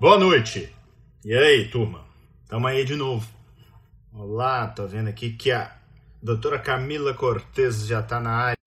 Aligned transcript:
Boa 0.00 0.18
noite. 0.18 0.72
E 1.24 1.34
aí, 1.34 1.68
turma? 1.68 2.04
Tamo 2.48 2.66
aí 2.66 2.84
de 2.84 2.94
novo. 2.94 3.26
Olá, 4.12 4.68
tô 4.68 4.86
vendo 4.86 5.08
aqui 5.08 5.30
que 5.30 5.50
a 5.50 5.74
doutora 6.22 6.58
Camila 6.58 7.14
Cortez 7.14 7.86
já 7.86 8.02
tá 8.02 8.20
na 8.20 8.30
área. 8.30 8.58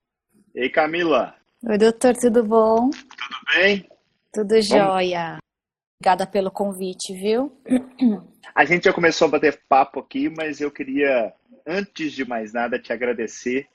E 0.54 0.62
aí, 0.62 0.70
Camila? 0.70 1.36
Oi, 1.64 1.78
doutor, 1.78 2.16
tudo 2.16 2.44
bom? 2.44 2.90
Tudo 2.90 3.56
bem? 3.56 3.88
Tudo 4.34 4.62
jóia. 4.62 5.38
Obrigada 6.02 6.26
pelo 6.26 6.52
convite, 6.52 7.14
viu? 7.14 7.52
A 8.56 8.66
gente 8.66 8.86
já 8.86 8.94
começou 8.94 9.28
a 9.28 9.32
bater 9.32 9.62
papo 9.68 10.00
aqui, 10.00 10.30
mas 10.30 10.62
eu 10.62 10.72
queria, 10.72 11.34
antes 11.68 12.14
de 12.14 12.26
mais 12.26 12.54
nada, 12.54 12.80
te 12.80 12.94
agradecer 12.94 13.68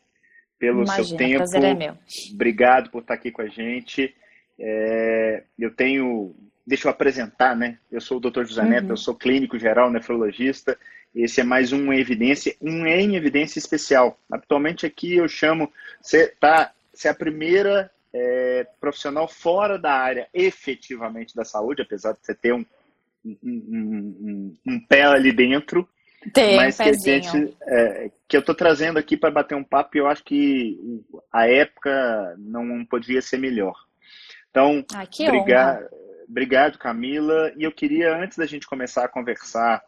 pelo 0.58 0.84
Imagina, 0.84 1.04
seu 1.04 1.16
tempo. 1.16 1.36
prazer 1.36 1.64
é 1.64 1.74
meu. 1.74 1.96
Obrigado 2.32 2.90
por 2.90 3.02
estar 3.02 3.14
aqui 3.14 3.30
com 3.30 3.42
a 3.42 3.48
gente. 3.48 4.14
É, 4.58 5.44
eu 5.58 5.74
tenho 5.74 6.34
deixa 6.66 6.88
eu 6.88 6.90
apresentar, 6.92 7.54
né? 7.56 7.78
Eu 7.90 8.00
sou 8.00 8.16
o 8.16 8.20
Dr. 8.20 8.44
José 8.44 8.64
Neto, 8.64 8.84
Uhum. 8.84 8.90
eu 8.90 8.96
sou 8.96 9.14
clínico 9.14 9.58
geral 9.58 9.90
nefrologista. 9.90 10.78
Esse 11.14 11.40
é 11.40 11.44
mais 11.44 11.72
um 11.72 11.92
evidência, 11.92 12.56
um 12.60 12.86
em 12.86 13.14
evidência 13.16 13.58
especial. 13.58 14.18
Atualmente 14.30 14.84
aqui 14.84 15.14
eu 15.16 15.28
chamo, 15.28 15.72
você 16.00 16.28
tá, 16.40 16.72
você 16.92 17.08
é 17.08 17.10
a 17.10 17.14
primeira 17.14 17.90
é, 18.12 18.66
profissional 18.80 19.26
fora 19.28 19.76
da 19.78 19.92
área 19.92 20.28
efetivamente 20.32 21.34
da 21.34 21.44
saúde, 21.44 21.82
apesar 21.82 22.12
de 22.12 22.18
você 22.22 22.34
ter 22.34 22.52
um, 22.54 22.64
um, 23.24 23.36
um, 23.42 24.56
um- 24.66 24.80
pé 24.80 25.02
ali 25.02 25.32
dentro, 25.32 25.88
Tem 26.32 26.54
mas 26.56 26.78
um 26.78 26.84
que, 26.84 26.94
gente, 26.94 27.56
é, 27.62 28.10
que 28.28 28.36
eu 28.36 28.40
estou 28.40 28.54
trazendo 28.54 28.98
aqui 28.98 29.16
para 29.16 29.30
bater 29.30 29.56
um 29.56 29.64
papo 29.64 29.96
e 29.96 30.00
eu 30.00 30.06
acho 30.06 30.22
que 30.24 31.02
a 31.32 31.48
época 31.48 32.34
não 32.38 32.84
poderia 32.84 33.20
ser 33.22 33.38
melhor. 33.38 33.74
Então, 34.50 34.84
Ah, 34.94 35.04
que 35.06 35.24
Obrigado, 35.28 35.78
honra. 35.78 35.90
Obrigado, 36.28 36.78
Camila. 36.78 37.52
E 37.56 37.62
eu 37.62 37.72
queria, 37.72 38.16
antes 38.16 38.38
da 38.38 38.46
gente 38.46 38.66
começar 38.66 39.04
a 39.04 39.08
conversar 39.08 39.82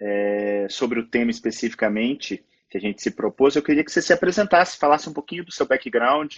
é, 0.00 0.66
sobre 0.68 1.00
o 1.00 1.08
tema 1.08 1.30
especificamente 1.30 2.44
que 2.68 2.78
a 2.78 2.80
gente 2.80 3.02
se 3.02 3.10
propôs, 3.10 3.54
eu 3.54 3.62
queria 3.62 3.84
que 3.84 3.92
você 3.92 4.02
se 4.02 4.12
apresentasse, 4.12 4.76
falasse 4.76 5.08
um 5.08 5.12
pouquinho 5.12 5.44
do 5.44 5.52
seu 5.52 5.66
background, 5.66 6.32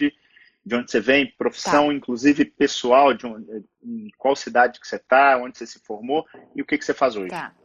de 0.65 0.75
onde 0.75 0.91
você 0.91 0.99
vem, 0.99 1.33
profissão, 1.37 1.91
inclusive 1.91 2.45
pessoal, 2.45 3.13
de 3.13 3.25
onde, 3.25 3.65
em 3.83 4.09
qual 4.17 4.35
cidade 4.35 4.79
que 4.79 4.87
você 4.87 4.97
está, 4.97 5.37
onde 5.37 5.57
você 5.57 5.65
se 5.65 5.79
formou 5.79 6.25
e 6.55 6.61
o 6.61 6.65
que, 6.65 6.77
que 6.77 6.85
você 6.85 6.93
faz 6.93 7.15
hoje. 7.15 7.29
Tá. 7.29 7.55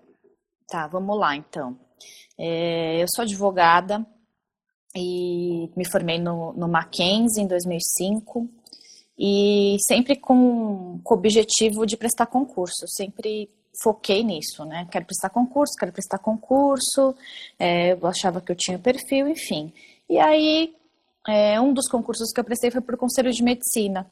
Tá, 0.72 0.86
vamos 0.86 1.18
lá 1.18 1.36
então. 1.36 1.78
É, 2.38 3.02
eu 3.02 3.06
sou 3.14 3.24
advogada 3.24 4.06
e 4.96 5.70
me 5.76 5.84
formei 5.90 6.18
no, 6.18 6.54
no 6.54 6.66
Mackenzie 6.66 7.42
em 7.42 7.46
2005 7.46 8.48
e 9.24 9.76
sempre 9.86 10.16
com, 10.16 10.98
com 11.04 11.14
o 11.14 11.16
objetivo 11.16 11.86
de 11.86 11.96
prestar 11.96 12.26
concurso. 12.26 12.88
Sempre 12.88 13.48
foquei 13.80 14.24
nisso, 14.24 14.64
né? 14.64 14.88
Quero 14.90 15.04
prestar 15.04 15.30
concurso, 15.30 15.76
quero 15.78 15.92
prestar 15.92 16.18
concurso. 16.18 17.14
é, 17.56 17.92
eu 17.92 18.04
achava 18.08 18.40
que 18.40 18.50
eu 18.50 18.56
tinha 18.56 18.80
perfil, 18.80 19.28
enfim. 19.28 19.72
E 20.10 20.18
aí, 20.18 20.74
é, 21.28 21.60
um 21.60 21.72
dos 21.72 21.88
concursos 21.88 22.32
que 22.32 22.40
eu 22.40 22.44
prestei 22.44 22.72
foi 22.72 22.80
para 22.80 22.96
o 22.96 22.98
Conselho 22.98 23.30
de 23.30 23.44
Medicina. 23.44 24.10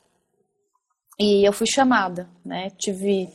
E 1.18 1.44
eu 1.44 1.52
fui 1.52 1.66
chamada, 1.66 2.30
né? 2.44 2.70
Tive 2.78 3.28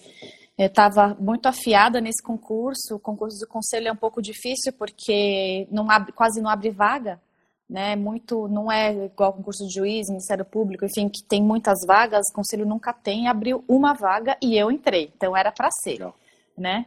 eu 0.57 0.67
estava 0.67 1.13
muito 1.19 1.47
afiada 1.47 1.99
nesse 1.99 2.23
concurso. 2.23 2.95
O 2.95 2.99
concurso 2.99 3.37
do 3.37 3.47
conselho 3.47 3.89
é 3.89 3.91
um 3.91 3.97
pouco 3.97 4.21
difícil 4.21 4.71
porque 4.71 5.67
não 5.69 5.91
abre, 5.91 6.13
quase 6.13 6.41
não 6.41 6.49
abre 6.49 6.69
vaga, 6.69 7.21
né? 7.69 7.95
Muito, 7.95 8.47
não 8.47 8.71
é 8.71 9.05
igual 9.05 9.33
concurso 9.33 9.65
de 9.67 9.73
juiz, 9.73 10.07
Ministério 10.09 10.45
Público, 10.45 10.85
enfim, 10.85 11.09
que 11.09 11.23
tem 11.23 11.41
muitas 11.41 11.79
vagas. 11.85 12.29
O 12.29 12.33
conselho 12.33 12.65
nunca 12.65 12.93
tem. 12.93 13.27
Abriu 13.27 13.63
uma 13.67 13.93
vaga 13.93 14.37
e 14.41 14.57
eu 14.57 14.71
entrei. 14.71 15.11
Então 15.15 15.35
era 15.35 15.51
para 15.51 15.69
ser, 15.71 15.93
Legal. 15.93 16.15
né? 16.57 16.85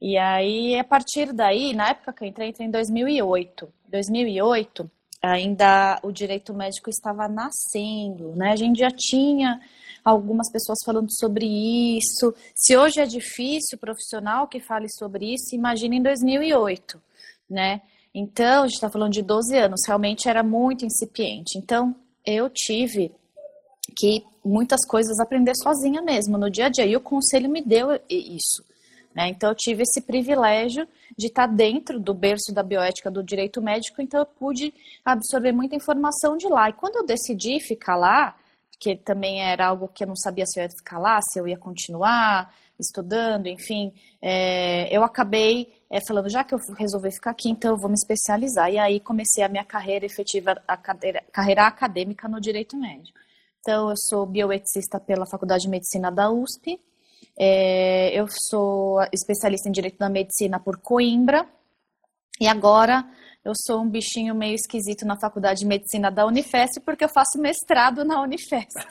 E 0.00 0.16
aí, 0.16 0.78
a 0.78 0.84
partir 0.84 1.32
daí, 1.32 1.74
na 1.74 1.90
época 1.90 2.12
que 2.12 2.24
eu 2.24 2.28
entrei, 2.28 2.48
entrei 2.48 2.66
em 2.66 2.70
2008. 2.70 3.68
2008, 3.88 4.90
ainda 5.22 5.98
o 6.02 6.10
direito 6.10 6.54
médico 6.54 6.90
estava 6.90 7.28
nascendo, 7.28 8.34
né? 8.34 8.52
A 8.52 8.56
gente 8.56 8.78
já 8.78 8.90
tinha 8.90 9.60
algumas 10.04 10.50
pessoas 10.50 10.78
falando 10.84 11.08
sobre 11.10 11.46
isso. 11.96 12.34
Se 12.54 12.76
hoje 12.76 13.00
é 13.00 13.06
difícil 13.06 13.78
profissional 13.78 14.46
que 14.46 14.60
fale 14.60 14.88
sobre 14.90 15.32
isso, 15.34 15.54
imagina 15.54 15.94
em 15.94 16.02
2008, 16.02 17.00
né? 17.48 17.80
Então, 18.14 18.62
a 18.62 18.66
gente 18.66 18.76
está 18.76 18.88
falando 18.88 19.12
de 19.12 19.22
12 19.22 19.56
anos, 19.56 19.80
realmente 19.86 20.28
era 20.28 20.42
muito 20.42 20.84
incipiente. 20.84 21.58
Então, 21.58 21.96
eu 22.24 22.48
tive 22.48 23.10
que 23.96 24.24
muitas 24.44 24.86
coisas 24.86 25.18
aprender 25.18 25.54
sozinha 25.56 26.00
mesmo, 26.00 26.38
no 26.38 26.50
dia 26.50 26.66
a 26.66 26.68
dia. 26.68 26.86
E 26.86 26.96
o 26.96 27.00
conselho 27.00 27.50
me 27.50 27.60
deu 27.60 28.00
isso. 28.08 28.64
Né? 29.14 29.28
Então, 29.28 29.50
eu 29.50 29.54
tive 29.54 29.82
esse 29.82 30.00
privilégio 30.00 30.86
de 31.16 31.26
estar 31.26 31.46
dentro 31.46 31.98
do 31.98 32.14
berço 32.14 32.52
da 32.52 32.62
bioética 32.62 33.10
do 33.10 33.22
direito 33.22 33.62
médico, 33.62 34.02
então 34.02 34.20
eu 34.20 34.26
pude 34.26 34.74
absorver 35.04 35.52
muita 35.52 35.76
informação 35.76 36.36
de 36.36 36.48
lá. 36.48 36.68
E 36.68 36.72
quando 36.72 36.96
eu 36.96 37.06
decidi 37.06 37.60
ficar 37.60 37.96
lá, 37.96 38.36
que 38.78 38.96
também 38.96 39.40
era 39.40 39.66
algo 39.66 39.88
que 39.88 40.02
eu 40.02 40.08
não 40.08 40.16
sabia 40.16 40.44
se 40.46 40.58
eu 40.58 40.64
ia 40.64 40.70
ficar 40.70 40.98
lá, 40.98 41.20
se 41.22 41.38
eu 41.38 41.46
ia 41.46 41.56
continuar 41.56 42.52
estudando, 42.78 43.46
enfim, 43.46 43.92
é, 44.20 44.94
eu 44.94 45.04
acabei 45.04 45.72
é, 45.94 46.00
falando, 46.00 46.28
já 46.28 46.42
que 46.42 46.52
eu 46.52 46.58
resolvi 46.76 47.12
ficar 47.12 47.30
aqui, 47.30 47.48
então 47.48 47.70
eu 47.70 47.76
vou 47.76 47.88
me 47.88 47.94
especializar. 47.94 48.68
E 48.68 48.78
aí 48.78 48.98
comecei 48.98 49.44
a 49.44 49.48
minha 49.48 49.64
carreira 49.64 50.04
efetiva, 50.04 50.60
a 50.66 50.76
carreira, 50.76 51.22
carreira 51.32 51.68
acadêmica 51.68 52.26
no 52.26 52.40
direito 52.40 52.76
médico. 52.76 53.16
Então, 53.60 53.90
eu 53.90 53.94
sou 53.96 54.26
bioeticista 54.26 54.98
pela 54.98 55.24
Faculdade 55.24 55.62
de 55.62 55.68
Medicina 55.68 56.10
da 56.10 56.32
USP, 56.32 56.80
é, 57.38 58.10
eu 58.12 58.26
sou 58.28 59.02
especialista 59.12 59.68
em 59.68 59.72
Direito 59.72 59.96
da 59.96 60.08
Medicina 60.08 60.58
por 60.58 60.78
Coimbra, 60.78 61.48
e 62.40 62.48
agora 62.48 63.08
eu 63.44 63.52
sou 63.54 63.82
um 63.82 63.88
bichinho 63.88 64.34
meio 64.34 64.54
esquisito 64.54 65.04
na 65.04 65.20
Faculdade 65.20 65.60
de 65.60 65.66
Medicina 65.66 66.10
da 66.10 66.24
Unifesp, 66.24 66.80
porque 66.80 67.04
eu 67.04 67.10
faço 67.10 67.38
mestrado 67.38 68.02
na 68.02 68.22
Unifesp. 68.22 68.88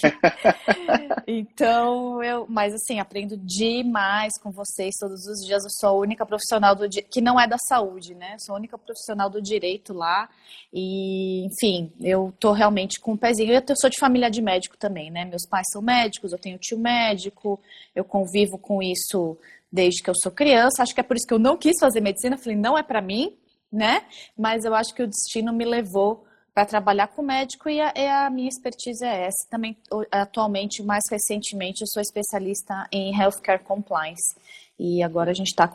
então, 1.26 2.22
eu, 2.24 2.46
mas 2.48 2.72
assim, 2.76 3.00
aprendo 3.00 3.36
demais 3.36 4.34
com 4.40 4.52
vocês 4.52 4.94
todos 5.00 5.26
os 5.26 5.44
dias. 5.44 5.64
Eu 5.64 5.72
sou 5.72 5.90
a 5.90 5.94
única 5.94 6.24
profissional 6.24 6.76
do 6.76 6.88
que 6.88 7.20
não 7.20 7.40
é 7.40 7.48
da 7.48 7.58
saúde, 7.58 8.14
né? 8.14 8.36
Eu 8.36 8.40
sou 8.40 8.54
a 8.54 8.60
única 8.60 8.78
profissional 8.78 9.28
do 9.28 9.42
direito 9.42 9.92
lá. 9.92 10.30
E, 10.72 11.46
enfim, 11.48 11.92
eu 12.00 12.32
tô 12.40 12.52
realmente 12.52 13.00
com 13.00 13.14
um 13.14 13.18
pezinho. 13.18 13.52
Eu 13.54 13.76
sou 13.76 13.90
de 13.90 14.00
família 14.00 14.30
de 14.30 14.42
médico 14.42 14.78
também, 14.78 15.10
né? 15.10 15.26
Meus 15.26 15.48
pais 15.48 15.66
são 15.72 15.82
médicos, 15.82 16.32
eu 16.32 16.38
tenho 16.38 16.60
tio 16.60 16.78
médico, 16.78 17.60
eu 17.96 18.06
convivo 18.06 18.60
com 18.60 18.84
isso 18.84 19.36
desde 19.72 20.04
que 20.04 20.12
eu 20.12 20.16
sou 20.16 20.32
criança. 20.32 20.84
Acho 20.84 20.94
que 20.94 21.00
é 21.00 21.04
por 21.04 21.18
isso 21.18 21.26
que 21.26 21.34
eu 21.34 21.40
não 21.40 21.58
quis 21.58 21.80
fazer 21.80 22.02
medicina. 22.02 22.38
Falei, 22.38 22.56
não 22.56 22.78
é 22.78 22.84
para 22.84 23.02
mim, 23.02 23.36
né? 23.74 24.04
Mas 24.38 24.64
eu 24.64 24.76
acho 24.76 24.94
que 24.94 25.02
o 25.02 25.08
destino 25.08 25.52
me 25.52 25.66
levou 25.66 26.24
para 26.54 26.66
trabalhar 26.66 27.08
com 27.08 27.24
médico 27.24 27.68
e 27.68 27.82
a, 27.82 27.92
e 27.96 28.08
a, 28.08 28.30
minha 28.30 28.48
expertise 28.48 29.04
é 29.04 29.26
essa. 29.26 29.50
Também, 29.50 29.76
atualmente, 30.12 30.84
mais 30.84 31.02
recentemente, 31.10 31.82
eu 31.82 31.88
sou 31.88 32.02
especialista 32.02 32.88
em 32.92 33.20
Healthcare 33.20 33.64
Compliance. 33.64 34.36
E 34.78 35.02
agora 35.02 35.32
a 35.32 35.34
gente 35.34 35.48
está 35.48 35.68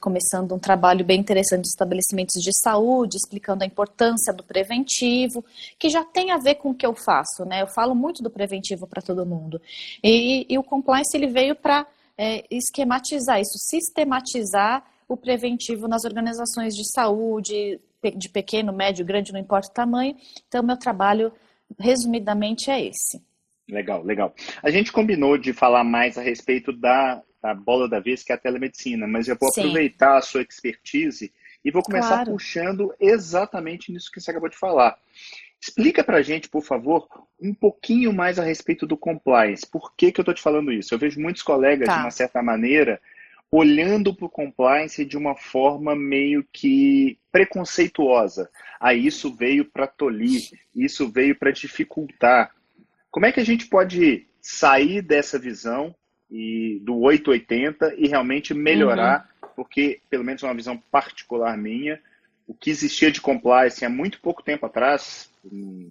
começando 0.00 0.54
um 0.54 0.58
trabalho 0.58 1.04
bem 1.04 1.20
interessante 1.20 1.62
de 1.62 1.68
estabelecimentos 1.68 2.42
de 2.42 2.50
saúde, 2.62 3.16
explicando 3.16 3.64
a 3.64 3.66
importância 3.66 4.32
do 4.32 4.42
preventivo, 4.42 5.44
que 5.78 5.88
já 5.88 6.04
tem 6.04 6.30
a 6.30 6.38
ver 6.38 6.56
com 6.56 6.70
o 6.70 6.74
que 6.74 6.84
eu 6.84 6.94
faço, 6.94 7.44
né? 7.44 7.62
Eu 7.62 7.66
falo 7.66 7.94
muito 7.94 8.22
do 8.22 8.30
preventivo 8.30 8.86
para 8.86 9.02
todo 9.02 9.26
mundo. 9.26 9.60
E, 10.02 10.46
e, 10.48 10.58
o 10.58 10.62
compliance 10.62 11.16
ele 11.16 11.26
veio 11.26 11.54
para 11.54 11.86
é, 12.16 12.44
esquematizar 12.50 13.40
isso, 13.40 13.58
sistematizar 13.58 14.82
o 15.08 15.16
preventivo 15.16 15.86
nas 15.88 16.04
organizações 16.04 16.74
de 16.74 16.84
saúde, 16.90 17.80
de 18.16 18.28
pequeno, 18.28 18.72
médio, 18.72 19.04
grande, 19.04 19.32
não 19.32 19.40
importa 19.40 19.68
o 19.70 19.74
tamanho. 19.74 20.16
Então, 20.46 20.62
meu 20.62 20.76
trabalho, 20.76 21.32
resumidamente, 21.78 22.70
é 22.70 22.84
esse. 22.86 23.22
Legal, 23.68 24.02
legal. 24.02 24.34
A 24.62 24.70
gente 24.70 24.92
combinou 24.92 25.36
de 25.36 25.52
falar 25.52 25.82
mais 25.84 26.16
a 26.16 26.22
respeito 26.22 26.72
da, 26.72 27.22
da 27.42 27.52
bola 27.54 27.88
da 27.88 27.98
vez, 28.00 28.22
que 28.22 28.32
é 28.32 28.34
a 28.34 28.38
telemedicina, 28.38 29.06
mas 29.06 29.26
eu 29.28 29.36
vou 29.40 29.50
Sim. 29.52 29.60
aproveitar 29.62 30.16
a 30.18 30.22
sua 30.22 30.42
expertise 30.42 31.32
e 31.64 31.70
vou 31.70 31.82
começar 31.82 32.16
Claro. 32.16 32.32
puxando 32.32 32.94
exatamente 33.00 33.90
nisso 33.92 34.10
que 34.12 34.20
você 34.20 34.30
acabou 34.30 34.48
de 34.48 34.56
falar. 34.56 34.96
Explica 35.60 36.04
pra 36.04 36.22
gente, 36.22 36.48
por 36.48 36.62
favor, 36.62 37.08
um 37.40 37.52
pouquinho 37.52 38.12
mais 38.12 38.38
a 38.38 38.44
respeito 38.44 38.86
do 38.86 38.96
compliance. 38.96 39.66
Por 39.66 39.92
que, 39.96 40.12
que 40.12 40.20
eu 40.20 40.22
estou 40.22 40.34
te 40.34 40.42
falando 40.42 40.72
isso? 40.72 40.94
Eu 40.94 40.98
vejo 40.98 41.20
muitos 41.20 41.42
colegas, 41.42 41.86
Tá. 41.88 41.94
de 41.94 42.00
uma 42.02 42.10
certa 42.10 42.40
maneira, 42.42 43.00
olhando 43.50 44.14
para 44.14 44.26
o 44.26 44.30
compliance 44.30 45.04
de 45.04 45.16
uma 45.16 45.36
forma 45.36 45.94
meio 45.94 46.46
que 46.52 47.18
preconceituosa. 47.30 48.50
Ah, 48.80 48.94
isso 48.94 49.34
veio 49.34 49.64
para 49.64 49.86
tolir, 49.86 50.50
isso 50.74 51.08
veio 51.08 51.36
para 51.36 51.50
dificultar. 51.50 52.52
Como 53.10 53.26
é 53.26 53.32
que 53.32 53.40
a 53.40 53.44
gente 53.44 53.66
pode 53.66 54.26
sair 54.40 55.00
dessa 55.00 55.38
visão 55.38 55.94
e 56.30 56.80
do 56.82 56.98
880 57.00 57.94
e 57.96 58.08
realmente 58.08 58.52
melhorar? 58.52 59.28
Porque, 59.54 60.00
pelo 60.10 60.24
menos 60.24 60.42
uma 60.42 60.54
visão 60.54 60.76
particular 60.90 61.56
minha, 61.56 62.00
o 62.46 62.54
que 62.54 62.70
existia 62.70 63.10
de 63.10 63.20
compliance 63.20 63.84
há 63.84 63.88
muito 63.88 64.20
pouco 64.20 64.42
tempo 64.42 64.66
atrás, 64.66 65.30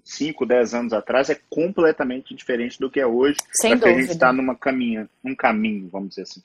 5, 0.03 0.45
10 0.45 0.73
anos 0.73 0.93
atrás, 0.93 1.29
é 1.29 1.39
completamente 1.49 2.35
diferente 2.35 2.79
do 2.79 2.89
que 2.89 2.99
é 2.99 3.07
hoje. 3.07 3.37
Sem 3.51 3.77
que 3.77 3.85
a 3.85 3.87
gente 3.87 3.95
dúvida. 3.97 4.13
está 4.13 4.33
numa 4.33 4.55
caminha, 4.55 5.09
num 5.23 5.35
caminho, 5.35 5.89
vamos 5.89 6.09
dizer 6.09 6.23
assim. 6.23 6.41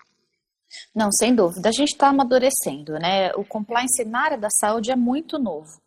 Não, 0.94 1.10
sem 1.12 1.34
dúvida. 1.34 1.68
A 1.68 1.72
gente 1.72 1.90
está 1.90 2.08
amadurecendo, 2.08 2.94
né? 2.98 3.32
O 3.34 3.44
compliance 3.44 4.04
na 4.04 4.22
área 4.22 4.38
da 4.38 4.48
saúde 4.50 4.90
é 4.90 4.96
muito 4.96 5.38
novo. 5.38 5.80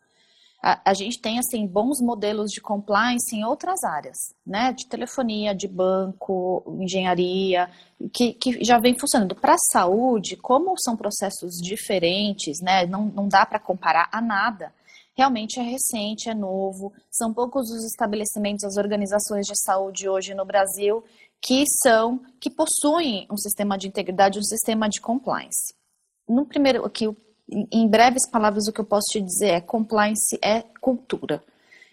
A, 0.61 0.91
a, 0.91 0.93
gente 0.93 1.19
tem, 1.19 1.39
assim, 1.39 1.67
bons 1.67 1.99
modelos 1.99 2.49
de 2.49 2.61
compliance 2.61 3.35
em 3.35 3.43
outras 3.43 3.83
áreas, 3.83 4.17
né? 4.47 4.71
De 4.71 4.87
telefonia, 4.87 5.53
de 5.53 5.67
banco, 5.67 6.63
engenharia, 6.79 7.69
que, 8.13 8.33
que 8.33 8.63
já 8.63 8.79
vem 8.79 8.97
funcionando. 8.97 9.35
Para 9.35 9.55
a 9.55 9.71
saúde, 9.71 10.37
como 10.37 10.73
são 10.79 10.95
processos 10.95 11.55
diferentes, 11.61 12.61
né? 12.61 12.85
Não, 12.85 13.05
não 13.05 13.27
dá 13.27 13.45
para 13.45 13.59
comparar 13.59 14.07
a 14.09 14.21
nada. 14.21 14.71
Realmente 15.15 15.59
é 15.59 15.63
recente, 15.63 16.29
é 16.29 16.33
novo. 16.33 16.93
São 17.11 17.33
poucos 17.33 17.69
os 17.69 17.83
estabelecimentos, 17.83 18.63
as 18.63 18.77
organizações 18.77 19.45
de 19.45 19.53
saúde 19.61 20.07
hoje 20.07 20.33
no 20.33 20.45
Brasil 20.45 21.03
que 21.45 21.65
são, 21.83 22.21
que 22.39 22.49
possuem 22.49 23.27
um 23.29 23.35
sistema 23.35 23.77
de 23.77 23.87
integridade, 23.87 24.39
um 24.39 24.43
sistema 24.43 24.87
de 24.87 25.01
compliance. 25.01 25.73
No 26.27 26.45
primeiro, 26.45 26.85
aqui, 26.85 27.05
em 27.69 27.87
breves 27.87 28.29
palavras, 28.29 28.65
o 28.67 28.71
que 28.71 28.79
eu 28.79 28.85
posso 28.85 29.07
te 29.11 29.21
dizer 29.21 29.49
é 29.49 29.61
compliance 29.61 30.39
é 30.41 30.63
cultura. 30.79 31.43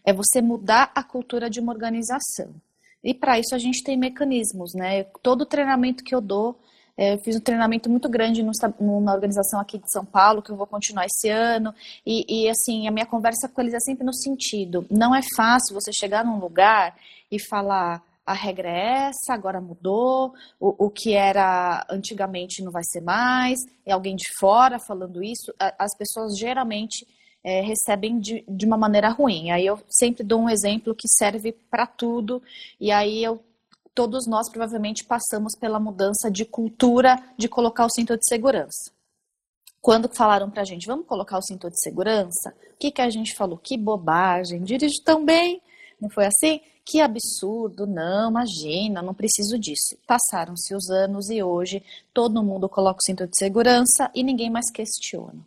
É 0.04 0.12
você 0.12 0.40
mudar 0.40 0.92
a 0.94 1.02
cultura 1.02 1.50
de 1.50 1.58
uma 1.58 1.72
organização. 1.72 2.54
E 3.02 3.12
para 3.12 3.40
isso 3.40 3.54
a 3.54 3.58
gente 3.58 3.82
tem 3.82 3.96
mecanismos, 3.96 4.72
né? 4.72 5.04
Todo 5.20 5.44
treinamento 5.44 6.04
que 6.04 6.14
eu 6.14 6.20
dou, 6.20 6.56
é, 6.96 7.14
eu 7.14 7.18
fiz 7.18 7.34
um 7.34 7.40
treinamento 7.40 7.90
muito 7.90 8.08
grande 8.08 8.42
no, 8.42 9.00
na 9.00 9.12
organização 9.12 9.58
aqui 9.58 9.78
de 9.78 9.90
São 9.90 10.04
Paulo, 10.04 10.42
que 10.42 10.50
eu 10.50 10.56
vou 10.56 10.66
continuar 10.66 11.06
esse 11.06 11.28
ano. 11.28 11.74
E, 12.06 12.44
e, 12.44 12.48
assim, 12.48 12.86
a 12.86 12.90
minha 12.90 13.06
conversa 13.06 13.48
com 13.48 13.60
eles 13.60 13.74
é 13.74 13.80
sempre 13.80 14.04
no 14.04 14.14
sentido: 14.14 14.86
não 14.88 15.14
é 15.14 15.22
fácil 15.34 15.74
você 15.74 15.90
chegar 15.92 16.24
num 16.24 16.38
lugar 16.38 16.96
e 17.30 17.40
falar 17.40 18.02
a 18.30 18.32
regra 18.32 18.68
é 18.68 19.08
essa, 19.08 19.34
agora 19.34 19.60
mudou, 19.60 20.32
o, 20.60 20.86
o 20.86 20.90
que 20.90 21.14
era 21.14 21.84
antigamente 21.90 22.62
não 22.62 22.70
vai 22.70 22.84
ser 22.84 23.00
mais, 23.00 23.58
é 23.84 23.90
alguém 23.90 24.14
de 24.14 24.24
fora 24.38 24.78
falando 24.78 25.20
isso, 25.20 25.52
as 25.58 25.96
pessoas 25.96 26.38
geralmente 26.38 27.04
é, 27.42 27.60
recebem 27.60 28.20
de, 28.20 28.44
de 28.48 28.64
uma 28.64 28.76
maneira 28.76 29.08
ruim. 29.08 29.50
Aí 29.50 29.66
eu 29.66 29.80
sempre 29.88 30.22
dou 30.22 30.42
um 30.42 30.48
exemplo 30.48 30.94
que 30.94 31.08
serve 31.08 31.50
para 31.68 31.88
tudo, 31.88 32.40
e 32.78 32.92
aí 32.92 33.24
eu 33.24 33.42
todos 33.92 34.28
nós 34.28 34.48
provavelmente 34.48 35.04
passamos 35.04 35.58
pela 35.58 35.80
mudança 35.80 36.30
de 36.30 36.44
cultura 36.44 37.20
de 37.36 37.48
colocar 37.48 37.84
o 37.84 37.90
cinto 37.90 38.16
de 38.16 38.24
segurança. 38.24 38.92
Quando 39.80 40.08
falaram 40.08 40.48
pra 40.48 40.62
gente, 40.62 40.86
vamos 40.86 41.06
colocar 41.06 41.36
o 41.36 41.42
cinto 41.42 41.68
de 41.68 41.80
segurança, 41.80 42.54
o 42.72 42.76
que, 42.78 42.92
que 42.92 43.02
a 43.02 43.10
gente 43.10 43.34
falou? 43.34 43.58
Que 43.58 43.76
bobagem, 43.76 44.62
dirijo 44.62 45.02
tão 45.04 45.24
bem, 45.24 45.60
não 46.00 46.08
foi 46.08 46.26
assim? 46.26 46.60
Que 46.84 47.00
absurdo, 47.00 47.86
não, 47.86 48.30
imagina, 48.30 49.02
não 49.02 49.14
preciso 49.14 49.58
disso. 49.58 49.96
Passaram-se 50.06 50.74
os 50.74 50.90
anos 50.90 51.30
e 51.30 51.42
hoje 51.42 51.82
todo 52.12 52.42
mundo 52.42 52.68
coloca 52.68 52.98
o 53.00 53.04
cinto 53.04 53.26
de 53.26 53.36
segurança 53.36 54.10
e 54.14 54.22
ninguém 54.22 54.50
mais 54.50 54.70
questiona. 54.70 55.46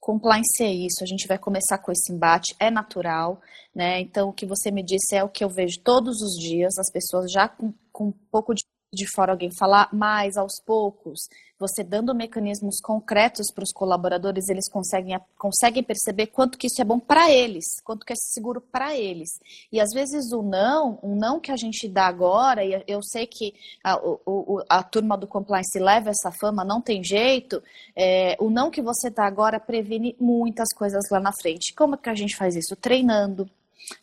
Compliance 0.00 0.62
é 0.62 0.72
isso, 0.72 1.04
a 1.04 1.06
gente 1.06 1.28
vai 1.28 1.38
começar 1.38 1.78
com 1.78 1.92
esse 1.92 2.12
embate, 2.12 2.56
é 2.58 2.70
natural, 2.70 3.40
né? 3.72 4.00
Então, 4.00 4.30
o 4.30 4.32
que 4.32 4.44
você 4.44 4.68
me 4.68 4.82
disse 4.82 5.14
é 5.14 5.22
o 5.22 5.28
que 5.28 5.44
eu 5.44 5.48
vejo 5.48 5.78
todos 5.78 6.20
os 6.20 6.36
dias, 6.36 6.76
as 6.76 6.90
pessoas 6.90 7.30
já 7.30 7.46
com, 7.46 7.72
com 7.92 8.08
um 8.08 8.12
pouco 8.30 8.52
de 8.52 8.64
de 8.94 9.06
fora 9.06 9.32
alguém 9.32 9.50
falar, 9.50 9.88
mas 9.92 10.36
aos 10.36 10.60
poucos, 10.60 11.28
você 11.62 11.84
dando 11.84 12.12
mecanismos 12.12 12.80
concretos 12.80 13.46
para 13.54 13.62
os 13.62 13.72
colaboradores, 13.72 14.48
eles 14.48 14.68
conseguem, 14.68 15.16
conseguem 15.38 15.82
perceber 15.82 16.26
quanto 16.26 16.58
que 16.58 16.66
isso 16.66 16.82
é 16.82 16.84
bom 16.84 16.98
para 16.98 17.30
eles, 17.30 17.64
quanto 17.84 18.04
que 18.04 18.12
é 18.12 18.16
seguro 18.16 18.60
para 18.60 18.96
eles. 18.96 19.30
E 19.70 19.80
às 19.80 19.90
vezes 19.92 20.32
o 20.32 20.42
não, 20.42 20.98
o 21.00 21.14
não 21.14 21.38
que 21.38 21.52
a 21.52 21.56
gente 21.56 21.88
dá 21.88 22.06
agora, 22.06 22.64
e 22.64 22.82
eu 22.88 23.00
sei 23.00 23.28
que 23.28 23.54
a, 23.84 23.96
o, 23.96 24.60
a 24.68 24.82
turma 24.82 25.16
do 25.16 25.28
compliance 25.28 25.78
leva 25.78 26.10
essa 26.10 26.32
fama, 26.32 26.64
não 26.64 26.80
tem 26.80 27.04
jeito, 27.04 27.62
é, 27.94 28.36
o 28.40 28.50
não 28.50 28.68
que 28.68 28.82
você 28.82 29.08
dá 29.08 29.24
agora 29.24 29.60
previne 29.60 30.16
muitas 30.18 30.68
coisas 30.74 31.08
lá 31.10 31.20
na 31.20 31.32
frente. 31.32 31.72
Como 31.74 31.96
que 31.96 32.10
a 32.10 32.14
gente 32.14 32.34
faz 32.34 32.56
isso? 32.56 32.74
Treinando, 32.74 33.48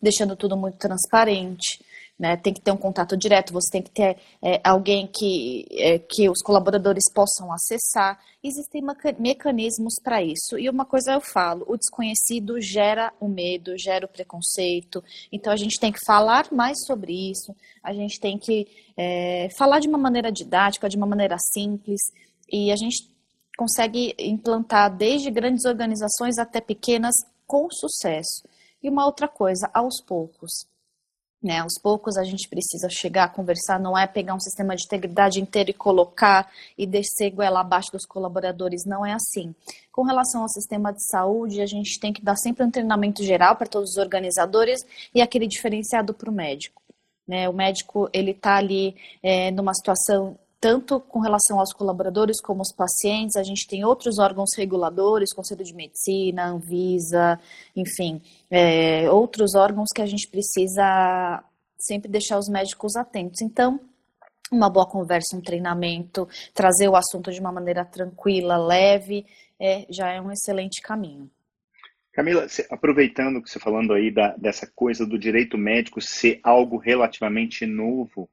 deixando 0.01 0.35
tudo 0.37 0.55
muito 0.55 0.77
transparente, 0.77 1.83
né? 2.19 2.35
Tem 2.35 2.53
que 2.53 2.59
ter 2.59 2.71
um 2.71 2.77
contato 2.77 3.15
direto, 3.15 3.53
você 3.53 3.71
tem 3.71 3.81
que 3.81 3.91
ter 3.91 4.17
é, 4.41 4.59
alguém 4.61 5.07
que, 5.07 5.65
é, 5.71 5.97
que 5.97 6.29
os 6.29 6.41
colaboradores 6.41 7.03
possam 7.13 7.51
acessar. 7.53 8.19
Existem 8.43 8.83
mecanismos 9.17 9.93
para 10.03 10.21
isso. 10.21 10.59
E 10.59 10.69
uma 10.69 10.85
coisa 10.85 11.13
eu 11.13 11.21
falo: 11.21 11.63
o 11.67 11.77
desconhecido 11.77 12.59
gera 12.59 13.13
o 13.21 13.29
medo, 13.29 13.77
gera 13.77 14.05
o 14.05 14.09
preconceito. 14.09 15.01
Então 15.31 15.53
a 15.53 15.55
gente 15.55 15.79
tem 15.79 15.93
que 15.93 16.05
falar 16.05 16.51
mais 16.51 16.85
sobre 16.85 17.31
isso, 17.31 17.55
a 17.81 17.93
gente 17.93 18.19
tem 18.19 18.37
que 18.37 18.67
é, 18.97 19.47
falar 19.57 19.79
de 19.79 19.87
uma 19.87 19.97
maneira 19.97 20.29
didática, 20.29 20.89
de 20.89 20.97
uma 20.97 21.07
maneira 21.07 21.37
simples, 21.39 22.01
e 22.51 22.69
a 22.69 22.75
gente 22.75 23.09
consegue 23.57 24.13
implantar 24.19 24.95
desde 24.95 25.31
grandes 25.31 25.63
organizações 25.65 26.37
até 26.37 26.59
pequenas 26.59 27.13
com 27.47 27.69
sucesso. 27.69 28.43
E 28.81 28.89
uma 28.89 29.05
outra 29.05 29.27
coisa, 29.27 29.69
aos 29.73 30.01
poucos. 30.01 30.65
Né, 31.41 31.59
aos 31.59 31.79
poucos 31.81 32.17
a 32.17 32.23
gente 32.25 32.49
precisa 32.49 32.89
chegar 32.89 33.23
a 33.23 33.29
conversar, 33.29 33.79
não 33.79 33.97
é 33.97 34.05
pegar 34.05 34.35
um 34.35 34.39
sistema 34.41 34.75
de 34.75 34.83
integridade 34.83 35.39
inteiro 35.39 35.69
e 35.69 35.73
colocar 35.73 36.51
e 36.77 36.85
descer 36.85 37.31
goela 37.31 37.61
abaixo 37.61 37.93
dos 37.93 38.05
colaboradores, 38.05 38.83
não 38.85 39.05
é 39.05 39.13
assim. 39.13 39.55
Com 39.89 40.03
relação 40.03 40.41
ao 40.41 40.49
sistema 40.49 40.91
de 40.91 41.01
saúde, 41.07 41.61
a 41.61 41.65
gente 41.65 41.97
tem 41.97 42.11
que 42.11 42.21
dar 42.21 42.35
sempre 42.35 42.65
um 42.65 42.69
treinamento 42.69 43.23
geral 43.23 43.55
para 43.55 43.67
todos 43.67 43.91
os 43.91 43.97
organizadores 43.97 44.81
e 45.15 45.21
aquele 45.21 45.47
diferenciado 45.47 46.13
para 46.13 46.29
o 46.29 46.33
médico. 46.33 46.81
Né? 47.25 47.47
O 47.47 47.53
médico 47.53 48.09
ele 48.11 48.31
está 48.31 48.55
ali 48.55 48.95
é, 49.23 49.49
numa 49.51 49.73
situação 49.73 50.37
tanto 50.59 50.99
com 50.99 51.19
relação 51.19 51.59
aos 51.59 51.73
colaboradores 51.73 52.41
como 52.41 52.59
aos 52.59 52.73
pacientes, 52.73 53.35
a 53.37 53.43
gente 53.43 53.67
tem 53.67 53.85
outros 53.85 54.19
órgãos 54.19 54.49
reguladores, 54.57 55.33
Conselho 55.33 55.63
de 55.63 55.73
Medicina, 55.73 56.47
Anvisa, 56.47 57.39
enfim, 57.75 58.21
é, 58.51 59.09
outros 59.09 59.55
órgãos 59.55 59.87
que 59.95 60.01
a 60.01 60.05
gente 60.05 60.27
precisa 60.27 61.43
sempre 61.77 62.11
deixar 62.11 62.37
os 62.37 62.49
médicos 62.49 62.95
atentos. 62.97 63.41
Então, 63.41 63.79
uma 64.51 64.69
boa 64.69 64.85
conversa, 64.85 65.37
um 65.37 65.41
treinamento, 65.41 66.27
trazer 66.53 66.89
o 66.89 66.95
assunto 66.95 67.31
de 67.31 67.39
uma 67.39 67.51
maneira 67.51 67.85
tranquila, 67.85 68.57
leve, 68.57 69.25
é, 69.59 69.85
já 69.89 70.09
é 70.09 70.19
um 70.19 70.31
excelente 70.31 70.81
caminho. 70.81 71.29
Camila, 72.11 72.47
aproveitando 72.69 73.41
que 73.41 73.49
você 73.49 73.59
falando 73.59 73.93
aí 73.93 74.11
da, 74.11 74.35
dessa 74.35 74.67
coisa 74.67 75.05
do 75.05 75.17
direito 75.17 75.57
médico 75.57 76.01
ser 76.01 76.39
algo 76.43 76.75
relativamente 76.75 77.65
novo, 77.65 78.29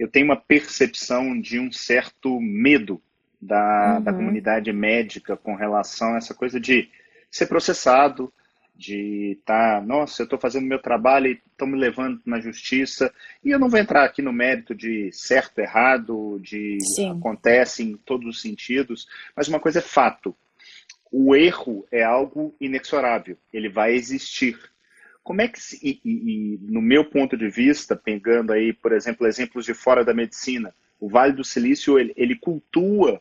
eu 0.00 0.08
tenho 0.08 0.24
uma 0.24 0.36
percepção 0.36 1.38
de 1.38 1.60
um 1.60 1.70
certo 1.70 2.40
medo 2.40 3.02
da, 3.40 3.96
uhum. 3.96 4.02
da 4.02 4.12
comunidade 4.14 4.72
médica 4.72 5.36
com 5.36 5.54
relação 5.54 6.14
a 6.14 6.16
essa 6.16 6.32
coisa 6.32 6.58
de 6.58 6.88
ser 7.30 7.46
processado, 7.46 8.32
de 8.74 9.36
estar, 9.38 9.78
tá, 9.78 9.86
nossa, 9.86 10.22
eu 10.22 10.24
estou 10.24 10.38
fazendo 10.38 10.66
meu 10.66 10.78
trabalho 10.78 11.26
e 11.26 11.42
estão 11.52 11.66
me 11.66 11.78
levando 11.78 12.18
na 12.24 12.40
justiça. 12.40 13.12
E 13.44 13.50
eu 13.50 13.58
não 13.58 13.68
vou 13.68 13.78
entrar 13.78 14.04
aqui 14.04 14.22
no 14.22 14.32
mérito 14.32 14.74
de 14.74 15.12
certo, 15.12 15.58
errado, 15.58 16.40
de 16.40 16.78
Sim. 16.80 17.10
acontece 17.10 17.82
em 17.82 17.94
todos 17.94 18.26
os 18.26 18.40
sentidos, 18.40 19.06
mas 19.36 19.48
uma 19.48 19.60
coisa 19.60 19.80
é 19.80 19.82
fato. 19.82 20.34
O 21.12 21.36
erro 21.36 21.86
é 21.92 22.02
algo 22.02 22.54
inexorável, 22.58 23.36
ele 23.52 23.68
vai 23.68 23.92
existir. 23.92 24.58
Como 25.22 25.42
é 25.42 25.48
que, 25.48 25.60
se, 25.60 25.78
e, 25.82 26.00
e, 26.04 26.58
no 26.62 26.80
meu 26.80 27.04
ponto 27.04 27.36
de 27.36 27.48
vista, 27.48 27.94
pegando 27.94 28.52
aí, 28.52 28.72
por 28.72 28.92
exemplo, 28.92 29.26
exemplos 29.26 29.64
de 29.64 29.74
fora 29.74 30.04
da 30.04 30.14
medicina, 30.14 30.74
o 30.98 31.08
Vale 31.08 31.32
do 31.32 31.44
Silício, 31.44 31.98
ele, 31.98 32.12
ele 32.16 32.34
cultua 32.34 33.20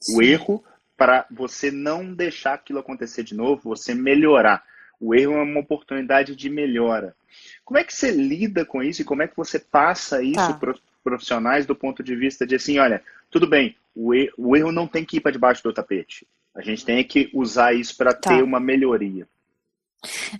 Sim. 0.00 0.16
o 0.16 0.22
erro 0.22 0.64
para 0.96 1.26
você 1.30 1.70
não 1.70 2.14
deixar 2.14 2.54
aquilo 2.54 2.78
acontecer 2.78 3.22
de 3.22 3.34
novo, 3.34 3.62
você 3.64 3.94
melhorar. 3.94 4.64
O 5.00 5.14
erro 5.14 5.34
é 5.34 5.42
uma 5.42 5.60
oportunidade 5.60 6.36
de 6.36 6.48
melhora. 6.48 7.16
Como 7.64 7.78
é 7.78 7.84
que 7.84 7.94
você 7.94 8.10
lida 8.10 8.64
com 8.64 8.82
isso 8.82 9.02
e 9.02 9.04
como 9.04 9.22
é 9.22 9.28
que 9.28 9.36
você 9.36 9.58
passa 9.58 10.22
isso 10.22 10.36
tá. 10.36 10.54
para 10.54 10.70
os 10.70 10.82
profissionais 11.02 11.66
do 11.66 11.74
ponto 11.74 12.02
de 12.02 12.14
vista 12.14 12.46
de 12.46 12.54
assim, 12.54 12.78
olha, 12.78 13.02
tudo 13.30 13.46
bem, 13.46 13.76
o 13.94 14.14
erro, 14.14 14.32
o 14.38 14.56
erro 14.56 14.72
não 14.72 14.86
tem 14.86 15.04
que 15.04 15.16
ir 15.16 15.20
para 15.20 15.32
debaixo 15.32 15.62
do 15.62 15.72
tapete. 15.72 16.26
A 16.54 16.62
gente 16.62 16.84
tem 16.84 17.02
que 17.02 17.30
usar 17.32 17.72
isso 17.72 17.96
para 17.96 18.12
tá. 18.12 18.30
ter 18.30 18.42
uma 18.42 18.60
melhoria. 18.60 19.26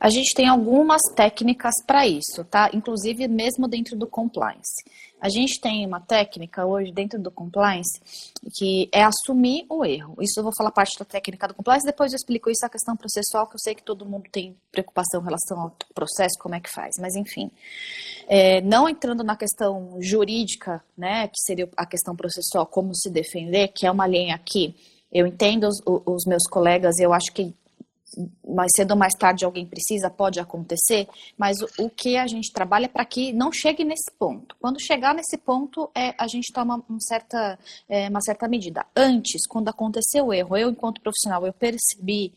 A 0.00 0.10
gente 0.10 0.34
tem 0.34 0.48
algumas 0.48 1.00
técnicas 1.14 1.74
para 1.86 2.06
isso, 2.06 2.44
tá? 2.44 2.70
Inclusive 2.72 3.28
mesmo 3.28 3.68
dentro 3.68 3.96
do 3.96 4.06
compliance. 4.06 4.82
A 5.20 5.28
gente 5.28 5.60
tem 5.60 5.86
uma 5.86 6.00
técnica 6.00 6.66
hoje 6.66 6.90
dentro 6.90 7.16
do 7.16 7.30
compliance 7.30 8.00
que 8.56 8.88
é 8.90 9.04
assumir 9.04 9.64
o 9.68 9.84
erro. 9.84 10.16
Isso 10.20 10.40
eu 10.40 10.42
vou 10.42 10.52
falar 10.58 10.72
parte 10.72 10.98
da 10.98 11.04
técnica 11.04 11.46
do 11.46 11.54
compliance, 11.54 11.86
depois 11.86 12.10
eu 12.10 12.16
explico 12.16 12.50
isso 12.50 12.66
a 12.66 12.68
questão 12.68 12.96
processual, 12.96 13.46
que 13.46 13.54
eu 13.54 13.60
sei 13.60 13.76
que 13.76 13.84
todo 13.84 14.04
mundo 14.04 14.24
tem 14.32 14.56
preocupação 14.72 15.20
em 15.20 15.24
relação 15.24 15.60
ao 15.60 15.76
processo, 15.94 16.36
como 16.40 16.56
é 16.56 16.60
que 16.60 16.68
faz, 16.68 16.94
mas 16.98 17.14
enfim. 17.14 17.52
É, 18.26 18.60
não 18.62 18.88
entrando 18.88 19.22
na 19.22 19.36
questão 19.36 19.96
jurídica, 20.00 20.82
né, 20.98 21.28
que 21.28 21.38
seria 21.38 21.68
a 21.76 21.86
questão 21.86 22.16
processual, 22.16 22.66
como 22.66 22.92
se 22.92 23.08
defender, 23.08 23.68
que 23.68 23.86
é 23.86 23.90
uma 23.92 24.08
linha 24.08 24.34
aqui. 24.34 24.74
Eu 25.12 25.24
entendo 25.24 25.68
os, 25.68 25.80
os 25.86 26.24
meus 26.26 26.42
colegas, 26.50 26.98
eu 26.98 27.12
acho 27.12 27.32
que 27.32 27.54
mais 28.46 28.70
cedo 28.76 28.92
ou 28.92 28.96
mais 28.96 29.14
tarde 29.14 29.44
alguém 29.44 29.66
precisa, 29.66 30.10
pode 30.10 30.40
acontecer, 30.40 31.08
mas 31.36 31.60
o, 31.60 31.68
o 31.84 31.90
que 31.90 32.16
a 32.16 32.26
gente 32.26 32.52
trabalha 32.52 32.86
é 32.86 32.88
para 32.88 33.04
que 33.04 33.32
não 33.32 33.52
chegue 33.52 33.84
nesse 33.84 34.10
ponto. 34.18 34.56
Quando 34.60 34.80
chegar 34.80 35.14
nesse 35.14 35.36
ponto, 35.38 35.90
é, 35.94 36.14
a 36.18 36.26
gente 36.26 36.52
toma 36.52 36.82
um 36.88 37.00
certa, 37.00 37.58
é, 37.88 38.08
uma 38.08 38.20
certa 38.20 38.48
medida. 38.48 38.86
Antes, 38.94 39.46
quando 39.46 39.68
aconteceu 39.68 40.26
o 40.26 40.32
erro, 40.32 40.56
eu, 40.56 40.70
enquanto 40.70 41.00
profissional, 41.00 41.46
eu 41.46 41.52
percebi, 41.52 42.32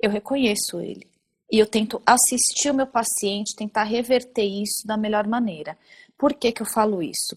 eu 0.00 0.10
reconheço 0.10 0.80
ele. 0.80 1.06
E 1.50 1.58
eu 1.58 1.66
tento 1.66 2.02
assistir 2.04 2.70
o 2.70 2.74
meu 2.74 2.86
paciente, 2.86 3.54
tentar 3.54 3.84
reverter 3.84 4.44
isso 4.44 4.86
da 4.86 4.96
melhor 4.96 5.26
maneira. 5.26 5.76
Por 6.18 6.34
que, 6.34 6.52
que 6.52 6.62
eu 6.62 6.66
falo 6.66 7.02
isso? 7.02 7.36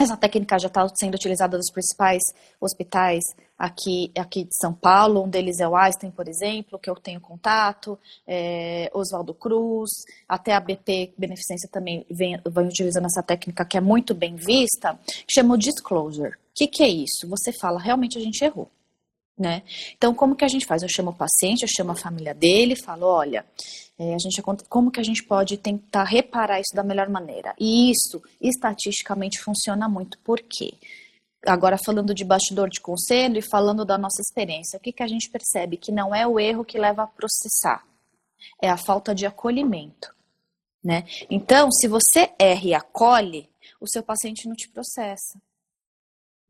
Essa 0.00 0.16
técnica 0.16 0.58
já 0.58 0.68
está 0.68 0.88
sendo 0.94 1.14
utilizada 1.14 1.58
nos 1.58 1.70
principais 1.70 2.22
hospitais 2.58 3.22
aqui, 3.58 4.10
aqui 4.16 4.44
de 4.44 4.56
São 4.56 4.72
Paulo. 4.72 5.22
Um 5.22 5.28
deles 5.28 5.60
é 5.60 5.68
o 5.68 5.76
Einstein, 5.76 6.10
por 6.10 6.26
exemplo, 6.26 6.78
que 6.78 6.88
eu 6.88 6.94
tenho 6.94 7.20
contato, 7.20 7.98
é, 8.26 8.90
Oswaldo 8.94 9.34
Cruz, 9.34 9.90
até 10.26 10.54
a 10.54 10.60
BP 10.60 11.12
Beneficência 11.18 11.68
também 11.70 12.06
vem, 12.10 12.40
vem 12.46 12.66
utilizando 12.66 13.04
essa 13.04 13.22
técnica 13.22 13.62
que 13.62 13.76
é 13.76 13.80
muito 13.82 14.14
bem 14.14 14.36
vista, 14.36 14.98
que 15.04 15.34
chama 15.34 15.52
o 15.52 15.58
disclosure. 15.58 16.30
O 16.30 16.36
que, 16.54 16.66
que 16.66 16.82
é 16.82 16.88
isso? 16.88 17.28
Você 17.28 17.52
fala, 17.52 17.78
realmente 17.78 18.16
a 18.16 18.22
gente 18.22 18.42
errou. 18.42 18.70
Né? 19.36 19.62
Então, 19.98 20.14
como 20.14 20.34
que 20.34 20.46
a 20.46 20.48
gente 20.48 20.64
faz? 20.64 20.82
Eu 20.82 20.88
chamo 20.88 21.10
o 21.10 21.14
paciente, 21.14 21.62
eu 21.62 21.68
chamo 21.68 21.92
a 21.92 21.96
família 21.96 22.34
dele, 22.34 22.74
falo, 22.74 23.04
olha, 23.06 23.44
é, 24.00 24.14
a 24.14 24.18
gente, 24.18 24.40
como 24.40 24.90
que 24.90 24.98
a 24.98 25.02
gente 25.02 25.22
pode 25.22 25.58
tentar 25.58 26.04
reparar 26.04 26.58
isso 26.58 26.74
da 26.74 26.82
melhor 26.82 27.10
maneira? 27.10 27.54
E 27.60 27.90
isso, 27.90 28.22
estatisticamente, 28.40 29.38
funciona 29.42 29.86
muito. 29.90 30.18
Por 30.20 30.40
quê? 30.40 30.72
Agora, 31.44 31.76
falando 31.76 32.14
de 32.14 32.24
bastidor 32.24 32.70
de 32.70 32.80
conselho 32.80 33.36
e 33.36 33.42
falando 33.42 33.84
da 33.84 33.98
nossa 33.98 34.22
experiência, 34.22 34.78
o 34.78 34.80
que, 34.80 34.90
que 34.90 35.02
a 35.02 35.06
gente 35.06 35.28
percebe? 35.28 35.76
Que 35.76 35.92
não 35.92 36.14
é 36.14 36.26
o 36.26 36.40
erro 36.40 36.64
que 36.64 36.78
leva 36.78 37.02
a 37.02 37.06
processar, 37.06 37.84
é 38.62 38.70
a 38.70 38.78
falta 38.78 39.14
de 39.14 39.26
acolhimento. 39.26 40.14
Né? 40.82 41.04
Então, 41.28 41.70
se 41.70 41.86
você 41.86 42.32
erra 42.38 42.64
e 42.64 42.72
acolhe, 42.72 43.50
o 43.78 43.86
seu 43.86 44.02
paciente 44.02 44.48
não 44.48 44.54
te 44.54 44.66
processa 44.70 45.38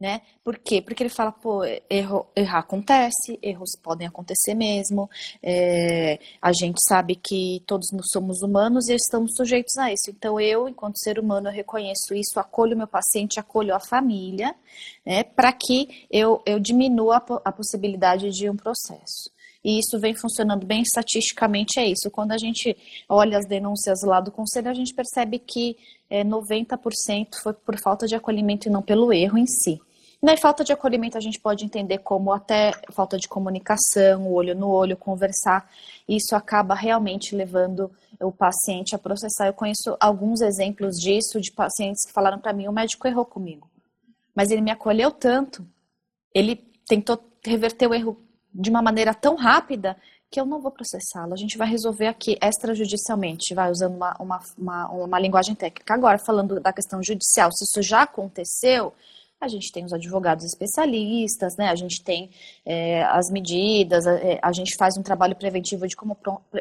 né? 0.01 0.23
Por 0.43 0.59
quê? 0.59 0.81
Porque 0.81 1.03
ele 1.03 1.11
fala, 1.11 1.31
pô, 1.31 1.63
erro, 1.91 2.27
errar 2.35 2.61
acontece, 2.61 3.39
erros 3.43 3.73
podem 3.83 4.07
acontecer 4.07 4.55
mesmo, 4.55 5.11
é, 5.43 6.19
a 6.41 6.53
gente 6.53 6.79
sabe 6.89 7.15
que 7.17 7.63
todos 7.67 7.89
nós 7.93 8.07
somos 8.11 8.41
humanos 8.41 8.89
e 8.89 8.95
estamos 8.95 9.33
sujeitos 9.37 9.77
a 9.77 9.93
isso. 9.93 10.09
Então, 10.09 10.41
eu, 10.41 10.69
enquanto 10.69 10.99
ser 10.99 11.19
humano, 11.19 11.49
eu 11.49 11.53
reconheço 11.53 12.15
isso, 12.15 12.41
acolho 12.41 12.77
meu 12.77 12.87
paciente, 12.87 13.39
acolho 13.39 13.75
a 13.75 13.81
família, 13.81 14.55
né? 15.05 15.23
Para 15.23 15.53
que 15.53 16.07
eu, 16.11 16.43
eu 16.47 16.59
diminua 16.59 17.19
a, 17.19 17.41
a 17.51 17.53
possibilidade 17.53 18.31
de 18.31 18.49
um 18.49 18.57
processo. 18.57 19.31
E 19.63 19.79
isso 19.79 19.99
vem 19.99 20.15
funcionando 20.15 20.67
bem 20.67 20.81
estatisticamente, 20.81 21.79
é 21.79 21.87
isso. 21.87 22.11
Quando 22.11 22.33
a 22.33 22.39
gente 22.39 22.75
olha 23.07 23.37
as 23.37 23.47
denúncias 23.47 24.03
lá 24.03 24.19
do 24.21 24.33
conselho, 24.33 24.71
a 24.71 24.75
gente 24.75 24.95
percebe 24.95 25.39
que 25.39 25.77
é, 26.09 26.25
90% 26.25 27.29
foi 27.43 27.53
por 27.53 27.79
falta 27.79 28.07
de 28.07 28.15
acolhimento 28.15 28.67
e 28.67 28.71
não 28.71 28.81
pelo 28.81 29.13
erro 29.13 29.37
em 29.37 29.47
si. 29.47 29.79
Na 30.23 30.37
falta 30.37 30.63
de 30.63 30.73
acolhimento 30.73 31.17
a 31.17 31.21
gente 31.21 31.41
pode 31.41 31.65
entender 31.65 31.99
como 31.99 32.31
até 32.31 32.73
falta 32.93 33.17
de 33.17 33.27
comunicação, 33.27 34.31
olho 34.31 34.55
no 34.55 34.69
olho, 34.69 34.97
conversar. 34.97 35.71
Isso 36.07 36.37
acaba 36.37 36.75
realmente 36.75 37.35
levando 37.35 37.91
o 38.21 38.31
paciente 38.31 38.95
a 38.95 38.99
processar. 38.99 39.47
Eu 39.47 39.55
conheço 39.55 39.97
alguns 39.99 40.43
exemplos 40.43 40.97
disso 40.97 41.41
de 41.41 41.51
pacientes 41.51 42.05
que 42.07 42.13
falaram 42.13 42.39
para 42.39 42.53
mim: 42.53 42.69
o 42.69 42.73
médico 42.73 43.09
errou 43.09 43.25
comigo, 43.25 43.71
mas 44.35 44.51
ele 44.51 44.61
me 44.61 44.71
acolheu 44.71 45.11
tanto, 45.11 45.67
ele 46.35 46.57
tentou 46.87 47.19
reverter 47.43 47.87
o 47.87 47.95
erro 47.95 48.21
de 48.53 48.69
uma 48.69 48.83
maneira 48.83 49.15
tão 49.15 49.37
rápida 49.37 49.97
que 50.31 50.39
eu 50.39 50.45
não 50.45 50.61
vou 50.61 50.71
processá-lo. 50.71 51.33
A 51.33 51.37
gente 51.37 51.57
vai 51.57 51.69
resolver 51.69 52.07
aqui 52.07 52.39
extrajudicialmente, 52.43 53.55
vai 53.55 53.71
usando 53.71 53.97
uma, 53.97 54.15
uma, 54.21 54.41
uma, 54.57 54.89
uma 54.91 55.19
linguagem 55.19 55.55
técnica. 55.55 55.95
Agora, 55.95 56.19
falando 56.19 56.61
da 56.61 56.73
questão 56.73 57.03
judicial, 57.03 57.51
se 57.51 57.65
isso 57.65 57.83
já 57.83 58.03
aconteceu, 58.03 58.93
a 59.41 59.49
gente 59.49 59.73
tem 59.73 59.85
os 59.85 59.93
advogados 59.93 60.45
especialistas, 60.45 61.57
né? 61.57 61.69
A 61.69 61.75
gente 61.75 62.03
tem 62.05 62.31
é, 62.65 63.03
as 63.05 63.31
medidas, 63.31 64.07
a, 64.07 64.15
é, 64.15 64.39
a, 64.43 64.53
gente 64.53 64.77
faz 64.77 64.97
um 64.97 65.03
trabalho 65.03 65.35
preventivo 65.35 65.87
de 65.89 65.97
como 65.97 66.17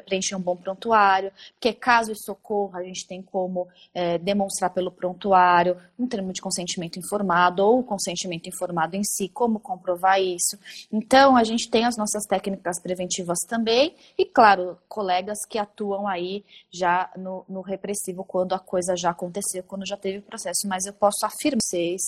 preencher 0.05 0.35
um 0.35 0.41
bom 0.41 0.55
prontuário, 0.55 1.31
porque 1.53 1.73
caso 1.73 2.11
isso 2.11 2.31
ocorra, 2.31 2.79
a 2.79 2.83
gente 2.83 3.05
tem 3.05 3.21
como 3.21 3.67
é, 3.93 4.17
demonstrar 4.17 4.69
pelo 4.71 4.91
prontuário 4.91 5.77
um 5.97 6.07
termo 6.07 6.31
de 6.31 6.41
consentimento 6.41 6.97
informado 6.97 7.63
ou 7.63 7.79
o 7.79 7.83
consentimento 7.83 8.47
informado 8.47 8.95
em 8.95 9.03
si, 9.03 9.27
como 9.27 9.59
comprovar 9.59 10.21
isso. 10.21 10.57
Então, 10.91 11.35
a 11.35 11.43
gente 11.43 11.69
tem 11.69 11.85
as 11.85 11.97
nossas 11.97 12.23
técnicas 12.25 12.81
preventivas 12.81 13.39
também 13.47 13.95
e, 14.17 14.25
claro, 14.25 14.77
colegas 14.87 15.39
que 15.47 15.57
atuam 15.57 16.07
aí 16.07 16.43
já 16.71 17.11
no, 17.17 17.43
no 17.49 17.61
repressivo 17.61 18.23
quando 18.23 18.53
a 18.53 18.59
coisa 18.59 18.95
já 18.95 19.09
aconteceu, 19.09 19.63
quando 19.63 19.85
já 19.85 19.97
teve 19.97 20.19
o 20.19 20.21
processo, 20.21 20.67
mas 20.67 20.85
eu 20.85 20.93
posso 20.93 21.25
afirmar 21.25 21.59
vocês 21.59 22.01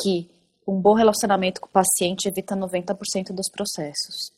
que 0.00 0.28
um 0.66 0.80
bom 0.80 0.94
relacionamento 0.94 1.60
com 1.60 1.68
o 1.68 1.70
paciente 1.70 2.26
evita 2.26 2.56
90% 2.56 3.32
dos 3.32 3.50
processos. 3.50 4.32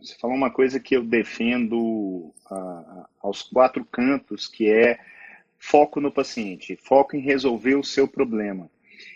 Você 0.00 0.14
falou 0.20 0.36
uma 0.36 0.50
coisa 0.50 0.78
que 0.78 0.94
eu 0.94 1.02
defendo 1.02 2.32
uh, 2.50 3.04
aos 3.22 3.42
quatro 3.42 3.84
cantos, 3.86 4.46
que 4.46 4.70
é 4.70 4.98
foco 5.58 6.00
no 6.00 6.12
paciente, 6.12 6.76
foco 6.76 7.16
em 7.16 7.20
resolver 7.20 7.74
o 7.74 7.84
seu 7.84 8.06
problema. 8.06 8.70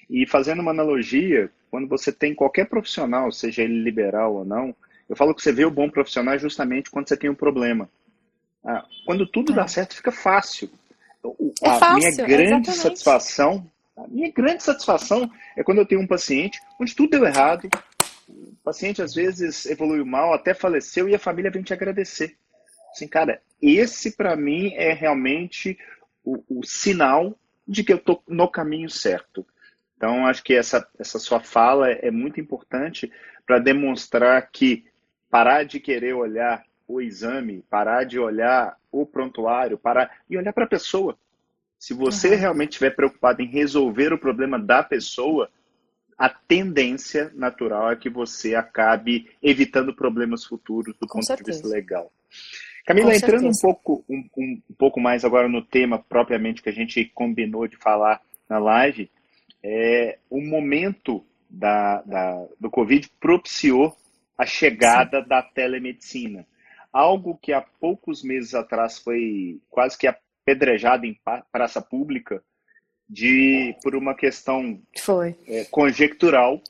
E 0.08 0.26
fazendo 0.26 0.60
uma 0.60 0.70
analogia, 0.70 1.50
quando 1.70 1.88
você 1.88 2.10
tem 2.10 2.34
qualquer 2.34 2.68
profissional, 2.68 3.30
seja 3.30 3.62
ele 3.62 3.82
liberal 3.82 4.34
ou 4.34 4.44
não, 4.44 4.74
eu 5.08 5.16
falo 5.16 5.34
que 5.34 5.42
você 5.42 5.52
vê 5.52 5.64
o 5.64 5.70
bom 5.70 5.90
profissional 5.90 6.38
justamente 6.38 6.90
quando 6.90 7.08
você 7.08 7.16
tem 7.16 7.28
um 7.28 7.34
problema. 7.34 7.88
Ah, 8.64 8.84
quando 9.04 9.26
tudo 9.26 9.52
é. 9.52 9.56
dá 9.56 9.66
certo, 9.66 9.94
fica 9.94 10.12
fácil. 10.12 10.70
É 11.62 11.68
a 11.68 11.78
fácil, 11.78 11.96
minha 11.96 12.10
grande 12.26 12.42
exatamente. 12.70 12.76
satisfação 12.76 13.66
a 13.96 14.06
minha 14.08 14.30
grande 14.30 14.62
satisfação 14.62 15.30
é 15.56 15.62
quando 15.62 15.78
eu 15.78 15.86
tenho 15.86 16.00
um 16.00 16.06
paciente 16.06 16.60
onde 16.80 16.94
tudo 16.94 17.10
deu 17.10 17.26
errado, 17.26 17.68
o 18.28 18.56
paciente 18.64 19.02
às 19.02 19.14
vezes 19.14 19.66
evoluiu 19.66 20.06
mal, 20.06 20.32
até 20.32 20.54
faleceu 20.54 21.08
e 21.08 21.14
a 21.14 21.18
família 21.18 21.50
vem 21.50 21.62
te 21.62 21.72
agradecer. 21.72 22.36
Assim, 22.90 23.08
cara, 23.08 23.42
esse 23.60 24.16
para 24.16 24.36
mim 24.36 24.72
é 24.74 24.92
realmente 24.92 25.78
o, 26.24 26.42
o, 26.48 26.64
sinal 26.64 27.38
de 27.66 27.82
que 27.82 27.92
eu 27.92 27.98
tô 27.98 28.22
no 28.28 28.48
caminho 28.48 28.88
certo. 28.88 29.46
Então, 29.96 30.26
acho 30.26 30.42
que 30.42 30.54
essa, 30.54 30.86
essa 30.98 31.18
sua 31.18 31.40
fala 31.40 31.90
é, 31.90 32.10
muito 32.10 32.40
importante 32.40 33.10
para 33.46 33.58
demonstrar 33.58 34.50
que 34.50 34.84
parar 35.30 35.64
de 35.64 35.80
querer 35.80 36.14
olhar 36.14 36.64
o 36.86 37.00
exame, 37.00 37.64
parar 37.70 38.04
de 38.04 38.18
olhar 38.18 38.76
o 38.90 39.06
prontuário, 39.06 39.78
parar 39.78 40.18
e 40.28 40.36
olhar 40.36 40.52
para 40.52 40.64
a 40.64 40.68
pessoa. 40.68 41.16
Se 41.82 41.94
você 41.94 42.28
uhum. 42.28 42.36
realmente 42.36 42.70
estiver 42.70 42.94
preocupado 42.94 43.42
em 43.42 43.46
resolver 43.48 44.12
o 44.12 44.18
problema 44.18 44.56
da 44.56 44.84
pessoa, 44.84 45.50
a 46.16 46.28
tendência 46.28 47.32
natural 47.34 47.90
é 47.90 47.96
que 47.96 48.08
você 48.08 48.54
acabe 48.54 49.28
evitando 49.42 49.92
problemas 49.92 50.44
futuros 50.44 50.94
do 51.00 51.08
Com 51.08 51.14
ponto 51.14 51.26
certeza. 51.26 51.50
de 51.50 51.56
vista 51.56 51.68
legal. 51.68 52.12
Camila, 52.86 53.10
Com 53.10 53.16
entrando 53.16 53.48
um 53.48 53.60
pouco, 53.60 54.04
um, 54.08 54.28
um, 54.38 54.62
pouco 54.78 55.00
mais 55.00 55.24
agora 55.24 55.48
no 55.48 55.60
tema 55.60 55.98
propriamente 55.98 56.62
que 56.62 56.68
a 56.68 56.72
gente 56.72 57.04
combinou 57.06 57.66
de 57.66 57.76
falar 57.76 58.22
na 58.48 58.60
live, 58.60 59.10
é, 59.60 60.20
o 60.30 60.40
momento 60.40 61.26
da, 61.50 62.00
da, 62.02 62.46
do 62.60 62.70
Covid 62.70 63.10
propiciou 63.18 63.96
a 64.38 64.46
chegada 64.46 65.20
Sim. 65.20 65.28
da 65.28 65.42
telemedicina. 65.42 66.46
Algo 66.92 67.36
que 67.42 67.52
há 67.52 67.60
poucos 67.60 68.22
meses 68.22 68.54
atrás 68.54 69.00
foi 69.00 69.58
quase 69.68 69.98
que 69.98 70.06
apedrejado 70.42 71.06
em 71.06 71.18
praça 71.50 71.80
pública 71.80 72.42
de 73.08 73.76
por 73.82 73.94
uma 73.94 74.14
questão 74.14 74.80
é, 75.46 75.64
conjectural 75.64 76.60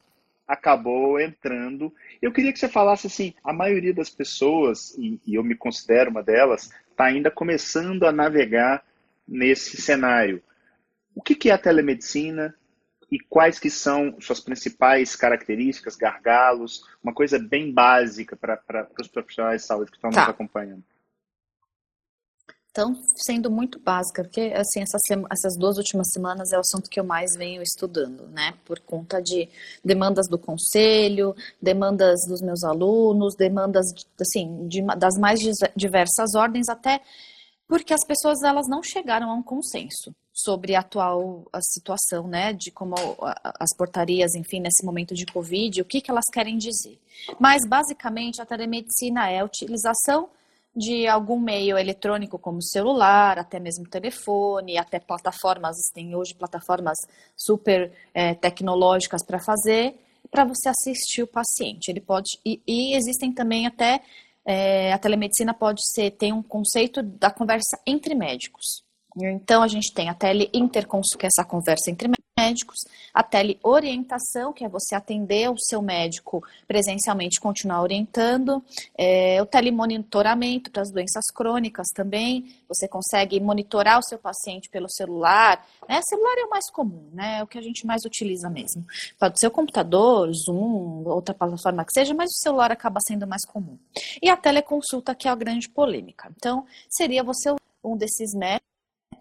acabou 0.47 1.19
entrando. 1.21 1.95
Eu 2.21 2.33
queria 2.33 2.53
que 2.53 2.59
você 2.59 2.69
falasse 2.69 3.07
assim, 3.07 3.33
a 3.43 3.53
maioria 3.53 3.95
das 3.95 4.11
pessoas 4.11 4.95
e, 4.99 5.21
e 5.27 5.35
eu 5.35 5.43
me 5.43 5.55
considero 5.55 6.11
uma 6.11 6.23
delas 6.23 6.71
está 6.91 7.05
ainda 7.05 7.31
começando 7.31 8.05
a 8.05 8.13
navegar 8.13 8.85
nesse 9.27 9.81
cenário. 9.81 10.43
O 11.15 11.23
que, 11.23 11.35
que 11.35 11.49
é 11.49 11.53
a 11.53 11.59
telemedicina 11.59 12.55
e 13.11 13.19
quais 13.19 13.59
que 13.59 13.71
são 13.71 14.19
suas 14.21 14.41
principais 14.41 15.15
características, 15.15 15.97
gargalos, 15.97 16.83
uma 17.03 17.13
coisa 17.13 17.39
bem 17.39 17.71
básica 17.71 18.35
para 18.37 18.89
os 18.99 19.09
profissionais 19.09 19.63
de 19.63 19.67
saúde 19.67 19.91
que 19.91 19.97
estão 19.97 20.11
tá. 20.11 20.21
nos 20.21 20.31
acompanhando. 20.31 20.83
Então, 22.73 22.99
sendo 23.17 23.51
muito 23.51 23.79
básica, 23.79 24.25
porque 24.25 24.51
assim, 24.57 24.81
essas, 24.81 25.03
essas 25.31 25.59
duas 25.59 25.77
últimas 25.77 26.07
semanas 26.11 26.53
é 26.53 26.57
o 26.57 26.61
assunto 26.61 26.89
que 26.89 26.99
eu 26.99 27.05
mais 27.05 27.37
venho 27.37 27.61
estudando, 27.63 28.27
né? 28.29 28.55
Por 28.65 28.81
conta 28.81 29.21
de 29.21 29.47
demandas 29.85 30.27
do 30.27 30.39
conselho, 30.39 31.37
demandas 31.61 32.21
dos 32.27 32.41
meus 32.41 32.65
alunos, 32.65 33.35
demandas, 33.37 33.85
assim, 34.19 34.67
de, 34.69 34.81
das 34.97 35.19
mais 35.19 35.39
diversas 35.77 36.35
ordens, 36.35 36.71
até 36.71 37.03
porque 37.69 37.93
as 37.93 38.07
pessoas 38.07 38.43
elas 38.43 38.67
não 38.67 38.83
chegaram 38.83 39.31
a 39.31 39.35
um 39.35 39.43
consenso. 39.43 40.15
sobre 40.35 40.75
a 40.75 40.81
atual 40.81 41.47
a 41.53 41.61
situação, 41.61 42.27
né, 42.27 42.55
de 42.55 42.71
como 42.71 42.95
as 43.61 43.77
portarias, 43.77 44.35
enfim, 44.35 44.61
nesse 44.61 44.83
momento 44.85 45.15
de 45.15 45.27
Covid, 45.27 45.83
o 45.83 45.85
que, 45.85 46.01
que 46.01 46.11
elas 46.11 46.25
querem 46.33 46.57
dizer. 46.57 46.99
Mas, 47.39 47.67
basicamente, 47.67 48.41
a 48.41 48.47
telemedicina 48.47 49.31
é 49.31 49.41
a 49.41 49.45
utilização 49.45 50.31
de 50.75 51.07
algum 51.07 51.39
meio 51.39 51.77
eletrônico 51.77 52.39
como 52.39 52.63
celular, 52.63 53.39
até 53.39 53.61
mesmo 53.61 53.89
telefone, 53.89 54.79
até 54.79 54.99
plataformas, 54.99 55.77
tem 55.93 56.17
hoje 56.17 56.35
plataformas 56.35 56.97
super 57.37 57.93
é, 58.15 58.35
tecnológicas 58.35 59.25
para 59.25 59.39
fazer, 59.39 59.95
para 60.31 60.45
você 60.45 60.71
assistir 60.71 61.23
o 61.23 61.27
paciente. 61.27 61.91
Ele 61.91 62.01
pode 62.01 62.39
e, 62.45 62.61
e 62.67 62.97
existem 62.97 63.33
também 63.33 63.67
até 63.67 64.01
é, 64.45 64.93
a 64.93 64.99
telemedicina 64.99 65.55
pode 65.55 65.81
ser 65.93 66.11
tem 66.13 66.33
um 66.33 66.43
conceito 66.43 67.03
da 67.03 67.31
conversa 67.31 67.79
entre 67.87 68.15
médicos. 68.15 68.83
Então, 69.17 69.63
a 69.63 69.69
gente 69.69 69.93
tem 69.93 70.09
a 70.09 70.15
teleinterconsulta, 70.15 71.19
que 71.19 71.27
é 71.27 71.29
essa 71.29 71.47
conversa 71.47 71.91
entre 71.91 72.09
médicos, 72.39 72.79
a 73.13 73.23
teleorientação, 73.23 74.53
que 74.53 74.65
é 74.65 74.69
você 74.69 74.95
atender 74.95 75.51
o 75.51 75.59
seu 75.59 75.83
médico 75.83 76.43
presencialmente, 76.67 77.41
continuar 77.41 77.83
orientando, 77.83 78.63
é, 78.97 79.41
o 79.43 79.47
telemonitoramento 79.47 80.71
para 80.71 80.83
as 80.83 80.91
doenças 80.91 81.27
crônicas 81.33 81.89
também, 81.95 82.55
você 82.67 82.89
consegue 82.89 83.39
monitorar 83.39 83.99
o 83.99 84.03
seu 84.03 84.19
paciente 84.19 84.71
pelo 84.71 84.89
celular, 84.91 85.65
né? 85.89 86.01
celular 86.09 86.39
é 86.39 86.45
o 86.45 86.51
mais 86.51 86.71
comum, 86.71 87.11
né? 87.13 87.39
É 87.41 87.43
o 87.43 87.47
que 87.47 87.59
a 87.59 87.63
gente 87.63 87.87
mais 87.87 88.05
utiliza 88.05 88.49
mesmo. 88.49 88.85
Pode 89.19 89.39
ser 89.39 89.47
o 89.47 89.51
computador, 89.51 90.33
Zoom, 90.33 91.05
outra 91.07 91.35
plataforma 91.35 91.85
que 91.85 91.93
seja, 91.93 92.15
mas 92.15 92.31
o 92.31 92.43
celular 92.43 92.73
acaba 92.73 92.99
sendo 93.07 93.27
mais 93.27 93.45
comum. 93.45 93.79
E 94.23 94.31
a 94.31 94.37
teleconsulta, 94.37 95.15
que 95.15 95.29
é 95.29 95.31
a 95.31 95.35
grande 95.35 95.69
polêmica. 95.69 96.33
Então, 96.37 96.65
seria 96.89 97.23
você 97.23 97.55
um 97.85 97.97
desses 97.97 98.33
médicos 98.33 98.72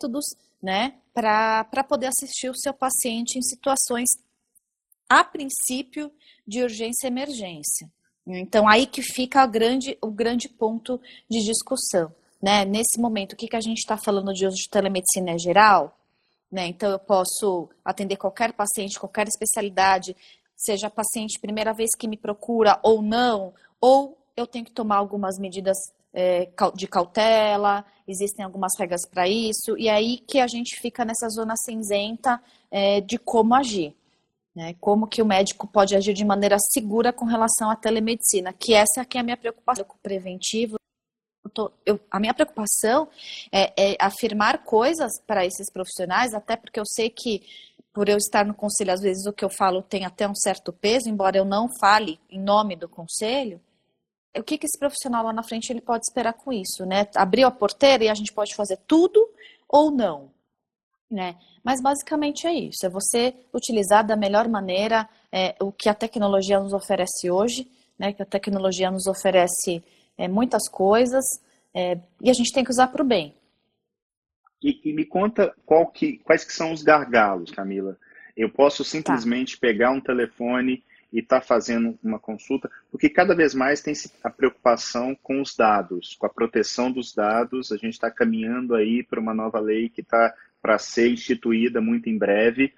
métodos, 0.01 0.25
né, 0.61 0.95
para 1.13 1.83
poder 1.87 2.07
assistir 2.07 2.49
o 2.49 2.55
seu 2.55 2.73
paciente 2.73 3.37
em 3.37 3.41
situações, 3.41 4.09
a 5.09 5.23
princípio, 5.23 6.11
de 6.47 6.63
urgência 6.63 7.07
e 7.07 7.09
emergência. 7.09 7.89
Então, 8.25 8.67
aí 8.67 8.85
que 8.85 9.01
fica 9.01 9.45
grande, 9.45 9.97
o 10.01 10.11
grande 10.11 10.47
ponto 10.47 10.99
de 11.29 11.43
discussão. 11.43 12.13
Né? 12.41 12.65
Nesse 12.65 12.99
momento, 12.99 13.33
o 13.33 13.35
que, 13.35 13.47
que 13.47 13.55
a 13.55 13.61
gente 13.61 13.79
está 13.79 13.97
falando 13.97 14.33
de 14.33 14.45
uso 14.45 14.55
de 14.55 14.69
telemedicina 14.69 15.37
geral? 15.37 15.97
Né? 16.51 16.67
Então, 16.67 16.89
eu 16.89 16.99
posso 16.99 17.69
atender 17.83 18.17
qualquer 18.17 18.53
paciente, 18.53 18.99
qualquer 18.99 19.27
especialidade, 19.27 20.15
seja 20.55 20.89
paciente 20.89 21.39
primeira 21.39 21.73
vez 21.73 21.89
que 21.97 22.07
me 22.07 22.17
procura 22.17 22.79
ou 22.83 23.01
não, 23.01 23.53
ou 23.79 24.17
eu 24.37 24.45
tenho 24.45 24.65
que 24.65 24.71
tomar 24.71 24.97
algumas 24.97 25.37
medidas 25.39 25.77
é, 26.13 26.49
de 26.75 26.87
cautela, 26.87 27.85
existem 28.07 28.43
algumas 28.43 28.73
regras 28.77 29.05
para 29.05 29.27
isso, 29.27 29.77
e 29.77 29.89
aí 29.89 30.17
que 30.17 30.39
a 30.39 30.47
gente 30.47 30.79
fica 30.79 31.05
nessa 31.05 31.29
zona 31.29 31.53
cinzenta 31.57 32.41
é, 32.69 33.01
de 33.01 33.17
como 33.17 33.55
agir. 33.55 33.95
Né, 34.53 34.75
como 34.81 35.07
que 35.07 35.21
o 35.21 35.25
médico 35.25 35.65
pode 35.65 35.95
agir 35.95 36.13
de 36.13 36.25
maneira 36.25 36.57
segura 36.59 37.13
com 37.13 37.23
relação 37.23 37.69
à 37.69 37.75
telemedicina, 37.77 38.51
que 38.51 38.73
essa 38.73 38.99
aqui 38.99 39.17
é 39.17 39.21
a 39.21 39.23
minha 39.23 39.37
preocupação 39.37 39.85
preventivo. 40.03 40.75
Eu 41.41 41.49
tô, 41.49 41.71
eu, 41.85 41.97
a 42.11 42.19
minha 42.19 42.33
preocupação 42.33 43.07
é, 43.49 43.93
é 43.93 43.97
afirmar 43.97 44.65
coisas 44.65 45.21
para 45.25 45.45
esses 45.45 45.71
profissionais, 45.71 46.33
até 46.33 46.57
porque 46.57 46.81
eu 46.81 46.85
sei 46.85 47.09
que 47.09 47.43
por 47.93 48.09
eu 48.09 48.17
estar 48.17 48.45
no 48.45 48.53
conselho, 48.53 48.91
às 48.91 48.99
vezes 48.99 49.25
o 49.25 49.31
que 49.31 49.45
eu 49.45 49.49
falo 49.49 49.81
tem 49.81 50.03
até 50.03 50.27
um 50.27 50.35
certo 50.35 50.73
peso, 50.73 51.09
embora 51.09 51.37
eu 51.37 51.45
não 51.45 51.69
fale 51.79 52.19
em 52.29 52.39
nome 52.39 52.75
do 52.75 52.89
conselho, 52.89 53.61
o 54.39 54.43
que, 54.43 54.57
que 54.57 54.65
esse 54.65 54.79
profissional 54.79 55.25
lá 55.25 55.33
na 55.33 55.43
frente 55.43 55.71
ele 55.71 55.81
pode 55.81 56.05
esperar 56.05 56.33
com 56.33 56.53
isso, 56.53 56.85
né? 56.85 57.07
Abriu 57.15 57.47
a 57.47 57.51
porteira 57.51 58.03
e 58.05 58.09
a 58.09 58.13
gente 58.13 58.33
pode 58.33 58.55
fazer 58.55 58.77
tudo 58.87 59.29
ou 59.67 59.91
não, 59.91 60.31
né? 61.09 61.35
Mas 61.63 61.81
basicamente 61.81 62.47
é 62.47 62.53
isso, 62.53 62.85
é 62.85 62.89
você 62.89 63.33
utilizar 63.53 64.05
da 64.05 64.15
melhor 64.15 64.47
maneira 64.47 65.07
é, 65.31 65.55
o 65.59 65.71
que 65.71 65.89
a 65.89 65.93
tecnologia 65.93 66.59
nos 66.59 66.73
oferece 66.73 67.29
hoje, 67.29 67.69
né? 67.99 68.13
Que 68.13 68.23
a 68.23 68.25
tecnologia 68.25 68.89
nos 68.89 69.05
oferece 69.05 69.83
é, 70.17 70.27
muitas 70.27 70.69
coisas 70.69 71.25
é, 71.73 71.97
e 72.21 72.29
a 72.29 72.33
gente 72.33 72.53
tem 72.53 72.63
que 72.63 72.71
usar 72.71 72.87
para 72.87 73.01
o 73.01 73.07
bem. 73.07 73.35
E, 74.63 74.79
e, 74.85 74.93
me 74.93 75.05
conta 75.05 75.53
que, 75.93 76.19
quais 76.19 76.43
que 76.43 76.53
são 76.53 76.71
os 76.71 76.83
gargalos, 76.83 77.49
Camila. 77.49 77.97
Eu 78.37 78.49
posso 78.49 78.83
simplesmente 78.83 79.55
tá. 79.55 79.61
pegar 79.61 79.91
um 79.91 79.99
telefone 79.99 80.83
e 81.11 81.19
está 81.19 81.41
fazendo 81.41 81.97
uma 82.01 82.17
consulta, 82.17 82.69
porque 82.89 83.09
cada 83.09 83.35
vez 83.35 83.53
mais 83.53 83.81
tem 83.81 83.93
a 84.23 84.29
preocupação 84.29 85.15
com 85.21 85.41
os 85.41 85.55
dados, 85.55 86.15
com 86.17 86.25
a 86.25 86.29
proteção 86.29 86.91
dos 86.91 87.13
dados. 87.13 87.71
A 87.71 87.75
gente 87.75 87.93
está 87.93 88.09
caminhando 88.09 88.75
aí 88.75 89.03
para 89.03 89.19
uma 89.19 89.33
nova 89.33 89.59
lei 89.59 89.89
que 89.89 90.01
está 90.01 90.33
para 90.61 90.77
ser 90.77 91.09
instituída 91.09 91.81
muito 91.81 92.07
em 92.07 92.17
breve, 92.17 92.73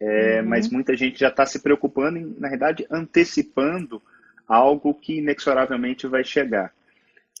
é, 0.00 0.40
uhum. 0.40 0.48
mas 0.48 0.70
muita 0.70 0.96
gente 0.96 1.18
já 1.18 1.28
está 1.28 1.44
se 1.44 1.60
preocupando, 1.60 2.18
em, 2.18 2.34
na 2.38 2.48
verdade, 2.48 2.86
antecipando 2.90 4.00
algo 4.46 4.94
que 4.94 5.18
inexoravelmente 5.18 6.06
vai 6.06 6.24
chegar. 6.24 6.72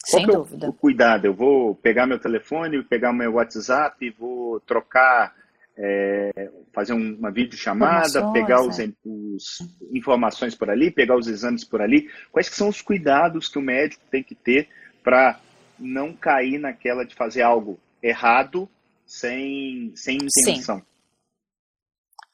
Sem 0.04 0.26
Qual 0.26 0.34
é 0.34 0.38
dúvida. 0.38 0.66
O, 0.66 0.70
o 0.70 0.72
cuidado? 0.72 1.26
Eu 1.26 1.34
vou 1.34 1.74
pegar 1.76 2.06
meu 2.06 2.18
telefone, 2.18 2.82
pegar 2.82 3.12
meu 3.12 3.34
WhatsApp, 3.34 4.10
vou 4.18 4.60
trocar 4.60 5.34
é, 5.76 6.50
fazer 6.72 6.92
uma 6.92 7.30
videochamada, 7.30 8.30
pegar 8.32 8.62
os, 8.62 8.78
é. 8.78 8.92
os, 9.04 9.58
informações 9.92 10.54
por 10.54 10.70
ali, 10.70 10.90
pegar 10.90 11.16
os 11.16 11.26
exames 11.26 11.64
por 11.64 11.82
ali. 11.82 12.08
Quais 12.30 12.48
que 12.48 12.54
são 12.54 12.68
os 12.68 12.80
cuidados 12.80 13.48
que 13.48 13.58
o 13.58 13.62
médico 13.62 14.02
tem 14.10 14.22
que 14.22 14.34
ter 14.34 14.68
para 15.02 15.40
não 15.78 16.12
cair 16.12 16.58
naquela 16.58 17.04
de 17.04 17.14
fazer 17.14 17.42
algo 17.42 17.78
errado 18.02 18.68
sem, 19.06 19.92
sem 19.96 20.16
intenção? 20.16 20.78
Sim. 20.78 20.86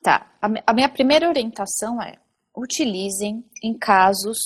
Tá. 0.02 0.30
A, 0.40 0.72
minha 0.72 0.88
primeira 0.88 1.28
orientação 1.28 2.00
é 2.02 2.16
utilizem 2.56 3.44
em 3.62 3.76
casos, 3.76 4.38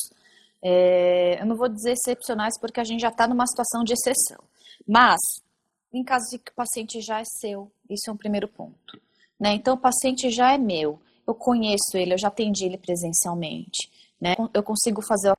é, 0.62 1.40
eu 1.40 1.46
não 1.46 1.56
vou 1.56 1.68
dizer 1.68 1.92
excepcionais 1.92 2.58
porque 2.60 2.80
a 2.80 2.84
gente 2.84 3.00
já 3.00 3.08
está 3.08 3.26
numa 3.26 3.46
situação 3.46 3.82
de 3.82 3.92
exceção, 3.92 4.42
mas 4.86 5.20
em 5.94 6.02
caso 6.02 6.28
de 6.30 6.38
que 6.38 6.50
o 6.50 6.54
paciente 6.54 7.00
já 7.00 7.20
é 7.20 7.24
seu, 7.24 7.70
isso 7.88 8.10
é 8.10 8.12
um 8.12 8.16
primeiro 8.16 8.48
ponto. 8.48 9.00
Né? 9.38 9.54
Então, 9.54 9.74
o 9.74 9.78
paciente 9.78 10.28
já 10.30 10.52
é 10.52 10.58
meu, 10.58 11.00
eu 11.26 11.34
conheço 11.34 11.96
ele, 11.96 12.14
eu 12.14 12.18
já 12.18 12.28
atendi 12.28 12.64
ele 12.64 12.76
presencialmente, 12.76 13.90
né? 14.20 14.34
eu 14.52 14.62
consigo 14.62 15.00
fazer 15.02 15.30
o 15.30 15.34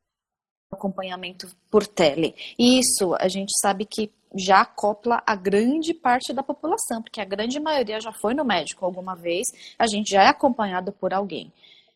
acompanhamento 0.72 1.54
por 1.70 1.86
tele. 1.86 2.34
E 2.58 2.80
isso 2.80 3.14
a 3.16 3.28
gente 3.28 3.52
sabe 3.60 3.86
que 3.86 4.12
já 4.34 4.62
acopla 4.62 5.22
a 5.26 5.36
grande 5.36 5.94
parte 5.94 6.34
da 6.34 6.44
população, 6.44 7.02
porque 7.02 7.22
a 7.22 7.26
grande 7.26 7.60
maioria 7.60 8.00
já 8.00 8.12
foi 8.12 8.34
no 8.34 8.44
médico 8.44 8.86
alguma 8.86 9.16
vez, 9.16 9.46
a 9.78 9.88
gente 9.88 10.12
já 10.12 10.24
é 10.24 10.28
acompanhado 10.28 10.92
por 10.92 11.14
alguém. 11.14 11.52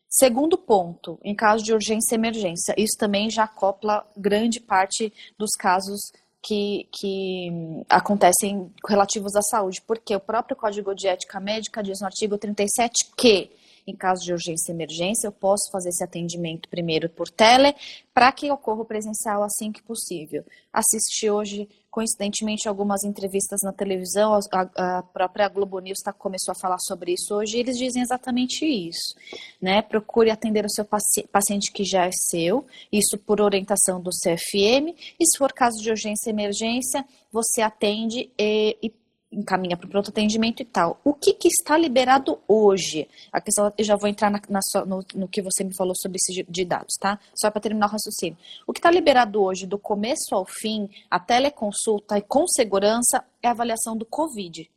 Segundo 0.08 0.58
ponto, 0.58 1.18
em 1.22 1.34
caso 1.34 1.62
de 1.62 1.72
urgência 1.72 2.14
e 2.14 2.18
emergência, 2.18 2.74
isso 2.76 2.96
também 2.98 3.30
já 3.30 3.44
acopla 3.44 4.06
grande 4.16 4.58
parte 4.58 5.12
dos 5.38 5.50
casos 5.56 6.12
que, 6.42 6.88
que 6.90 7.84
acontecem 7.88 8.72
relativos 8.86 9.36
à 9.36 9.42
saúde, 9.42 9.82
porque 9.86 10.14
o 10.14 10.20
próprio 10.20 10.56
Código 10.56 10.94
de 10.94 11.06
Ética 11.06 11.38
Médica 11.38 11.82
diz 11.82 12.00
no 12.00 12.06
artigo 12.06 12.38
37 12.38 13.10
que, 13.16 13.50
em 13.86 13.94
caso 13.94 14.22
de 14.22 14.32
urgência 14.32 14.72
e 14.72 14.74
emergência, 14.74 15.26
eu 15.26 15.32
posso 15.32 15.70
fazer 15.70 15.90
esse 15.90 16.02
atendimento 16.02 16.68
primeiro 16.68 17.08
por 17.08 17.28
tele, 17.28 17.74
para 18.14 18.32
que 18.32 18.50
ocorra 18.50 18.82
o 18.82 18.84
presencial 18.84 19.42
assim 19.42 19.70
que 19.70 19.82
possível. 19.82 20.44
Assisti 20.72 21.28
hoje 21.28 21.68
coincidentemente 21.90 22.68
algumas 22.68 23.02
entrevistas 23.02 23.60
na 23.62 23.72
televisão, 23.72 24.38
a, 24.52 24.98
a 24.98 25.02
própria 25.02 25.48
Globo 25.48 25.78
News 25.80 25.98
tá, 26.02 26.12
começou 26.12 26.52
a 26.52 26.60
falar 26.60 26.78
sobre 26.78 27.12
isso 27.12 27.34
hoje, 27.34 27.56
e 27.56 27.60
eles 27.60 27.76
dizem 27.76 28.02
exatamente 28.02 28.64
isso, 28.64 29.14
né? 29.60 29.82
Procure 29.82 30.30
atender 30.30 30.64
o 30.64 30.70
seu 30.70 30.84
paci 30.84 31.26
paciente 31.32 31.72
que 31.72 31.84
já 31.84 32.06
é 32.06 32.10
seu, 32.12 32.66
isso 32.92 33.18
por 33.18 33.40
orientação 33.40 34.00
do 34.00 34.10
CFM, 34.10 34.94
e 35.18 35.26
se 35.26 35.36
for 35.36 35.52
caso 35.52 35.82
de 35.82 35.90
urgência 35.90 36.30
e 36.30 36.32
emergência, 36.32 37.04
você 37.32 37.60
atende 37.60 38.30
e, 38.38 38.76
e 38.82 38.90
encaminha 39.32 39.76
para 39.76 39.86
o 39.86 39.88
pronto 39.88 40.10
atendimento 40.10 40.60
e 40.60 40.64
tal. 40.64 41.00
O 41.04 41.14
que, 41.14 41.32
que, 41.32 41.48
está 41.48 41.76
liberado 41.78 42.38
hoje? 42.48 43.08
A 43.32 43.40
questão, 43.40 43.72
eu 43.78 43.84
já 43.84 43.96
vou 43.96 44.08
entrar 44.08 44.30
na, 44.30 44.40
na, 44.48 44.60
no, 44.84 45.04
no, 45.14 45.28
que 45.28 45.40
você 45.40 45.62
me 45.62 45.74
falou 45.74 45.94
sobre 46.00 46.18
esse 46.20 46.42
de 46.42 46.64
dados, 46.64 46.94
tá? 46.98 47.18
Só 47.34 47.50
para 47.50 47.60
terminar 47.60 47.86
o 47.86 47.90
raciocínio. 47.90 48.36
O 48.66 48.72
que 48.72 48.80
está 48.80 48.90
liberado 48.90 49.40
hoje, 49.40 49.66
do 49.66 49.78
começo 49.78 50.34
ao 50.34 50.44
fim, 50.44 50.88
a 51.10 51.20
teleconsulta 51.20 52.18
e 52.18 52.22
com 52.22 52.46
segurança, 52.48 53.24
é 53.42 53.48
a 53.48 53.52
avaliação 53.52 53.96
do 53.96 54.04
Covid. 54.04 54.68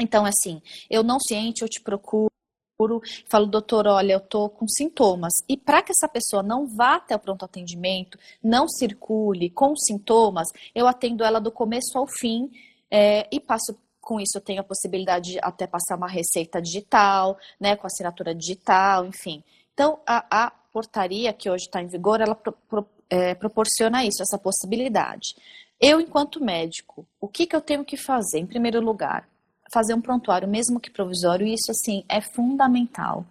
Então, 0.00 0.24
assim, 0.24 0.62
eu 0.88 1.02
não 1.02 1.18
ciente, 1.18 1.62
eu 1.62 1.68
te 1.68 1.80
procuro 1.80 2.30
falo, 3.26 3.46
doutor, 3.46 3.86
olha, 3.86 4.12
eu 4.12 4.20
tô 4.20 4.50
com 4.50 4.68
sintomas. 4.68 5.32
E 5.48 5.56
para 5.56 5.82
que 5.82 5.92
essa 5.92 6.06
pessoa 6.06 6.42
não 6.42 6.66
vá 6.66 6.96
até 6.96 7.16
o 7.16 7.18
pronto 7.18 7.42
atendimento, 7.42 8.18
não 8.42 8.68
circule 8.68 9.48
com 9.48 9.74
sintomas, 9.74 10.48
eu 10.74 10.86
atendo 10.86 11.24
ela 11.24 11.40
do 11.40 11.50
começo 11.50 11.96
ao 11.96 12.06
fim 12.06 12.50
é, 12.90 13.28
e 13.30 13.40
passo 13.40 13.76
com 14.00 14.20
isso 14.20 14.38
eu 14.38 14.40
tenho 14.40 14.60
a 14.60 14.64
possibilidade 14.64 15.32
de 15.32 15.38
até 15.42 15.66
passar 15.66 15.96
uma 15.96 16.08
receita 16.08 16.62
digital, 16.62 17.36
né, 17.60 17.74
com 17.74 17.86
assinatura 17.86 18.34
digital, 18.34 19.04
enfim. 19.04 19.42
Então, 19.74 19.98
a, 20.06 20.46
a 20.46 20.50
portaria 20.72 21.32
que 21.32 21.50
hoje 21.50 21.64
está 21.64 21.82
em 21.82 21.86
vigor, 21.86 22.20
ela 22.20 22.34
pro, 22.34 22.52
pro, 22.52 22.86
é, 23.10 23.34
proporciona 23.34 24.04
isso, 24.04 24.22
essa 24.22 24.38
possibilidade. 24.38 25.34
Eu, 25.80 26.00
enquanto 26.00 26.42
médico, 26.42 27.06
o 27.20 27.28
que, 27.28 27.46
que 27.46 27.54
eu 27.54 27.60
tenho 27.60 27.84
que 27.84 27.96
fazer? 27.96 28.38
Em 28.38 28.46
primeiro 28.46 28.80
lugar, 28.80 29.28
fazer 29.72 29.94
um 29.94 30.00
prontuário, 30.00 30.48
mesmo 30.48 30.80
que 30.80 30.90
provisório, 30.90 31.46
e 31.46 31.54
isso 31.54 31.70
assim 31.70 32.04
é 32.08 32.20
fundamental, 32.20 33.26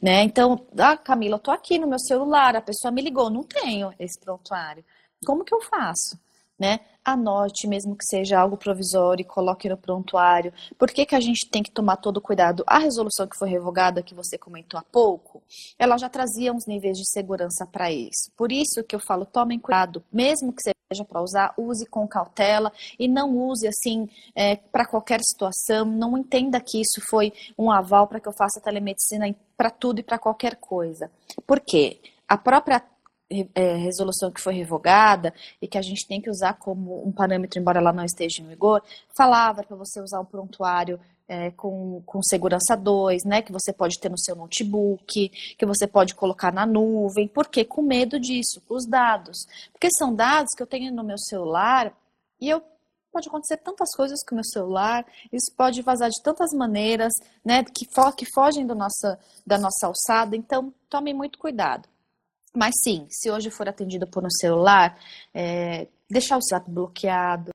né? 0.00 0.22
Então, 0.22 0.64
ah, 0.78 0.96
Camila, 0.96 1.36
eu 1.36 1.40
tô 1.40 1.50
aqui 1.50 1.78
no 1.78 1.86
meu 1.86 1.98
celular, 1.98 2.56
a 2.56 2.62
pessoa 2.62 2.92
me 2.92 3.02
ligou, 3.02 3.28
não 3.28 3.42
tenho 3.42 3.92
esse 3.98 4.18
prontuário. 4.18 4.84
Como 5.26 5.44
que 5.44 5.54
eu 5.54 5.60
faço? 5.60 6.18
Né? 6.58 6.80
Anote, 7.12 7.66
mesmo 7.66 7.96
que 7.96 8.04
seja 8.04 8.38
algo 8.38 8.56
provisório, 8.56 9.24
coloque 9.24 9.68
no 9.68 9.76
prontuário. 9.76 10.52
Por 10.78 10.90
que, 10.90 11.06
que 11.06 11.14
a 11.14 11.20
gente 11.20 11.48
tem 11.50 11.62
que 11.62 11.70
tomar 11.70 11.96
todo 11.96 12.20
cuidado? 12.20 12.64
A 12.66 12.78
resolução 12.78 13.26
que 13.26 13.38
foi 13.38 13.48
revogada, 13.48 14.02
que 14.02 14.14
você 14.14 14.38
comentou 14.38 14.78
há 14.78 14.82
pouco, 14.82 15.42
ela 15.78 15.96
já 15.96 16.08
trazia 16.08 16.52
uns 16.52 16.66
níveis 16.66 16.96
de 16.96 17.08
segurança 17.10 17.66
para 17.66 17.90
isso. 17.90 18.30
Por 18.36 18.52
isso 18.52 18.84
que 18.84 18.94
eu 18.94 19.00
falo, 19.00 19.24
tomem 19.24 19.58
cuidado, 19.58 20.02
mesmo 20.12 20.52
que 20.52 20.62
seja 20.62 21.04
para 21.04 21.22
usar, 21.22 21.54
use 21.56 21.86
com 21.86 22.06
cautela 22.06 22.72
e 22.98 23.06
não 23.06 23.36
use 23.36 23.66
assim 23.66 24.08
é, 24.34 24.56
para 24.56 24.86
qualquer 24.86 25.20
situação. 25.22 25.84
Não 25.84 26.18
entenda 26.18 26.60
que 26.60 26.80
isso 26.80 27.00
foi 27.08 27.32
um 27.58 27.70
aval 27.70 28.06
para 28.06 28.20
que 28.20 28.28
eu 28.28 28.32
faça 28.32 28.60
telemedicina 28.60 29.34
para 29.56 29.70
tudo 29.70 30.00
e 30.00 30.02
para 30.02 30.18
qualquer 30.18 30.56
coisa. 30.56 31.10
Por 31.46 31.60
quê? 31.60 32.00
A 32.28 32.36
própria 32.36 32.82
é, 33.54 33.76
resolução 33.76 34.30
que 34.30 34.40
foi 34.40 34.54
revogada 34.54 35.32
e 35.62 35.68
que 35.68 35.78
a 35.78 35.82
gente 35.82 36.06
tem 36.06 36.20
que 36.20 36.28
usar 36.28 36.54
como 36.54 37.06
um 37.06 37.12
parâmetro, 37.12 37.60
embora 37.60 37.78
ela 37.78 37.92
não 37.92 38.04
esteja 38.04 38.42
em 38.42 38.46
vigor, 38.46 38.82
falava 39.16 39.62
para 39.62 39.76
você 39.76 40.00
usar 40.00 40.20
um 40.20 40.24
prontuário 40.24 40.98
é, 41.28 41.52
com, 41.52 42.02
com 42.04 42.20
segurança 42.22 42.76
2, 42.76 43.24
né, 43.24 43.40
que 43.40 43.52
você 43.52 43.72
pode 43.72 44.00
ter 44.00 44.10
no 44.10 44.18
seu 44.18 44.34
notebook, 44.34 45.28
que 45.56 45.64
você 45.64 45.86
pode 45.86 46.12
colocar 46.16 46.52
na 46.52 46.66
nuvem. 46.66 47.28
Por 47.28 47.46
quê? 47.46 47.64
Com 47.64 47.82
medo 47.82 48.18
disso, 48.18 48.60
os 48.68 48.84
dados. 48.84 49.46
Porque 49.70 49.88
são 49.96 50.12
dados 50.12 50.52
que 50.56 50.62
eu 50.62 50.66
tenho 50.66 50.92
no 50.92 51.04
meu 51.04 51.18
celular 51.18 51.96
e 52.40 52.50
eu 52.50 52.60
pode 53.12 53.28
acontecer 53.28 53.58
tantas 53.58 53.94
coisas 53.94 54.24
com 54.24 54.34
o 54.34 54.36
meu 54.36 54.44
celular, 54.44 55.04
isso 55.32 55.52
pode 55.56 55.82
vazar 55.82 56.10
de 56.10 56.20
tantas 56.22 56.52
maneiras, 56.52 57.12
né, 57.44 57.62
que, 57.62 57.86
fo 57.86 58.12
que 58.12 58.26
fogem 58.34 58.66
do 58.66 58.74
nossa, 58.74 59.18
da 59.46 59.58
nossa 59.58 59.86
alçada, 59.86 60.36
então 60.36 60.72
tome 60.88 61.14
muito 61.14 61.38
cuidado. 61.38 61.88
Mas 62.56 62.74
sim, 62.82 63.06
se 63.08 63.30
hoje 63.30 63.50
for 63.50 63.68
atendido 63.68 64.06
por 64.06 64.24
um 64.24 64.30
celular, 64.30 64.98
é, 65.32 65.86
deixar 66.08 66.34
o 66.34 66.38
WhatsApp 66.38 66.70
bloqueado, 66.70 67.50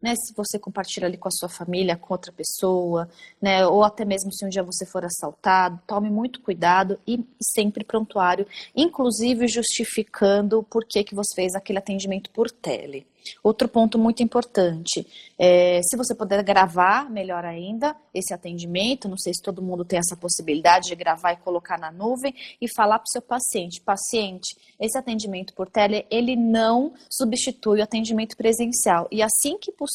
né, 0.00 0.14
se 0.14 0.34
você 0.34 0.58
compartilha 0.58 1.06
ali 1.06 1.16
com 1.16 1.28
a 1.28 1.32
sua 1.32 1.48
família, 1.48 1.96
com 1.96 2.12
outra 2.12 2.32
pessoa, 2.32 3.08
né, 3.40 3.66
ou 3.66 3.82
até 3.82 4.04
mesmo 4.04 4.32
se 4.32 4.44
um 4.44 4.48
dia 4.48 4.62
você 4.62 4.84
for 4.86 5.04
assaltado, 5.04 5.80
tome 5.86 6.10
muito 6.10 6.40
cuidado 6.40 6.98
e 7.06 7.24
sempre 7.40 7.84
prontuário, 7.84 8.46
inclusive 8.74 9.48
justificando 9.48 10.62
por 10.64 10.84
que, 10.84 11.04
que 11.04 11.14
você 11.14 11.34
fez 11.34 11.54
aquele 11.54 11.78
atendimento 11.78 12.30
por 12.30 12.50
tele. 12.50 13.06
Outro 13.42 13.68
ponto 13.68 13.98
muito 13.98 14.22
importante, 14.22 15.06
é, 15.38 15.80
se 15.82 15.96
você 15.96 16.14
puder 16.14 16.42
gravar, 16.42 17.10
melhor 17.10 17.44
ainda, 17.44 17.96
esse 18.14 18.32
atendimento, 18.32 19.08
não 19.08 19.16
sei 19.16 19.32
se 19.34 19.42
todo 19.42 19.62
mundo 19.62 19.84
tem 19.84 19.98
essa 19.98 20.16
possibilidade 20.16 20.88
de 20.88 20.94
gravar 20.94 21.32
e 21.32 21.36
colocar 21.36 21.78
na 21.78 21.90
nuvem 21.90 22.34
e 22.60 22.68
falar 22.72 22.98
para 22.98 23.06
o 23.06 23.10
seu 23.10 23.22
paciente, 23.22 23.80
paciente, 23.80 24.56
esse 24.78 24.96
atendimento 24.96 25.54
por 25.54 25.68
tele, 25.68 26.06
ele 26.10 26.36
não 26.36 26.94
substitui 27.10 27.80
o 27.80 27.82
atendimento 27.82 28.36
presencial. 28.36 29.08
E 29.10 29.22
assim 29.22 29.58
que 29.58 29.72
possível, 29.72 29.85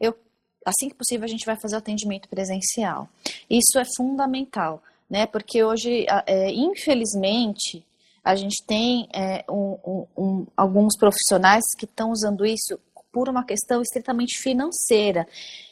eu, 0.00 0.16
assim 0.64 0.88
que 0.88 0.94
possível 0.94 1.24
a 1.24 1.28
gente 1.28 1.46
vai 1.46 1.56
fazer 1.56 1.74
o 1.74 1.78
atendimento 1.78 2.28
presencial. 2.28 3.08
Isso 3.48 3.78
é 3.78 3.84
fundamental, 3.96 4.82
né? 5.08 5.26
Porque 5.26 5.64
hoje, 5.64 6.06
é, 6.26 6.50
infelizmente, 6.52 7.84
a 8.22 8.34
gente 8.34 8.62
tem 8.64 9.08
é, 9.12 9.44
um, 9.48 10.06
um, 10.16 10.46
alguns 10.56 10.96
profissionais 10.98 11.64
que 11.78 11.84
estão 11.84 12.10
usando 12.10 12.44
isso 12.44 12.78
por 13.10 13.28
uma 13.28 13.44
questão 13.44 13.80
estritamente 13.80 14.38
financeira. 14.38 15.26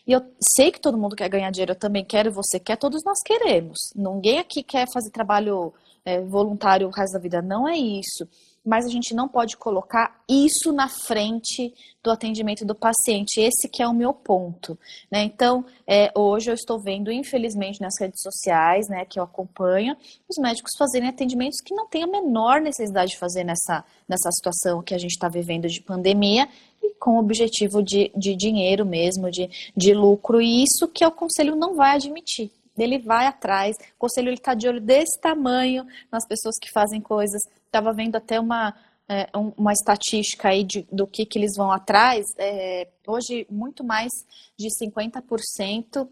E 0.07 0.13
eu 0.13 0.23
sei 0.57 0.71
que 0.71 0.81
todo 0.81 0.97
mundo 0.97 1.15
quer 1.15 1.29
ganhar 1.29 1.51
dinheiro, 1.51 1.73
eu 1.73 1.79
também 1.79 2.05
quero, 2.05 2.33
você 2.33 2.59
quer, 2.59 2.77
todos 2.77 3.05
nós 3.05 3.19
queremos. 3.23 3.79
Ninguém 3.95 4.39
aqui 4.39 4.63
quer 4.63 4.87
fazer 4.91 5.11
trabalho 5.11 5.75
é, 6.05 6.23
voluntário 6.23 6.87
o 6.87 6.91
resto 6.91 7.13
da 7.13 7.19
vida, 7.19 7.43
não 7.43 7.69
é 7.69 7.77
isso 7.77 8.27
mas 8.67 8.85
a 8.85 8.89
gente 8.89 9.15
não 9.15 9.29
pode 9.29 9.57
colocar 9.57 10.21
isso 10.29 10.73
na 10.73 10.89
frente 10.89 11.73
do 12.03 12.11
atendimento 12.11 12.65
do 12.65 12.75
paciente. 12.75 13.41
Esse 13.41 13.69
que 13.69 13.81
é 13.83 13.87
o 13.87 13.95
meu 13.95 14.13
ponto. 14.13 14.77
Né? 15.11 15.23
Então, 15.23 15.65
é, 15.87 16.11
hoje 16.19 16.51
eu 16.51 16.55
estou 16.55 16.81
vendo, 16.81 17.13
infelizmente, 17.13 17.81
nas 17.81 17.95
redes 18.01 18.21
sociais, 18.21 18.89
né, 18.89 19.05
que 19.05 19.21
eu 19.21 19.25
acompanho, 19.25 19.97
os 20.29 20.37
médicos 20.39 20.73
fazerem 20.77 21.09
atendimentos 21.09 21.61
que 21.65 21.75
não 21.75 21.87
têm 21.87 22.03
a 22.03 22.09
menor 22.09 22.61
necessidade 22.61 23.13
de 23.13 23.19
fazer 23.19 23.45
nessa, 23.45 23.85
nessa 24.09 24.31
situação 24.33 24.83
que 24.83 24.95
a 24.95 24.99
gente 24.99 25.13
está 25.13 25.29
vivendo 25.29 25.69
de 25.69 25.81
pandemia, 25.81 26.49
e 26.83 26.95
com 26.95 27.13
o 27.13 27.19
objetivo 27.21 27.83
de, 27.83 28.11
de 28.17 28.35
dinheiro 28.35 28.85
mesmo, 28.85 29.31
de, 29.31 29.49
de 29.77 29.95
lucro, 29.95 30.41
e 30.41 30.65
isso 30.65 30.89
que 30.89 31.05
o 31.05 31.11
conselho 31.11 31.55
não 31.55 31.75
vai 31.75 31.95
admitir 31.95 32.51
ele 32.83 32.99
vai 32.99 33.27
atrás. 33.27 33.77
O 33.77 33.99
conselho 33.99 34.33
está 34.33 34.55
de 34.55 34.69
olho 34.69 34.81
desse 34.81 35.21
tamanho 35.21 35.87
nas 36.11 36.27
pessoas 36.27 36.55
que 36.61 36.71
fazem 36.71 37.01
coisas 37.01 37.43
estava 37.77 37.93
vendo 37.93 38.17
até 38.17 38.41
uma, 38.41 38.75
é, 39.09 39.29
uma 39.35 39.73
estatística 39.73 40.49
aí 40.49 40.65
de, 40.65 40.87
do 40.91 41.07
que, 41.07 41.27
que 41.27 41.39
eles 41.39 41.55
vão 41.57 41.71
atrás. 41.71 42.25
É, 42.39 42.89
hoje, 43.07 43.47
muito 43.51 43.85
mais 43.85 44.11
de 44.59 44.69
50% 44.69 46.09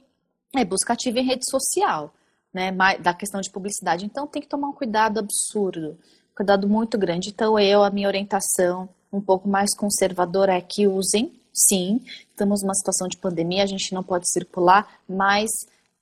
é 0.56 0.64
busca 0.64 0.92
ativa 0.92 1.18
em 1.18 1.26
rede 1.26 1.44
social, 1.50 2.14
né? 2.52 2.70
Da 3.00 3.12
questão 3.14 3.40
de 3.40 3.50
publicidade. 3.50 4.04
Então, 4.04 4.26
tem 4.26 4.42
que 4.42 4.48
tomar 4.48 4.68
um 4.68 4.72
cuidado 4.72 5.18
absurdo, 5.18 5.98
um 6.32 6.36
cuidado 6.36 6.68
muito 6.68 6.96
grande. 6.98 7.30
Então, 7.30 7.58
eu, 7.58 7.82
a 7.82 7.90
minha 7.90 8.08
orientação 8.08 8.88
um 9.12 9.20
pouco 9.20 9.48
mais 9.48 9.74
conservadora 9.76 10.54
é 10.54 10.60
que 10.60 10.86
usem, 10.86 11.32
sim. 11.52 12.00
Estamos 12.30 12.62
numa 12.62 12.74
situação 12.74 13.08
de 13.08 13.16
pandemia, 13.16 13.62
a 13.62 13.66
gente 13.66 13.92
não 13.94 14.02
pode 14.02 14.30
circular, 14.30 15.00
mas 15.08 15.50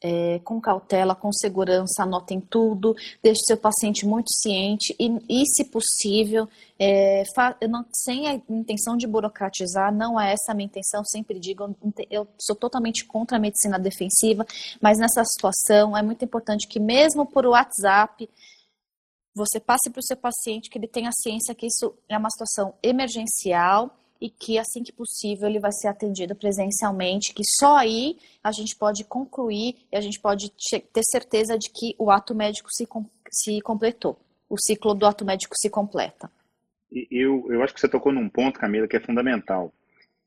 é, 0.03 0.41
com 0.41 0.61
cautela, 0.61 1.15
com 1.15 1.33
segurança, 1.33 2.03
anotem 2.03 2.41
tudo, 2.41 2.97
deixe 3.23 3.43
seu 3.45 3.57
paciente 3.57 4.05
muito 4.05 4.33
ciente 4.33 4.95
e, 4.99 5.19
e 5.29 5.47
se 5.47 5.65
possível, 5.65 6.49
é, 6.79 7.23
não, 7.69 7.87
sem 7.93 8.27
a 8.27 8.35
intenção 8.35 8.97
de 8.97 9.07
burocratizar, 9.07 9.95
não 9.95 10.21
é 10.21 10.33
essa 10.33 10.53
a 10.53 10.55
minha 10.55 10.67
intenção, 10.67 11.05
sempre 11.05 11.39
digo, 11.39 11.75
eu 12.11 12.27
sou 12.39 12.57
totalmente 12.57 13.05
contra 13.05 13.37
a 13.37 13.41
medicina 13.41 13.79
defensiva, 13.79 14.45
mas 14.81 14.99
nessa 14.99 15.25
situação 15.25 15.97
é 15.97 16.03
muito 16.03 16.25
importante 16.25 16.67
que 16.67 16.81
mesmo 16.81 17.25
por 17.25 17.47
WhatsApp, 17.47 18.29
você 19.35 19.59
passe 19.59 19.89
para 19.91 20.01
o 20.01 20.05
seu 20.05 20.17
paciente 20.17 20.69
que 20.69 20.79
ele 20.79 20.89
tenha 20.89 21.11
ciência 21.13 21.55
que 21.55 21.67
isso 21.67 21.95
é 22.09 22.19
uma 22.19 22.29
situação 22.29 22.75
emergencial, 22.83 23.91
e 24.23 24.31
que 24.31 24.57
assim 24.57 24.85
que 24.85 24.93
possível 24.93 25.49
ele 25.49 25.59
vai 25.59 25.73
ser 25.73 25.89
atendido 25.89 26.37
presencialmente, 26.37 27.35
que 27.35 27.43
só 27.59 27.77
aí 27.77 28.17
a 28.43 28.53
gente 28.53 28.77
pode 28.77 29.03
concluir 29.03 29.79
e 29.91 29.97
a 29.97 30.01
gente 30.01 30.21
pode 30.21 30.49
ter 30.51 31.03
certeza 31.03 31.59
de 31.59 31.69
que 31.69 31.97
o 31.99 32.09
ato 32.09 32.33
médico 32.33 32.69
se, 32.73 32.87
se 33.29 33.61
completou, 33.63 34.17
o 34.49 34.57
ciclo 34.57 34.95
do 34.95 35.07
ato 35.07 35.25
médico 35.25 35.57
se 35.57 35.69
completa. 35.69 36.31
Eu, 37.11 37.49
eu 37.51 37.65
acho 37.65 37.75
que 37.75 37.81
você 37.81 37.89
tocou 37.89 38.13
num 38.13 38.29
ponto, 38.29 38.61
Camila, 38.61 38.87
que 38.87 38.97
é 38.97 39.01
fundamental. 39.01 39.73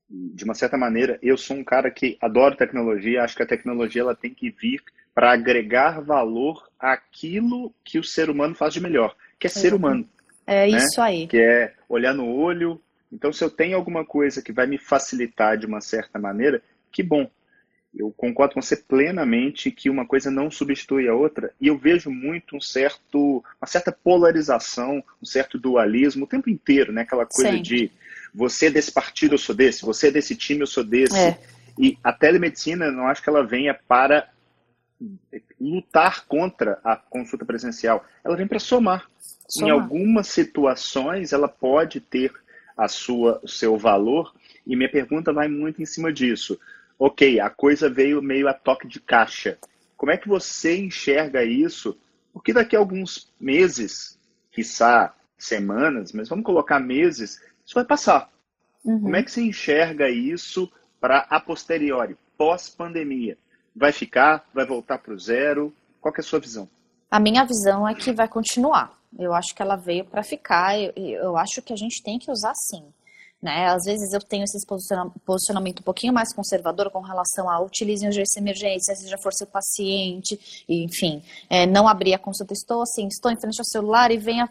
De 0.09 0.43
uma 0.43 0.53
certa 0.53 0.77
maneira, 0.77 1.17
eu 1.21 1.37
sou 1.37 1.55
um 1.55 1.63
cara 1.63 1.89
que 1.89 2.17
adoro 2.19 2.57
tecnologia, 2.57 3.23
acho 3.23 3.37
que 3.37 3.43
a 3.43 3.47
tecnologia 3.47 4.01
ela 4.01 4.15
tem 4.15 4.33
que 4.33 4.49
vir 4.49 4.83
para 5.13 5.31
agregar 5.31 6.01
valor 6.01 6.67
àquilo 6.77 7.73
que 7.81 7.97
o 7.97 8.03
ser 8.03 8.29
humano 8.29 8.55
faz 8.55 8.73
de 8.73 8.81
melhor, 8.81 9.15
que 9.39 9.47
é 9.47 9.49
ser 9.49 9.73
humano. 9.73 10.05
É 10.45 10.69
né? 10.69 10.77
isso 10.77 11.01
aí. 11.01 11.27
Que 11.27 11.37
é 11.37 11.73
olhar 11.87 12.13
no 12.13 12.29
olho, 12.29 12.81
então, 13.15 13.31
se 13.31 13.41
eu 13.41 13.49
tenho 13.49 13.77
alguma 13.77 14.03
coisa 14.03 14.41
que 14.41 14.51
vai 14.51 14.67
me 14.67 14.77
facilitar 14.77 15.57
de 15.57 15.65
uma 15.65 15.79
certa 15.79 16.19
maneira, 16.19 16.61
que 16.91 17.01
bom. 17.01 17.29
Eu 17.97 18.11
concordo 18.11 18.55
com 18.55 18.61
você 18.61 18.75
plenamente 18.75 19.71
que 19.71 19.89
uma 19.89 20.05
coisa 20.05 20.29
não 20.29 20.51
substitui 20.51 21.07
a 21.07 21.15
outra, 21.15 21.53
e 21.61 21.67
eu 21.67 21.77
vejo 21.77 22.11
muito 22.11 22.57
um 22.57 22.59
certo, 22.59 23.41
uma 23.61 23.65
certa 23.65 23.89
polarização, 23.89 25.01
um 25.21 25.25
certo 25.25 25.57
dualismo 25.57 26.25
o 26.25 26.27
tempo 26.27 26.49
inteiro, 26.49 26.91
né? 26.91 27.03
Aquela 27.03 27.25
coisa 27.25 27.53
Sim. 27.53 27.61
de 27.61 27.89
você 28.33 28.65
é 28.65 28.69
desse 28.69 28.91
partido, 28.91 29.35
eu 29.35 29.37
sou 29.37 29.55
desse, 29.55 29.85
você 29.85 30.09
é 30.09 30.11
desse 30.11 30.35
time, 30.35 30.59
eu 30.59 30.67
sou 30.67 30.83
desse. 30.83 31.17
É. 31.17 31.39
E 31.79 31.97
a 32.03 32.11
telemedicina, 32.11 32.91
não 32.91 33.07
acho 33.07 33.23
que 33.23 33.29
ela 33.29 33.47
venha 33.47 33.73
para 33.73 34.29
lutar 35.59 36.25
contra 36.25 36.79
a 36.83 36.97
consulta 36.97 37.45
presencial, 37.45 38.05
ela 38.25 38.35
vem 38.35 38.47
para 38.47 38.59
somar. 38.59 39.09
somar. 39.47 39.69
Em 39.69 39.71
algumas 39.71 40.27
situações, 40.27 41.31
ela 41.31 41.47
pode 41.47 42.01
ter 42.01 42.33
a 42.77 42.87
sua, 42.87 43.39
o 43.43 43.47
seu 43.47 43.77
valor. 43.77 44.33
E 44.65 44.75
minha 44.75 44.91
pergunta 44.91 45.31
vai 45.31 45.47
muito 45.47 45.81
em 45.81 45.85
cima 45.85 46.11
disso. 46.11 46.59
Ok, 46.97 47.39
a 47.39 47.49
coisa 47.49 47.89
veio 47.89 48.21
meio 48.21 48.47
a 48.47 48.53
toque 48.53 48.87
de 48.87 48.99
caixa. 48.99 49.57
Como 49.97 50.11
é 50.11 50.17
que 50.17 50.27
você 50.27 50.77
enxerga 50.77 51.43
isso? 51.43 51.97
Porque 52.33 52.53
daqui 52.53 52.75
a 52.75 52.79
alguns 52.79 53.31
meses, 53.39 54.19
quiçá 54.51 55.13
semanas, 55.37 56.11
mas 56.11 56.29
vamos 56.29 56.45
colocar 56.45 56.79
meses, 56.79 57.41
isso 57.65 57.75
vai 57.75 57.85
passar. 57.85 58.29
Uhum. 58.83 59.01
Como 59.01 59.15
é 59.15 59.23
que 59.23 59.31
você 59.31 59.41
enxerga 59.41 60.09
isso 60.09 60.71
para 60.99 61.19
a 61.29 61.39
posteriori, 61.39 62.17
pós-pandemia? 62.37 63.37
Vai 63.75 63.91
ficar? 63.91 64.47
Vai 64.53 64.65
voltar 64.65 64.99
para 64.99 65.13
o 65.13 65.19
zero? 65.19 65.73
Qual 65.99 66.13
é 66.15 66.19
a 66.19 66.23
sua 66.23 66.39
visão? 66.39 66.69
A 67.09 67.19
minha 67.19 67.43
visão 67.45 67.87
é 67.87 67.93
que 67.93 68.11
vai 68.11 68.27
continuar. 68.27 68.97
Eu 69.17 69.33
acho 69.33 69.55
que 69.55 69.61
ela 69.61 69.75
veio 69.75 70.05
para 70.05 70.23
ficar. 70.23 70.79
Eu, 70.79 70.91
eu, 70.95 71.37
acho 71.37 71.61
que 71.61 71.73
a 71.73 71.75
gente 71.75 72.01
tem 72.03 72.19
que 72.19 72.31
usar 72.31 72.53
sim. 72.55 72.83
Né? 73.41 73.67
Às 73.67 73.83
vezes 73.85 74.11
eu 74.11 74.19
tenho 74.19 74.43
esse 74.43 74.57
posicionamento 75.25 75.79
um 75.79 75.83
pouquinho 75.83 76.13
mais 76.13 76.33
conservador 76.33 76.89
com 76.89 77.01
relação 77.01 77.49
a 77.49 77.59
utilizem 77.59 78.07
urgência 78.07 78.39
e 78.39 78.41
emergência, 78.41 78.95
seja 78.95 79.17
for 79.17 79.33
seu 79.33 79.45
paciente, 79.45 80.65
enfim, 80.67 81.21
é, 81.49 81.65
não 81.65 81.87
abrir 81.87 82.15
a 82.15 82.17
consulta, 82.17 82.53
estou 82.53 82.81
assim, 82.81 83.07
estou 83.07 83.29
em 83.29 83.39
frente 83.39 83.59
ao 83.59 83.65
celular 83.65 84.09
e 84.09 84.17
venha 84.17 84.49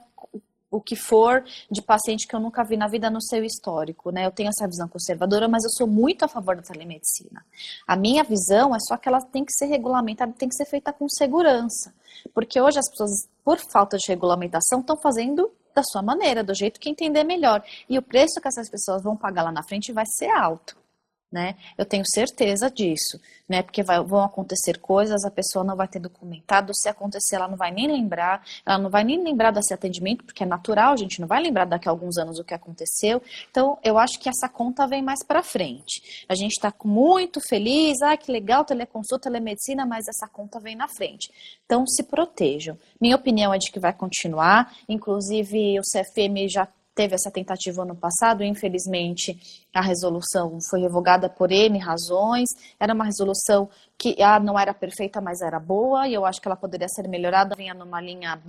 o 0.75 0.81
que 0.81 0.97
for 0.97 1.45
de 1.71 1.81
paciente 1.81 2.27
que 2.27 2.35
eu 2.35 2.41
nunca 2.41 2.65
vi 2.65 2.77
na 2.77 2.89
vida 2.89 3.09
no 3.09 3.23
seu 3.23 3.45
histórico, 3.45 4.11
né? 4.11 4.27
Eu 4.27 4.33
tenho 4.33 4.49
essa 4.49 4.67
visão 4.67 4.89
conservadora, 4.89 5.47
mas 5.47 5.63
eu 5.63 5.71
sou 5.71 5.87
muito 5.87 6.25
a 6.25 6.29
favor 6.29 6.57
da 6.57 6.63
telemedicina. 6.63 7.45
A 7.87 7.95
minha 7.95 8.25
visão 8.25 8.75
é 8.75 8.79
só 8.81 8.97
que 8.97 9.09
ela 9.09 9.21
tem 9.21 9.45
que 9.45 9.53
ser 9.53 9.67
regulamentada, 9.67 10.33
tem 10.33 10.49
que 10.49 10.57
ser 10.57 10.65
feita 10.65 10.93
com 10.93 11.09
segurança. 11.09 11.95
Porque 12.35 12.61
hoje 12.61 12.79
as 12.79 12.91
pessoas, 12.91 13.29
por 13.45 13.59
falta 13.59 13.97
de 13.97 14.05
regulamentação, 14.09 14.81
estão 14.81 14.97
fazendo 14.97 15.51
da 15.73 15.83
sua 15.85 16.03
maneira, 16.03 16.43
do 16.43 16.55
jeito 16.55 16.81
que 16.81 16.91
entender 16.91 17.23
melhor. 17.23 17.63
E 17.89 17.97
o 17.97 18.03
preço 18.03 18.41
que 18.41 18.49
essas 18.49 18.69
pessoas 18.69 19.03
vão 19.03 19.17
pagar 19.17 19.45
lá 19.45 19.53
na 19.53 19.63
frente 19.63 19.93
vai 19.93 20.05
ser 20.07 20.31
alto 20.31 20.84
né? 21.35 21.57
Eu 21.77 21.85
tenho 21.85 22.05
certeza 22.07 22.71
disso, 22.71 23.21
né? 23.49 23.61
Porque 23.61 23.83
vai, 23.83 24.01
vão 24.01 24.23
acontecer 24.23 24.79
coisas, 24.79 25.25
a 25.25 25.31
pessoa 25.33 25.65
não 25.65 25.75
vai 25.75 25.89
ter 25.89 25.99
documentado, 25.99 26.71
se 26.73 26.89
acontecer, 26.89 27.35
ela 27.35 27.49
não 27.49 27.57
vai 27.57 27.73
nem 27.73 27.89
lembrar, 27.89 28.47
ela 28.65 28.79
não 28.79 28.89
vai 28.89 29.03
nem 29.03 29.21
lembrar 29.21 29.51
desse 29.51 29.75
atendimento, 29.75 30.23
porque 30.25 30.45
é 30.45 30.47
natural, 30.47 30.93
a 30.93 30.97
gente 30.97 31.21
não 31.21 31.27
vai 31.27 31.43
lembrar 31.43 31.65
daqui 31.65 31.89
a 31.89 31.91
alguns 31.91 32.17
anos 32.19 32.39
o 32.39 32.45
que 32.45 32.55
aconteceu. 32.55 33.21
Então, 33.51 33.77
eu 33.83 33.99
acho 33.99 34.21
que 34.21 34.29
essa 34.29 34.49
conta 34.49 34.87
vem 34.87 35.03
mais 35.03 35.25
para 35.27 35.43
frente. 35.43 36.25
A 36.29 36.37
gente 36.37 36.53
está 36.53 36.73
muito 36.85 37.41
feliz, 37.49 38.01
ah, 38.01 38.17
que 38.17 38.31
legal, 38.31 38.65
teleconsulta, 38.65 39.25
telemedicina, 39.25 39.85
mas 39.85 40.07
essa 40.07 40.29
conta 40.29 40.61
vem 40.61 40.77
na 40.77 40.87
frente. 40.87 41.33
Então, 41.67 41.85
se 41.85 42.05
protejam. 42.05 42.79
Minha 43.01 43.17
opinião 43.17 43.53
é 43.53 43.59
de 43.59 43.73
que 43.73 43.81
vai 43.81 43.93
continuar, 43.93 44.73
inclusive 44.89 45.81
o 45.81 45.83
CFM 45.83 46.49
já 46.49 46.69
teve 46.95 47.15
essa 47.15 47.31
tentativa 47.31 47.83
ano 47.83 47.97
passado, 47.97 48.45
infelizmente 48.45 49.67
a 49.75 49.81
resolução 49.81 50.59
foi 50.71 50.81
revogada 50.81 51.29
por 51.29 51.51
N 51.51 51.79
razões. 51.79 52.49
Era 52.79 52.95
uma 52.95 53.05
resolução 53.05 53.69
que 53.99 54.23
ah, 54.23 54.39
não 54.39 54.59
era 54.59 54.73
perfeita, 54.73 55.21
mas 55.21 55.41
era 55.41 55.59
boa, 55.59 56.07
e 56.07 56.15
eu 56.15 56.25
acho 56.25 56.41
que 56.41 56.49
ela 56.49 56.57
poderia 56.57 56.89
ser 56.89 57.09
melhorada, 57.09 57.57
vinha 57.57 57.75
numa 57.75 58.01
linha 58.01 58.41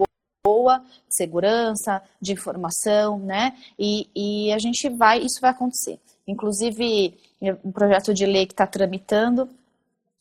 boa, 0.44 0.80
de 0.80 1.16
segurança, 1.16 2.02
de 2.22 2.34
informação, 2.34 3.18
né? 3.18 3.58
E, 3.80 4.08
e 4.16 4.54
a 4.54 4.60
gente 4.60 4.88
vai, 4.90 5.20
isso 5.20 5.42
vai 5.42 5.50
acontecer. 5.50 6.00
Inclusive, 6.28 7.18
um 7.64 7.72
projeto 7.72 8.14
de 8.14 8.26
lei 8.26 8.46
que 8.46 8.54
está 8.54 8.68
tramitando 8.68 9.50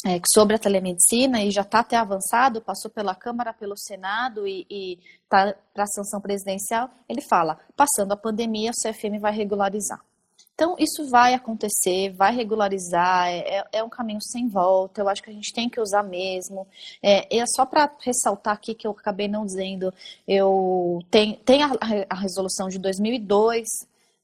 é, 0.05 0.21
sobre 0.33 0.57
a 0.57 0.59
telemedicina 0.59 1.43
e 1.43 1.51
já 1.51 1.63
está 1.63 1.81
até 1.81 1.97
avançado, 1.97 2.61
passou 2.61 2.91
pela 2.91 3.15
Câmara, 3.15 3.55
pelo 3.55 3.77
Senado 3.77 4.47
e 4.47 4.99
está 5.23 5.55
para 5.73 5.85
a 5.85 5.87
sanção 5.87 6.21
presidencial, 6.21 6.91
ele 7.09 7.23
fala, 7.23 7.59
passando 7.75 8.13
a 8.13 8.17
pandemia, 8.17 8.71
o 8.71 8.75
CFM 8.75 9.19
vai 9.19 9.33
regularizar. 9.33 10.01
Então, 10.55 10.77
isso 10.79 11.11
vai 11.11 11.35
acontecer, 11.35 12.11
vai 12.13 12.33
regularizar, 12.33 13.27
é, 13.29 13.59
é, 13.59 13.65
é 13.73 13.83
um 13.83 13.89
caminho 13.89 14.21
sem 14.23 14.49
volta, 14.49 15.01
eu 15.01 15.09
acho 15.09 15.21
que 15.21 15.31
a 15.31 15.33
gente 15.33 15.53
tem 15.53 15.69
que 15.69 15.81
usar 15.81 16.05
mesmo. 16.05 16.67
É, 17.03 17.39
é 17.39 17.45
só 17.47 17.67
para 17.67 17.91
ressaltar 18.01 18.55
aqui 18.55 18.73
que 18.73 18.87
eu 18.87 18.93
acabei 18.93 19.27
não 19.27 19.45
dizendo, 19.45 19.93
eu 20.29 21.01
tenho, 21.11 21.37
tem 21.39 21.63
a, 21.65 21.73
a 22.09 22.15
resolução 22.15 22.69
de 22.69 22.79
2002 22.79 23.67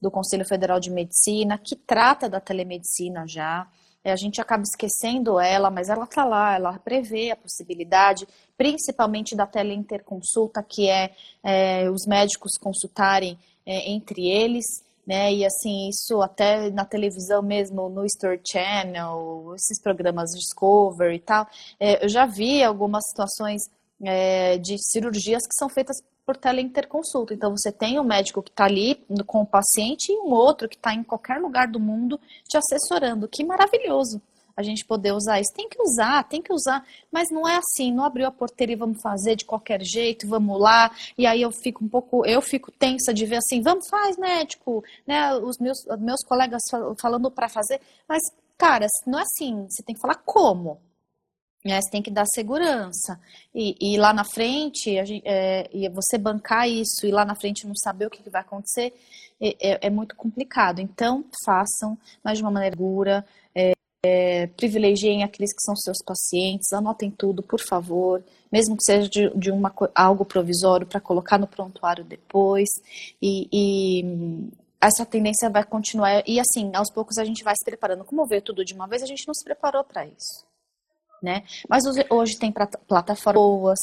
do 0.01 0.09
Conselho 0.09 0.45
Federal 0.45 0.79
de 0.79 0.89
Medicina, 0.89 1.57
que 1.57 1.75
trata 1.75 2.29
da 2.29 2.39
telemedicina 2.39 3.27
já, 3.27 3.67
a 4.03 4.15
gente 4.15 4.41
acaba 4.41 4.63
esquecendo 4.63 5.39
ela, 5.39 5.69
mas 5.69 5.89
ela 5.89 6.05
está 6.05 6.25
lá, 6.25 6.55
ela 6.55 6.79
prevê 6.79 7.31
a 7.31 7.35
possibilidade, 7.35 8.27
principalmente 8.57 9.35
da 9.35 9.45
teleinterconsulta, 9.45 10.63
que 10.63 10.89
é, 10.89 11.11
é 11.43 11.89
os 11.89 12.05
médicos 12.07 12.51
consultarem 12.59 13.37
é, 13.65 13.91
entre 13.91 14.27
eles, 14.27 14.65
né? 15.05 15.33
E 15.33 15.45
assim, 15.45 15.89
isso 15.89 16.21
até 16.21 16.69
na 16.71 16.85
televisão 16.85 17.41
mesmo, 17.41 17.89
no 17.89 18.05
Story 18.05 18.39
Channel, 18.43 19.53
esses 19.55 19.81
programas 19.81 20.31
Discovery 20.31 21.15
e 21.15 21.19
tal, 21.19 21.47
é, 21.79 22.03
eu 22.03 22.09
já 22.09 22.25
vi 22.25 22.63
algumas 22.63 23.03
situações 23.09 23.61
é, 24.03 24.57
de 24.57 24.77
cirurgias 24.77 25.43
que 25.47 25.53
são 25.57 25.69
feitas 25.69 25.97
por 26.31 26.37
teleinterconsulta. 26.37 27.33
Então, 27.33 27.51
você 27.51 27.73
tem 27.73 27.99
um 27.99 28.05
médico 28.05 28.41
que 28.41 28.49
está 28.49 28.63
ali 28.63 28.95
com 29.27 29.41
o 29.41 29.45
paciente 29.45 30.13
e 30.13 30.17
um 30.17 30.31
outro 30.31 30.69
que 30.69 30.77
está 30.77 30.93
em 30.93 31.03
qualquer 31.03 31.41
lugar 31.41 31.67
do 31.67 31.79
mundo 31.79 32.17
te 32.47 32.57
assessorando. 32.57 33.27
Que 33.27 33.43
maravilhoso 33.43 34.21
a 34.55 34.63
gente 34.63 34.85
poder 34.85 35.11
usar 35.11 35.41
isso. 35.41 35.51
Tem 35.53 35.67
que 35.67 35.81
usar, 35.81 36.23
tem 36.23 36.41
que 36.41 36.53
usar, 36.53 36.85
mas 37.11 37.29
não 37.29 37.45
é 37.45 37.57
assim, 37.57 37.91
não 37.91 38.05
abriu 38.05 38.27
a 38.27 38.31
porteira 38.31 38.71
e 38.71 38.77
vamos 38.77 39.01
fazer 39.01 39.35
de 39.35 39.43
qualquer 39.43 39.81
jeito, 39.81 40.25
vamos 40.25 40.57
lá. 40.57 40.89
E 41.17 41.25
aí 41.25 41.41
eu 41.41 41.51
fico 41.51 41.83
um 41.83 41.89
pouco, 41.89 42.25
eu 42.25 42.41
fico 42.41 42.71
tensa 42.71 43.13
de 43.13 43.25
ver 43.25 43.37
assim, 43.37 43.61
vamos, 43.61 43.89
faz, 43.89 44.15
médico, 44.15 44.81
né? 45.05 45.33
Os 45.35 45.57
meus, 45.57 45.83
meus 45.99 46.23
colegas 46.23 46.61
falando 46.97 47.29
para 47.29 47.49
fazer, 47.49 47.81
mas, 48.07 48.21
cara, 48.57 48.87
não 49.05 49.19
é 49.19 49.23
assim, 49.23 49.67
você 49.69 49.83
tem 49.83 49.95
que 49.95 50.01
falar 50.01 50.21
como. 50.23 50.79
Né? 51.63 51.79
Você 51.79 51.91
tem 51.91 52.01
que 52.01 52.11
dar 52.11 52.25
segurança. 52.25 53.19
E, 53.53 53.75
e 53.79 53.97
lá 53.97 54.13
na 54.13 54.23
frente, 54.23 54.93
gente, 55.05 55.21
é, 55.25 55.69
e 55.71 55.87
você 55.89 56.17
bancar 56.17 56.67
isso 56.67 57.05
e 57.05 57.11
lá 57.11 57.23
na 57.23 57.35
frente 57.35 57.67
não 57.67 57.75
saber 57.75 58.07
o 58.07 58.09
que, 58.09 58.23
que 58.23 58.29
vai 58.29 58.41
acontecer, 58.41 58.93
é, 59.39 59.55
é, 59.59 59.87
é, 59.87 59.89
muito 59.89 60.15
complicado. 60.15 60.79
Então, 60.79 61.23
façam, 61.45 61.97
mas 62.23 62.37
de 62.37 62.43
uma 62.43 62.51
maneira 62.51 62.75
segura. 62.75 63.25
É, 63.53 63.73
é, 64.03 64.47
privilegiem 64.47 65.23
aqueles 65.23 65.53
que 65.53 65.61
são 65.61 65.75
seus 65.75 65.99
pacientes, 66.03 66.73
anotem 66.73 67.11
tudo, 67.11 67.43
por 67.43 67.59
favor, 67.59 68.23
mesmo 68.51 68.75
que 68.75 68.83
seja 68.83 69.07
de, 69.07 69.29
de 69.37 69.51
uma, 69.51 69.71
algo 69.93 70.25
provisório 70.25 70.87
para 70.87 70.99
colocar 70.99 71.37
no 71.37 71.45
prontuário 71.47 72.03
depois. 72.03 72.69
E, 73.21 73.47
e 73.53 74.49
essa 74.81 75.05
tendência 75.05 75.49
vai 75.51 75.63
continuar. 75.63 76.23
E 76.27 76.39
assim, 76.39 76.71
aos 76.73 76.91
poucos 76.91 77.19
a 77.19 77.25
gente 77.25 77.43
vai 77.43 77.53
se 77.55 77.63
preparando. 77.63 78.03
Como 78.03 78.25
ver 78.25 78.41
tudo 78.41 78.65
de 78.65 78.73
uma 78.73 78.87
vez, 78.87 79.03
a 79.03 79.05
gente 79.05 79.27
não 79.27 79.33
se 79.35 79.43
preparou 79.43 79.83
para 79.83 80.05
isso 80.07 80.50
né? 81.21 81.43
Mas 81.69 81.83
hoje 82.09 82.37
tem 82.37 82.51
plataformas 82.51 83.33
boas, 83.33 83.79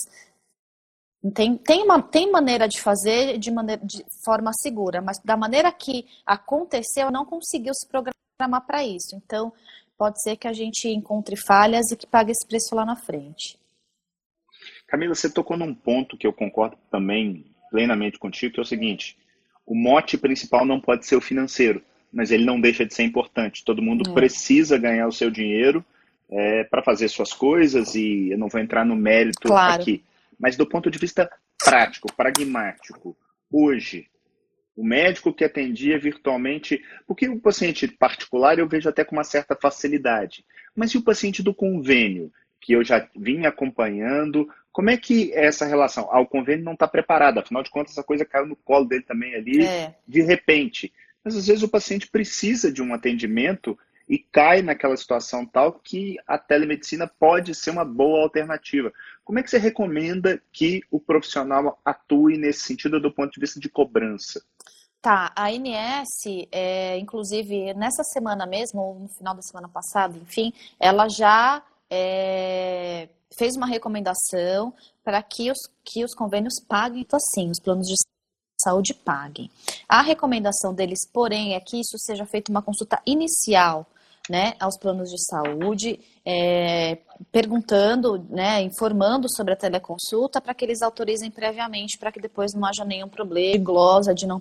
tem, 1.35 1.57
tem, 1.57 1.83
uma, 1.83 2.01
tem 2.01 2.31
maneira 2.31 2.69
de 2.69 2.81
fazer 2.81 3.39
de, 3.39 3.51
maneira, 3.51 3.85
de 3.85 4.05
forma 4.25 4.53
segura, 4.53 5.03
mas 5.03 5.19
da 5.25 5.37
maneira 5.37 5.73
que 5.73 6.07
aconteceu, 6.25 7.11
não 7.11 7.25
conseguiu 7.25 7.75
se 7.75 7.87
programar 7.89 8.65
para 8.67 8.85
isso. 8.85 9.17
Então, 9.17 9.53
pode 9.97 10.23
ser 10.23 10.37
que 10.37 10.47
a 10.47 10.53
gente 10.53 10.89
encontre 10.89 11.37
falhas 11.37 11.91
e 11.91 11.97
que 11.97 12.07
pague 12.07 12.31
esse 12.31 12.47
preço 12.47 12.75
lá 12.75 12.85
na 12.85 12.95
frente. 12.95 13.59
Camila, 14.87 15.15
você 15.15 15.29
tocou 15.29 15.57
num 15.57 15.75
ponto 15.75 16.17
que 16.17 16.27
eu 16.27 16.33
concordo 16.33 16.77
também 16.91 17.45
plenamente 17.71 18.19
contigo, 18.19 18.55
que 18.55 18.61
é 18.61 18.63
o 18.63 18.67
seguinte: 18.67 19.19
o 19.67 19.75
mote 19.75 20.17
principal 20.17 20.65
não 20.65 20.81
pode 20.81 21.05
ser 21.05 21.17
o 21.17 21.21
financeiro, 21.21 21.83
mas 22.13 22.31
ele 22.31 22.45
não 22.45 22.61
deixa 22.61 22.87
de 22.87 22.95
ser 22.95 23.03
importante. 23.03 23.65
Todo 23.65 23.83
mundo 23.83 24.09
é. 24.09 24.15
precisa 24.15 24.79
ganhar 24.79 25.09
o 25.09 25.13
seu 25.13 25.31
dinheiro 25.31 25.85
é, 26.31 26.65
para 26.65 26.83
fazer 26.83 27.09
suas 27.09 27.33
coisas 27.33 27.95
e 27.95 28.31
eu 28.31 28.39
não 28.39 28.49
vou 28.49 28.61
entrar 28.61 28.85
no 28.85 28.97
mérito 28.97 29.49
claro. 29.49 29.83
aqui. 29.83 30.03
Mas 30.39 30.57
do 30.57 30.67
ponto 30.67 30.91
de 30.91 30.99
vista 30.99 31.31
prático, 31.59 32.13
pragmático, 32.13 33.17
hoje, 33.51 34.07
o 34.77 34.85
médico 34.85 35.33
que 35.33 35.45
atendia 35.45 35.99
virtualmente, 35.99 36.83
porque 37.07 37.29
o 37.29 37.41
paciente 37.41 37.89
particular 37.89 38.59
eu 38.59 38.69
vejo 38.69 38.89
até 38.89 39.05
com 39.05 39.17
uma 39.17 39.25
certa 39.25 39.57
facilidade, 39.57 40.45
mas 40.75 40.93
e 40.93 40.99
o 40.99 41.03
paciente 41.03 41.43
do 41.43 41.53
convênio, 41.53 42.33
que 42.61 42.73
eu 42.73 42.85
já 42.85 43.09
vim 43.17 43.47
acompanhando, 43.47 44.49
como 44.71 44.91
é 44.91 44.97
que 44.97 45.33
é 45.33 45.47
essa 45.47 45.67
relação? 45.67 46.09
Ah, 46.13 46.21
o 46.21 46.27
convênio 46.27 46.65
não 46.65 46.75
está 46.75 46.87
preparado, 46.87 47.39
afinal 47.39 47.63
de 47.63 47.71
contas 47.71 47.93
essa 47.93 48.05
coisa 48.05 48.25
caiu 48.25 48.47
no 48.47 48.55
colo 48.55 48.85
dele 48.85 49.03
também 49.03 49.35
ali, 49.35 49.65
é. 49.65 49.95
de 50.07 50.23
repente. 50.23 50.93
Mas 51.25 51.37
às 51.37 51.49
vezes 51.49 51.65
o 51.65 51.69
paciente 51.69 52.07
precisa 52.07 52.71
de 52.71 52.81
um 52.81 52.95
atendimento 52.95 53.77
e 54.09 54.19
cai 54.19 54.63
naquela 54.63 54.97
situação 54.97 55.45
tal 55.45 55.73
que 55.73 56.17
a 56.27 56.39
telemedicina 56.39 57.07
pode 57.07 57.55
ser 57.55 57.71
uma 57.71 57.85
boa 57.85 58.23
alternativa. 58.23 58.93
Como 59.25 59.39
é 59.39 59.43
que 59.43 59.51
você 59.51 59.59
recomenda 59.59 60.41
que 60.53 60.83
o 60.91 60.99
profissional 60.99 61.79
atue 61.85 62.39
nesse 62.39 62.61
sentido 62.61 63.01
do 63.01 63.13
ponto 63.13 63.33
de 63.33 63.41
vista 63.41 63.61
de 63.61 63.69
cobrança? 63.69 64.43
Tá, 65.01 65.33
a 65.37 65.49
ANS, 65.49 66.47
é, 66.51 66.99
inclusive 66.99 67.75
nessa 67.75 68.03
semana 68.03 68.47
mesmo, 68.47 68.99
no 69.01 69.09
final 69.09 69.35
da 69.35 69.43
semana 69.43 69.69
passada, 69.69 70.17
enfim, 70.17 70.53
ela 70.81 71.09
já 71.09 71.63
é, 71.91 73.09
fez 73.37 73.55
uma 73.55 73.67
recomendação 73.67 74.73
para 75.05 75.23
que 75.23 75.51
os, 75.51 75.59
que 75.85 76.05
os 76.05 76.15
convênios 76.15 76.55
paguem, 76.67 77.03
então, 77.03 77.17
assim, 77.17 77.51
os 77.51 77.61
planos 77.61 77.87
de 77.87 77.95
saúde 78.61 78.93
paguem. 78.93 79.51
A 79.89 80.03
recomendação 80.03 80.75
deles, 80.75 81.09
porém, 81.13 81.55
é 81.55 81.61
que 81.61 81.79
isso 81.79 81.97
seja 81.99 82.27
feita 82.27 82.51
uma 82.51 82.63
consulta 82.63 83.01
inicial 83.07 83.87
né, 84.29 84.55
aos 84.61 84.77
planos 84.77 85.11
de 85.11 85.19
saúde, 85.25 85.99
é, 86.25 86.99
perguntando, 87.33 88.19
né, 88.29 88.61
informando 88.63 89.27
sobre 89.35 89.55
a 89.55 89.57
teleconsulta 89.57 90.41
para 90.41 90.55
que 90.55 90.65
eles 90.65 90.83
autorizem 90.83 91.31
previamente, 91.31 91.99
para 91.99 92.13
que 92.13 92.21
depois 92.21 92.53
não 92.53 92.67
haja 92.67 92.85
nenhum 92.85 93.09
problema 93.09 93.53
de 93.53 93.59
glosa 93.59 94.15
de 94.15 94.27
não 94.27 94.41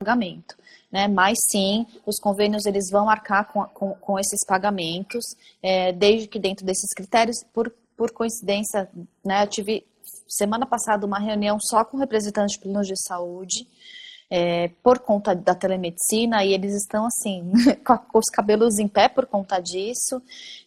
pagamento. 0.00 0.56
Né? 0.90 1.08
Mas 1.08 1.38
sim, 1.50 1.86
os 2.06 2.16
convênios 2.20 2.64
eles 2.64 2.90
vão 2.90 3.10
arcar 3.10 3.52
com, 3.52 3.64
com, 3.64 3.94
com 3.94 4.18
esses 4.18 4.44
pagamentos, 4.46 5.24
é, 5.62 5.92
desde 5.92 6.28
que 6.28 6.38
dentro 6.38 6.64
desses 6.64 6.92
critérios, 6.94 7.36
por, 7.52 7.72
por 7.96 8.12
coincidência, 8.12 8.88
né, 9.24 9.42
eu 9.42 9.48
tive 9.48 9.84
semana 10.28 10.66
passada 10.66 11.06
uma 11.06 11.18
reunião 11.18 11.58
só 11.60 11.84
com 11.84 11.96
representantes 11.96 12.56
de 12.56 12.62
planos 12.62 12.86
de 12.86 12.94
saúde, 12.96 13.66
é, 14.30 14.68
por 14.82 14.98
conta 14.98 15.34
da 15.34 15.54
telemedicina 15.54 16.44
e 16.44 16.52
eles 16.52 16.74
estão 16.74 17.06
assim 17.06 17.50
com 17.84 18.18
os 18.18 18.26
cabelos 18.30 18.78
em 18.78 18.88
pé 18.88 19.08
por 19.08 19.26
conta 19.26 19.60
disso, 19.60 20.22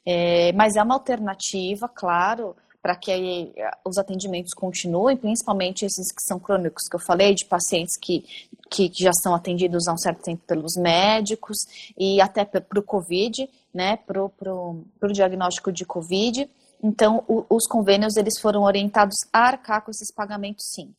é, 0.06 0.52
mas 0.54 0.76
é 0.76 0.84
uma 0.84 0.96
alternativa, 0.96 1.88
claro, 1.88 2.56
para 2.82 2.96
que 2.96 3.54
os 3.86 3.98
atendimentos 4.00 4.54
continuem, 4.56 5.16
principalmente 5.16 5.86
esses 5.86 6.12
que 6.12 6.24
são 6.24 6.40
crônicos 6.40 6.88
que 6.90 6.96
eu 6.96 7.00
falei, 7.00 7.36
de 7.36 7.46
pacientes 7.46 7.96
que, 7.96 8.26
que, 8.72 8.90
que 8.90 9.04
já 9.04 9.12
são 9.22 9.36
atendidos 9.36 9.88
há 9.88 9.94
um 9.94 9.98
certo 9.98 10.24
tempo 10.24 10.42
pelos 10.48 10.76
médicos 10.76 11.58
e 11.96 12.20
até 12.20 12.44
para 12.44 12.80
o 12.80 12.84
Covid, 12.84 13.48
né, 13.72 13.98
para 13.98 14.24
o 14.24 14.84
diagnóstico 15.14 15.72
de 15.72 15.86
Covid. 15.86 16.50
Então, 16.84 17.24
o, 17.28 17.46
os 17.52 17.68
convênios 17.68 18.18
eles 18.18 18.40
foram 18.40 18.64
orientados 18.64 19.18
a 19.32 19.50
arcar 19.50 19.84
com 19.84 19.92
esses 19.92 20.12
pagamentos, 20.12 20.66
sim. 20.74 20.92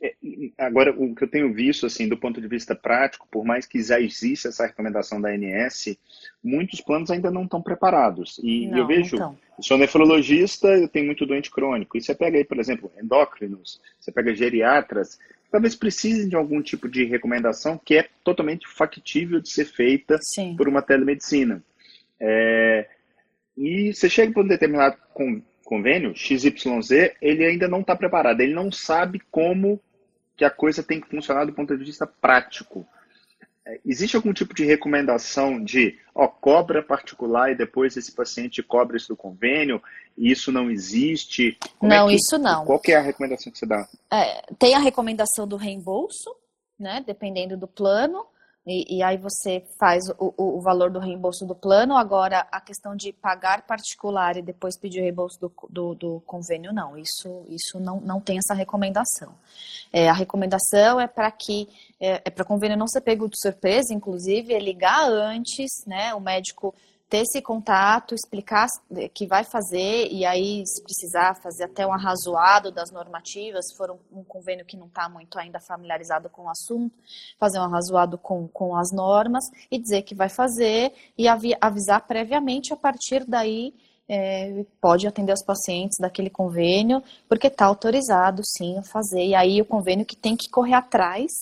É, 0.00 0.14
agora, 0.58 0.92
o 0.96 1.14
que 1.14 1.24
eu 1.24 1.28
tenho 1.28 1.52
visto, 1.52 1.86
assim, 1.86 2.08
do 2.08 2.16
ponto 2.16 2.40
de 2.40 2.48
vista 2.48 2.74
prático, 2.74 3.28
por 3.30 3.44
mais 3.44 3.66
que 3.66 3.82
já 3.82 4.00
exista 4.00 4.48
essa 4.48 4.66
recomendação 4.66 5.20
da 5.20 5.30
ANS, 5.30 5.96
muitos 6.42 6.80
planos 6.80 7.10
ainda 7.10 7.30
não 7.30 7.44
estão 7.44 7.62
preparados. 7.62 8.40
E 8.42 8.66
não, 8.66 8.78
eu 8.78 8.86
vejo, 8.86 9.16
eu 9.16 9.36
sou 9.62 9.78
nefrologista, 9.78 10.68
eu 10.68 10.88
tenho 10.88 11.06
muito 11.06 11.26
doente 11.26 11.50
crônico. 11.50 11.96
E 11.96 12.02
você 12.02 12.14
pega 12.14 12.38
aí, 12.38 12.44
por 12.44 12.58
exemplo, 12.58 12.90
endócrinos, 13.00 13.80
você 14.00 14.10
pega 14.10 14.34
geriatras, 14.34 15.18
talvez 15.50 15.74
precisem 15.74 16.28
de 16.28 16.36
algum 16.36 16.60
tipo 16.60 16.88
de 16.88 17.04
recomendação 17.04 17.80
que 17.82 17.96
é 17.96 18.08
totalmente 18.22 18.66
factível 18.68 19.40
de 19.40 19.50
ser 19.50 19.64
feita 19.64 20.18
Sim. 20.20 20.56
por 20.56 20.68
uma 20.68 20.82
telemedicina. 20.82 21.62
É, 22.20 22.88
e 23.56 23.92
você 23.92 24.08
chega 24.08 24.32
para 24.32 24.42
um 24.42 24.48
determinado 24.48 24.96
convênio, 25.68 26.16
XYZ, 26.16 27.12
ele 27.20 27.44
ainda 27.44 27.68
não 27.68 27.82
está 27.82 27.94
preparado, 27.94 28.40
ele 28.40 28.54
não 28.54 28.72
sabe 28.72 29.20
como 29.30 29.78
que 30.34 30.42
a 30.42 30.50
coisa 30.50 30.82
tem 30.82 30.98
que 30.98 31.10
funcionar 31.10 31.44
do 31.44 31.52
ponto 31.52 31.76
de 31.76 31.84
vista 31.84 32.06
prático. 32.06 32.86
É, 33.66 33.78
existe 33.84 34.16
algum 34.16 34.32
tipo 34.32 34.54
de 34.54 34.64
recomendação 34.64 35.62
de, 35.62 35.98
ó, 36.14 36.26
cobra 36.26 36.82
particular 36.82 37.50
e 37.52 37.54
depois 37.54 37.98
esse 37.98 38.12
paciente 38.12 38.62
cobra 38.62 38.96
isso 38.96 39.08
do 39.08 39.16
convênio, 39.16 39.82
e 40.16 40.30
isso 40.30 40.50
não 40.50 40.70
existe? 40.70 41.58
Como 41.78 41.92
é 41.92 41.96
não, 41.98 42.06
é 42.06 42.12
que, 42.12 42.16
isso 42.16 42.38
não. 42.38 42.64
Qual 42.64 42.80
é 42.86 42.94
a 42.94 43.02
recomendação 43.02 43.52
que 43.52 43.58
você 43.58 43.66
dá? 43.66 43.86
É, 44.10 44.40
tem 44.58 44.74
a 44.74 44.78
recomendação 44.78 45.46
do 45.46 45.56
reembolso, 45.56 46.34
né, 46.78 47.04
dependendo 47.06 47.58
do 47.58 47.68
plano, 47.68 48.24
e, 48.68 48.98
e 48.98 49.02
aí 49.02 49.16
você 49.16 49.64
faz 49.78 50.04
o, 50.18 50.34
o, 50.36 50.60
valor 50.60 50.90
do 50.90 50.98
reembolso 50.98 51.46
do 51.46 51.54
plano. 51.54 51.96
Agora, 51.96 52.46
a 52.52 52.60
questão 52.60 52.94
de 52.94 53.14
pagar 53.14 53.62
particular 53.62 54.36
e 54.36 54.42
depois 54.42 54.78
pedir 54.78 55.00
o 55.00 55.02
reembolso 55.02 55.40
do, 55.40 55.52
do, 55.70 55.94
do 55.94 56.22
convênio, 56.26 56.70
não. 56.70 56.96
Isso, 56.96 57.46
isso 57.48 57.80
não, 57.80 57.98
não 58.00 58.20
tem 58.20 58.36
essa 58.36 58.52
recomendação. 58.52 59.34
É, 59.90 60.10
a 60.10 60.12
recomendação 60.12 61.00
é 61.00 61.06
para 61.06 61.30
que 61.30 61.66
é, 61.98 62.20
é 62.24 62.30
para 62.30 62.42
o 62.42 62.46
convênio 62.46 62.76
não 62.76 62.86
ser 62.86 63.00
pego 63.00 63.26
de 63.26 63.40
surpresa, 63.40 63.94
inclusive, 63.94 64.52
é 64.52 64.58
ligar 64.58 65.10
antes, 65.10 65.70
né? 65.86 66.14
O 66.14 66.20
médico 66.20 66.74
ter 67.08 67.22
esse 67.22 67.40
contato, 67.40 68.14
explicar 68.14 68.66
que 69.14 69.26
vai 69.26 69.42
fazer, 69.42 70.08
e 70.12 70.26
aí, 70.26 70.62
se 70.66 70.82
precisar, 70.82 71.34
fazer 71.36 71.64
até 71.64 71.86
um 71.86 71.92
arrazoado 71.92 72.70
das 72.70 72.90
normativas, 72.90 73.68
se 73.68 73.76
for 73.76 73.90
um, 73.90 74.20
um 74.20 74.24
convênio 74.24 74.64
que 74.64 74.76
não 74.76 74.86
está 74.86 75.08
muito 75.08 75.38
ainda 75.38 75.58
familiarizado 75.58 76.28
com 76.28 76.42
o 76.42 76.50
assunto, 76.50 76.94
fazer 77.38 77.58
um 77.58 77.62
arrazoado 77.62 78.18
com, 78.18 78.46
com 78.48 78.76
as 78.76 78.92
normas 78.92 79.44
e 79.70 79.78
dizer 79.78 80.02
que 80.02 80.14
vai 80.14 80.28
fazer 80.28 80.92
e 81.16 81.26
avisar 81.60 82.06
previamente, 82.06 82.74
a 82.74 82.76
partir 82.76 83.24
daí 83.24 83.72
é, 84.06 84.64
pode 84.80 85.06
atender 85.06 85.32
os 85.32 85.44
pacientes 85.44 85.98
daquele 85.98 86.30
convênio, 86.30 87.02
porque 87.26 87.46
está 87.46 87.64
autorizado 87.64 88.42
sim 88.44 88.78
a 88.78 88.82
fazer, 88.82 89.24
e 89.24 89.34
aí 89.34 89.62
o 89.62 89.66
convênio 89.66 90.04
que 90.04 90.16
tem 90.16 90.36
que 90.36 90.50
correr 90.50 90.74
atrás 90.74 91.32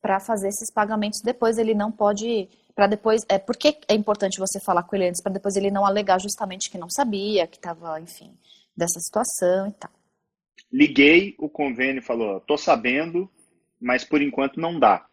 para 0.00 0.20
fazer 0.20 0.48
esses 0.48 0.72
pagamentos 0.72 1.20
depois, 1.20 1.58
ele 1.58 1.74
não 1.74 1.90
pode 1.90 2.48
para 2.74 2.86
depois. 2.86 3.22
É, 3.28 3.38
por 3.38 3.56
que 3.56 3.76
é 3.88 3.94
importante 3.94 4.38
você 4.38 4.60
falar 4.60 4.82
com 4.82 4.96
ele 4.96 5.08
antes? 5.08 5.22
Para 5.22 5.32
depois 5.32 5.56
ele 5.56 5.70
não 5.70 5.84
alegar 5.84 6.20
justamente 6.20 6.70
que 6.70 6.78
não 6.78 6.88
sabia, 6.88 7.46
que 7.46 7.56
estava, 7.56 8.00
enfim, 8.00 8.32
dessa 8.76 8.98
situação 9.00 9.68
e 9.68 9.72
tal. 9.72 9.90
Liguei, 10.72 11.34
o 11.38 11.48
convênio 11.48 12.02
falou: 12.02 12.40
tô 12.40 12.56
sabendo, 12.56 13.28
mas 13.80 14.04
por 14.04 14.22
enquanto 14.22 14.60
não 14.60 14.78
dá. 14.78 15.06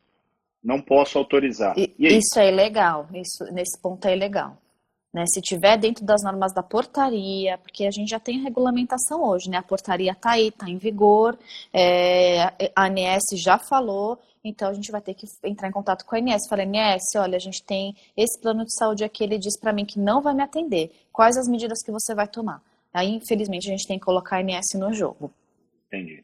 Não 0.64 0.82
posso 0.82 1.18
autorizar. 1.18 1.78
E, 1.78 1.96
isso 2.00 2.38
é 2.40 2.50
ilegal. 2.50 3.08
Isso, 3.14 3.46
nesse 3.54 3.80
ponto 3.82 4.06
é 4.06 4.16
ilegal. 4.16 4.62
Né, 5.14 5.24
se 5.26 5.42
tiver 5.42 5.78
dentro 5.78 6.06
das 6.06 6.22
normas 6.22 6.54
da 6.54 6.62
portaria, 6.62 7.58
porque 7.60 7.86
a 7.86 7.92
gente 7.92 8.10
já 8.10 8.20
tem 8.20 8.44
regulamentação 8.44 9.24
hoje, 9.24 9.50
né? 9.50 9.58
A 9.58 9.64
portaria 9.64 10.12
está 10.12 10.32
aí, 10.32 10.50
está 10.50 10.70
em 10.70 10.78
vigor, 10.78 11.40
é, 11.74 12.44
a 12.76 12.86
ANS 12.86 13.24
já 13.34 13.58
falou, 13.58 14.20
então 14.50 14.70
a 14.70 14.74
gente 14.74 14.92
vai 14.92 15.02
ter 15.02 15.14
que 15.14 15.28
entrar 15.44 15.68
em 15.68 15.72
contato 15.72 16.06
com 16.06 16.16
a 16.16 16.20
ANS. 16.20 16.48
Falei, 16.48 16.66
ANS, 16.66 17.04
olha, 17.16 17.36
a 17.36 17.40
gente 17.40 17.64
tem 17.64 17.96
esse 18.16 18.40
plano 18.40 18.66
de 18.66 18.74
saúde 18.74 19.04
aqui, 19.04 19.24
ele 19.24 19.38
diz 19.38 19.60
para 19.60 19.74
mim 19.74 19.86
que 19.86 20.00
não 20.00 20.22
vai 20.22 20.34
me 20.34 20.44
atender. 20.44 20.92
Quais 21.12 21.38
as 21.38 21.48
medidas 21.48 21.84
que 21.84 21.92
você 21.92 22.14
vai 22.14 22.28
tomar? 22.28 22.62
Aí, 22.94 23.16
infelizmente, 23.16 23.68
a 23.68 23.72
gente 23.72 23.88
tem 23.88 24.00
que 24.00 24.06
colocar 24.06 24.38
a 24.38 24.40
ANS 24.40 24.74
no 24.76 24.94
jogo. 24.94 25.32
Entendi. 25.88 26.24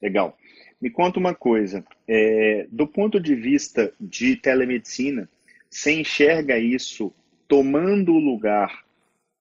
Legal. 0.00 0.36
Me 0.80 0.90
conta 0.90 1.18
uma 1.18 1.34
coisa. 1.34 1.84
É, 2.08 2.66
do 2.70 2.86
ponto 2.86 3.20
de 3.20 3.34
vista 3.34 3.92
de 4.00 4.36
telemedicina, 4.36 5.28
você 5.70 5.92
enxerga 5.92 6.58
isso 6.58 7.12
tomando 7.46 8.12
o 8.12 8.18
lugar 8.18 8.82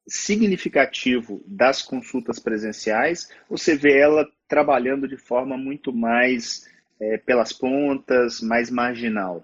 significativo 0.07 1.41
das 1.45 1.81
consultas 1.81 2.39
presenciais 2.39 3.29
ou 3.49 3.57
você 3.57 3.75
vê 3.75 3.97
ela 3.97 4.27
trabalhando 4.47 5.07
de 5.07 5.17
forma 5.17 5.57
muito 5.57 5.93
mais 5.93 6.69
é, 7.01 7.17
pelas 7.17 7.51
pontas, 7.51 8.39
mais 8.41 8.69
marginal? 8.69 9.43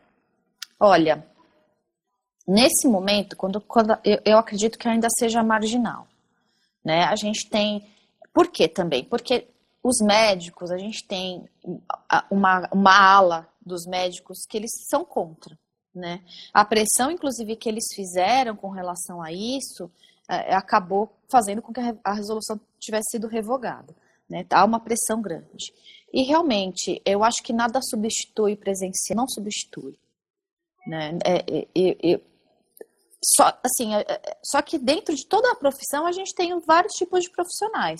Olha, 0.79 1.25
nesse 2.47 2.87
momento, 2.87 3.35
quando, 3.35 3.59
quando 3.59 3.97
eu, 4.03 4.21
eu, 4.23 4.37
acredito 4.37 4.77
que 4.77 4.87
ainda 4.87 5.07
seja 5.17 5.43
marginal, 5.43 6.07
né? 6.85 7.03
A 7.05 7.15
gente 7.15 7.49
tem, 7.49 7.83
por 8.31 8.51
quê 8.51 8.67
também? 8.67 9.03
Porque 9.03 9.47
os 9.83 9.99
médicos, 9.99 10.69
a 10.69 10.77
gente 10.77 11.03
tem 11.05 11.49
uma, 12.29 12.69
uma 12.71 12.95
ala 12.95 13.49
dos 13.65 13.87
médicos 13.87 14.45
que 14.47 14.55
eles 14.55 14.71
são 14.87 15.03
contra, 15.03 15.57
né? 15.93 16.21
A 16.53 16.63
pressão, 16.63 17.09
inclusive, 17.09 17.55
que 17.55 17.67
eles 17.67 17.85
fizeram 17.95 18.55
com 18.55 18.69
relação 18.69 19.21
a 19.21 19.31
isso, 19.31 19.89
é, 20.29 20.53
acabou 20.53 21.11
fazendo 21.27 21.61
com 21.61 21.73
que 21.73 21.81
a 22.03 22.13
resolução 22.13 22.59
tivesse 22.79 23.11
sido 23.11 23.27
revogada. 23.27 23.95
Né? 24.29 24.45
Há 24.49 24.65
uma 24.65 24.79
pressão 24.79 25.21
grande. 25.21 25.73
E 26.13 26.23
realmente, 26.23 27.01
eu 27.05 27.23
acho 27.23 27.43
que 27.43 27.53
nada 27.53 27.81
substitui 27.81 28.55
presencial, 28.55 29.17
não 29.17 29.27
substitui. 29.27 29.99
Né? 30.85 31.17
É, 31.25 31.35
é, 31.35 31.67
é, 31.75 32.13
é 32.13 32.21
só, 33.23 33.57
assim, 33.63 33.93
é, 33.93 34.05
é, 34.07 34.37
só 34.43 34.61
que 34.61 34.77
dentro 34.77 35.13
de 35.13 35.25
toda 35.25 35.51
a 35.51 35.55
profissão 35.55 36.05
a 36.05 36.11
gente 36.11 36.33
tem 36.33 36.57
vários 36.61 36.93
tipos 36.93 37.23
de 37.23 37.29
profissionais. 37.29 37.99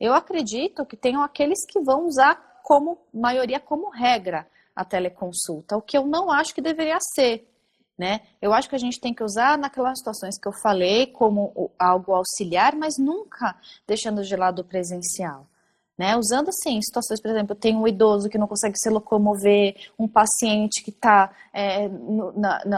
Eu 0.00 0.12
acredito 0.12 0.84
que 0.84 0.96
tenham 0.96 1.22
aqueles 1.22 1.64
que 1.66 1.80
vão 1.80 2.06
usar 2.06 2.60
como 2.64 2.98
maioria 3.12 3.60
como 3.60 3.90
regra 3.90 4.48
a 4.74 4.84
teleconsulta, 4.84 5.76
o 5.76 5.82
que 5.82 5.96
eu 5.96 6.06
não 6.06 6.30
acho 6.30 6.54
que 6.54 6.60
deveria 6.60 6.98
ser. 7.14 7.48
Né? 7.96 8.22
Eu 8.42 8.52
acho 8.52 8.68
que 8.68 8.74
a 8.74 8.78
gente 8.78 8.98
tem 8.98 9.14
que 9.14 9.22
usar 9.22 9.56
naquelas 9.56 9.98
situações 9.98 10.36
que 10.36 10.48
eu 10.48 10.52
falei 10.52 11.06
como 11.06 11.70
algo 11.78 12.12
auxiliar, 12.12 12.74
mas 12.74 12.98
nunca 12.98 13.54
deixando 13.86 14.24
de 14.24 14.34
lado 14.34 14.62
o 14.62 14.64
presencial. 14.64 15.46
Né? 15.96 16.16
Usando 16.16 16.48
assim, 16.48 16.82
situações, 16.82 17.20
por 17.20 17.30
exemplo, 17.30 17.54
tem 17.54 17.76
um 17.76 17.86
idoso 17.86 18.28
que 18.28 18.36
não 18.36 18.48
consegue 18.48 18.76
se 18.76 18.90
locomover, 18.90 19.76
um 19.96 20.08
paciente 20.08 20.82
que 20.82 20.90
está 20.90 21.30
é, 21.52 21.88
no, 21.88 22.32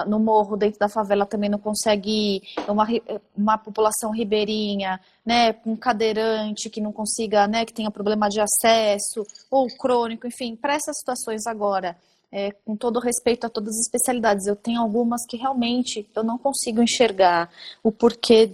no, 0.06 0.18
morro 0.18 0.54
dentro 0.54 0.78
da 0.78 0.86
favela 0.86 1.24
também 1.24 1.48
não 1.48 1.58
consegue 1.58 2.10
ir, 2.10 2.42
uma, 2.68 2.86
uma 3.34 3.56
população 3.56 4.10
ribeirinha, 4.10 5.00
né, 5.24 5.56
um 5.64 5.74
cadeirante 5.74 6.68
que 6.68 6.78
não 6.78 6.92
consiga, 6.92 7.48
né, 7.48 7.64
que 7.64 7.72
tenha 7.72 7.90
problema 7.90 8.28
de 8.28 8.38
acesso, 8.38 9.26
ou 9.50 9.66
crônico, 9.78 10.26
enfim, 10.26 10.54
para 10.54 10.74
essas 10.74 10.98
situações 10.98 11.46
agora, 11.46 11.96
é, 12.30 12.52
com 12.52 12.76
todo 12.76 13.00
respeito 13.00 13.46
a 13.46 13.48
todas 13.48 13.76
as 13.76 13.86
especialidades, 13.86 14.46
eu 14.46 14.56
tenho 14.56 14.82
algumas 14.82 15.24
que 15.24 15.38
realmente 15.38 16.06
eu 16.14 16.22
não 16.22 16.36
consigo 16.36 16.82
enxergar 16.82 17.48
o 17.82 17.90
porquê, 17.90 18.52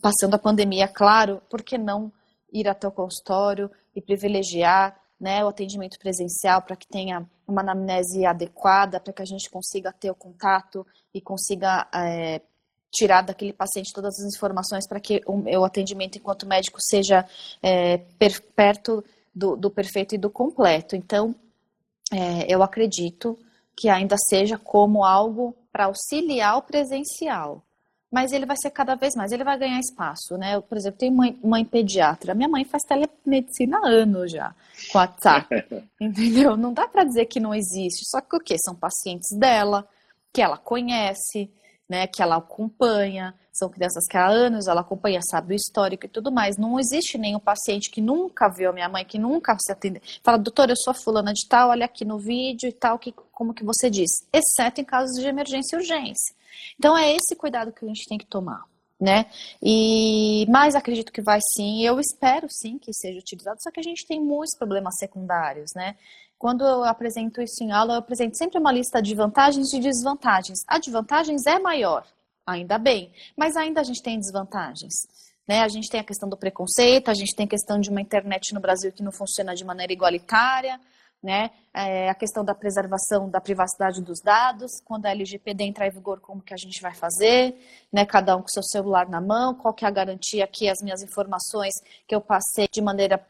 passando 0.00 0.34
a 0.34 0.38
pandemia, 0.38 0.88
claro, 0.88 1.42
por 1.50 1.62
que 1.62 1.76
não 1.76 2.10
ir 2.52 2.68
até 2.68 2.86
o 2.86 2.92
consultório, 2.92 3.70
e 3.94 4.00
privilegiar 4.00 4.98
né, 5.20 5.44
o 5.44 5.48
atendimento 5.48 5.98
presencial 5.98 6.62
para 6.62 6.76
que 6.76 6.86
tenha 6.86 7.24
uma 7.46 7.60
anamnese 7.60 8.26
adequada, 8.26 8.98
para 8.98 9.12
que 9.12 9.22
a 9.22 9.26
gente 9.26 9.48
consiga 9.48 9.92
ter 9.92 10.10
o 10.10 10.14
contato 10.14 10.86
e 11.14 11.20
consiga 11.20 11.86
é, 11.94 12.40
tirar 12.90 13.22
daquele 13.22 13.52
paciente 13.52 13.92
todas 13.92 14.18
as 14.18 14.34
informações 14.34 14.86
para 14.86 15.00
que 15.00 15.22
o 15.26 15.36
meu 15.36 15.64
atendimento 15.64 16.18
enquanto 16.18 16.46
médico 16.46 16.78
seja 16.80 17.26
é, 17.62 17.98
per, 18.18 18.42
perto 18.54 19.04
do, 19.34 19.56
do, 19.56 19.70
perfeito 19.70 20.14
e 20.14 20.18
do 20.18 20.28
completo. 20.28 20.96
Então, 20.96 21.34
é, 22.12 22.52
eu 22.52 22.62
acredito 22.62 23.38
que 23.76 23.88
ainda 23.88 24.16
seja 24.28 24.58
como 24.58 25.04
algo 25.04 25.56
para 25.72 25.86
auxiliar 25.86 26.58
o 26.58 26.62
presencial, 26.62 27.62
mas 28.12 28.30
ele 28.30 28.44
vai 28.44 28.56
ser 28.58 28.70
cada 28.70 28.94
vez 28.94 29.14
mais, 29.16 29.32
ele 29.32 29.42
vai 29.42 29.58
ganhar 29.58 29.80
espaço, 29.80 30.36
né? 30.36 30.56
Eu, 30.56 30.62
por 30.62 30.76
exemplo, 30.76 30.98
tenho 30.98 31.14
mãe, 31.14 31.38
mãe 31.42 31.64
pediatra, 31.64 32.34
minha 32.34 32.48
mãe 32.48 32.62
faz 32.62 32.82
telemedicina 32.82 33.78
há 33.78 33.88
anos 33.88 34.30
já, 34.30 34.54
com 34.92 34.98
a 34.98 35.00
WhatsApp, 35.00 35.64
entendeu? 35.98 36.54
Não 36.54 36.74
dá 36.74 36.86
para 36.86 37.04
dizer 37.04 37.24
que 37.24 37.40
não 37.40 37.54
existe, 37.54 38.04
só 38.04 38.20
que 38.20 38.36
o 38.36 38.40
quê? 38.40 38.56
São 38.62 38.74
pacientes 38.74 39.34
dela, 39.38 39.88
que 40.30 40.42
ela 40.42 40.58
conhece, 40.58 41.50
né, 41.88 42.06
que 42.06 42.22
ela 42.22 42.36
acompanha, 42.36 43.34
são 43.62 43.70
crianças 43.70 44.06
que 44.08 44.16
há 44.16 44.26
anos 44.26 44.66
ela 44.66 44.80
acompanha, 44.80 45.20
sabe 45.22 45.54
o 45.54 45.56
histórico 45.56 46.06
e 46.06 46.08
tudo 46.08 46.32
mais. 46.32 46.56
Não 46.56 46.80
existe 46.80 47.16
nenhum 47.16 47.38
paciente 47.38 47.90
que 47.90 48.00
nunca 48.00 48.48
viu 48.48 48.70
a 48.70 48.72
minha 48.72 48.88
mãe, 48.88 49.04
que 49.04 49.18
nunca 49.18 49.56
se 49.60 49.70
atende. 49.70 50.02
Fala, 50.22 50.36
doutor, 50.36 50.68
eu 50.68 50.76
sou 50.76 50.92
fulana 50.92 51.32
de 51.32 51.46
tal, 51.48 51.70
olha 51.70 51.84
aqui 51.84 52.04
no 52.04 52.18
vídeo 52.18 52.68
e 52.68 52.72
tal, 52.72 52.98
que, 52.98 53.12
como 53.30 53.54
que 53.54 53.64
você 53.64 53.88
diz. 53.88 54.10
Exceto 54.32 54.80
em 54.80 54.84
casos 54.84 55.14
de 55.14 55.26
emergência 55.26 55.76
e 55.76 55.78
urgência. 55.78 56.34
Então 56.76 56.98
é 56.98 57.14
esse 57.14 57.36
cuidado 57.36 57.72
que 57.72 57.84
a 57.84 57.88
gente 57.88 58.08
tem 58.08 58.18
que 58.18 58.26
tomar. 58.26 58.64
Né? 59.00 59.26
E 59.60 60.46
mas 60.48 60.76
acredito 60.76 61.10
que 61.10 61.20
vai 61.20 61.40
sim, 61.56 61.82
eu 61.84 61.98
espero 61.98 62.46
sim 62.48 62.78
que 62.78 62.92
seja 62.94 63.18
utilizado, 63.18 63.60
só 63.60 63.68
que 63.68 63.80
a 63.80 63.82
gente 63.82 64.06
tem 64.06 64.20
muitos 64.20 64.56
problemas 64.56 64.94
secundários, 64.96 65.72
né? 65.74 65.96
Quando 66.38 66.64
eu 66.64 66.84
apresento 66.84 67.42
isso 67.42 67.64
em 67.64 67.72
aula, 67.72 67.94
eu 67.94 67.98
apresento 67.98 68.36
sempre 68.36 68.60
uma 68.60 68.70
lista 68.70 69.02
de 69.02 69.12
vantagens 69.12 69.72
e 69.72 69.80
desvantagens. 69.80 70.60
A 70.68 70.78
de 70.78 70.88
vantagens 70.88 71.46
é 71.46 71.58
maior, 71.58 72.06
ainda 72.46 72.78
bem, 72.78 73.12
mas 73.36 73.56
ainda 73.56 73.80
a 73.80 73.84
gente 73.84 74.02
tem 74.02 74.18
desvantagens. 74.18 74.94
Né? 75.46 75.60
A 75.60 75.68
gente 75.68 75.88
tem 75.90 76.00
a 76.00 76.04
questão 76.04 76.28
do 76.28 76.36
preconceito, 76.36 77.10
a 77.10 77.14
gente 77.14 77.34
tem 77.34 77.46
a 77.46 77.48
questão 77.48 77.80
de 77.80 77.90
uma 77.90 78.00
internet 78.00 78.54
no 78.54 78.60
Brasil 78.60 78.92
que 78.92 79.02
não 79.02 79.12
funciona 79.12 79.54
de 79.54 79.64
maneira 79.64 79.92
igualitária, 79.92 80.78
né? 81.22 81.50
É, 81.72 82.10
a 82.10 82.14
questão 82.14 82.44
da 82.44 82.54
preservação 82.54 83.30
da 83.30 83.40
privacidade 83.40 84.02
dos 84.02 84.20
dados, 84.20 84.80
quando 84.84 85.06
a 85.06 85.10
LGPD 85.10 85.64
entrar 85.64 85.86
em 85.86 85.90
vigor, 85.90 86.20
como 86.20 86.42
que 86.42 86.52
a 86.52 86.56
gente 86.56 86.82
vai 86.82 86.94
fazer, 86.94 87.54
né? 87.92 88.04
Cada 88.04 88.36
um 88.36 88.42
com 88.42 88.48
seu 88.48 88.62
celular 88.62 89.08
na 89.08 89.20
mão, 89.20 89.54
qual 89.54 89.72
que 89.72 89.84
é 89.84 89.88
a 89.88 89.90
garantia 89.90 90.46
que 90.46 90.68
as 90.68 90.82
minhas 90.82 91.00
informações 91.00 91.74
que 92.06 92.14
eu 92.14 92.20
passei 92.20 92.66
de 92.70 92.82
maneira 92.82 93.24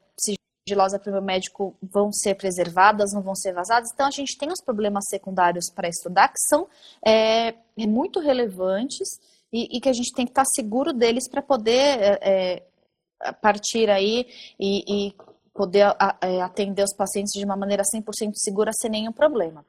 sigilosa 0.66 0.98
para 0.98 1.10
o 1.10 1.12
meu 1.12 1.22
médico 1.22 1.76
vão 1.82 2.12
ser 2.12 2.36
preservadas, 2.36 3.12
não 3.12 3.22
vão 3.22 3.34
ser 3.34 3.52
vazadas. 3.52 3.90
Então, 3.92 4.06
a 4.06 4.10
gente 4.10 4.38
tem 4.38 4.50
os 4.50 4.60
problemas 4.60 5.04
secundários 5.08 5.70
para 5.70 5.88
estudar 5.88 6.28
que 6.28 6.40
são 6.48 6.68
é, 7.04 7.54
muito 7.76 8.20
relevantes 8.20 9.08
e, 9.52 9.76
e, 9.76 9.80
que 9.80 9.88
a 9.88 9.92
gente 9.92 10.12
tem 10.12 10.24
que 10.24 10.30
estar 10.30 10.44
seguro 10.44 10.92
deles 10.92 11.28
para 11.28 11.42
poder 11.42 11.98
é, 12.00 12.18
é, 12.22 13.32
partir 13.32 13.90
aí 13.90 14.26
e, 14.58 15.08
e 15.08 15.14
poder 15.52 15.94
é, 16.20 16.40
atender 16.40 16.84
os 16.84 16.94
pacientes 16.94 17.32
de 17.32 17.44
uma 17.44 17.56
maneira 17.56 17.82
100% 17.82 18.32
segura 18.34 18.70
sem 18.72 18.90
nenhum 18.90 19.12
problema. 19.12 19.64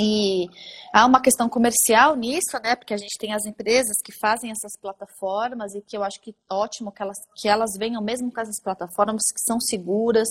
E 0.00 0.48
há 0.92 1.04
uma 1.04 1.20
questão 1.20 1.48
comercial 1.48 2.14
nisso, 2.14 2.56
né? 2.62 2.76
Porque 2.76 2.94
a 2.94 2.96
gente 2.96 3.18
tem 3.18 3.34
as 3.34 3.44
empresas 3.44 3.96
que 4.04 4.12
fazem 4.12 4.50
essas 4.50 4.78
plataformas 4.80 5.74
e 5.74 5.80
que 5.80 5.96
eu 5.96 6.04
acho 6.04 6.20
que 6.20 6.34
ótimo 6.48 6.92
que 6.92 7.02
elas, 7.02 7.16
que 7.34 7.48
elas 7.48 7.70
venham 7.76 8.00
mesmo 8.00 8.30
com 8.30 8.40
essas 8.40 8.62
plataformas 8.62 9.22
que 9.34 9.40
são 9.40 9.60
seguras, 9.60 10.28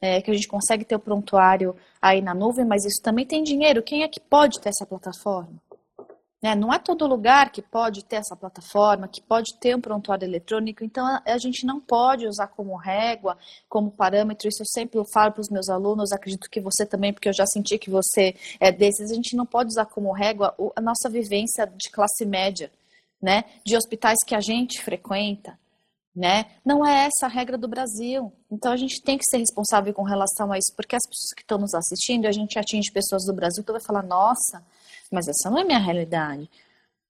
é, 0.00 0.22
que 0.22 0.30
a 0.30 0.34
gente 0.34 0.46
consegue 0.46 0.84
ter 0.84 0.94
o 0.94 1.00
prontuário 1.00 1.74
aí 2.00 2.22
na 2.22 2.34
nuvem, 2.34 2.64
mas 2.64 2.84
isso 2.84 3.02
também 3.02 3.26
tem 3.26 3.42
dinheiro. 3.42 3.82
Quem 3.82 4.04
é 4.04 4.08
que 4.08 4.20
pode 4.20 4.60
ter 4.60 4.68
essa 4.68 4.86
plataforma? 4.86 5.60
Né? 6.42 6.54
Não 6.54 6.72
é 6.72 6.78
todo 6.78 7.06
lugar 7.06 7.52
que 7.52 7.60
pode 7.60 8.02
ter 8.02 8.16
essa 8.16 8.34
plataforma, 8.34 9.06
que 9.06 9.20
pode 9.20 9.54
ter 9.58 9.76
um 9.76 9.80
prontuário 9.80 10.24
eletrônico, 10.24 10.82
então 10.82 11.06
a, 11.24 11.38
gente 11.38 11.66
não 11.66 11.78
pode 11.78 12.26
usar 12.26 12.46
como 12.46 12.74
régua, 12.76 13.36
como 13.68 13.90
parâmetro. 13.90 14.48
Isso 14.48 14.62
eu 14.62 14.66
sempre 14.66 14.98
falo 15.12 15.32
para 15.32 15.40
os 15.42 15.50
meus 15.50 15.68
alunos, 15.68 16.12
acredito 16.12 16.48
que 16.48 16.60
você 16.60 16.86
também, 16.86 17.12
porque 17.12 17.28
eu 17.28 17.34
já 17.34 17.44
senti 17.46 17.78
que 17.78 17.90
você 17.90 18.34
é 18.58 18.72
desses. 18.72 19.10
A 19.10 19.14
gente 19.14 19.36
não 19.36 19.44
pode 19.44 19.68
usar 19.68 19.84
como 19.84 20.12
régua 20.12 20.54
a 20.74 20.80
nossa 20.80 21.10
vivência 21.10 21.66
de 21.66 21.90
classe 21.90 22.24
média, 22.24 22.70
né? 23.20 23.44
de 23.64 23.76
hospitais 23.76 24.18
que 24.26 24.34
a 24.34 24.40
gente 24.40 24.82
frequenta. 24.82 25.58
Né? 26.16 26.46
Não 26.64 26.84
é 26.84 27.06
essa 27.06 27.26
a 27.26 27.28
regra 27.28 27.56
do 27.56 27.68
Brasil. 27.68 28.32
Então 28.50 28.72
a 28.72 28.76
gente 28.76 29.00
tem 29.02 29.16
que 29.16 29.24
ser 29.24 29.36
responsável 29.36 29.92
com 29.92 30.02
relação 30.02 30.50
a 30.50 30.58
isso, 30.58 30.72
porque 30.74 30.96
as 30.96 31.06
pessoas 31.06 31.34
que 31.36 31.42
estão 31.42 31.58
nos 31.58 31.74
assistindo, 31.74 32.26
a 32.26 32.32
gente 32.32 32.58
atinge 32.58 32.90
pessoas 32.90 33.24
do 33.26 33.34
Brasil, 33.34 33.62
tu 33.62 33.72
vai 33.72 33.80
falar, 33.80 34.02
nossa, 34.02 34.64
mas 35.10 35.28
essa 35.28 35.50
não 35.50 35.58
é 35.58 35.64
minha 35.64 35.78
realidade. 35.78 36.48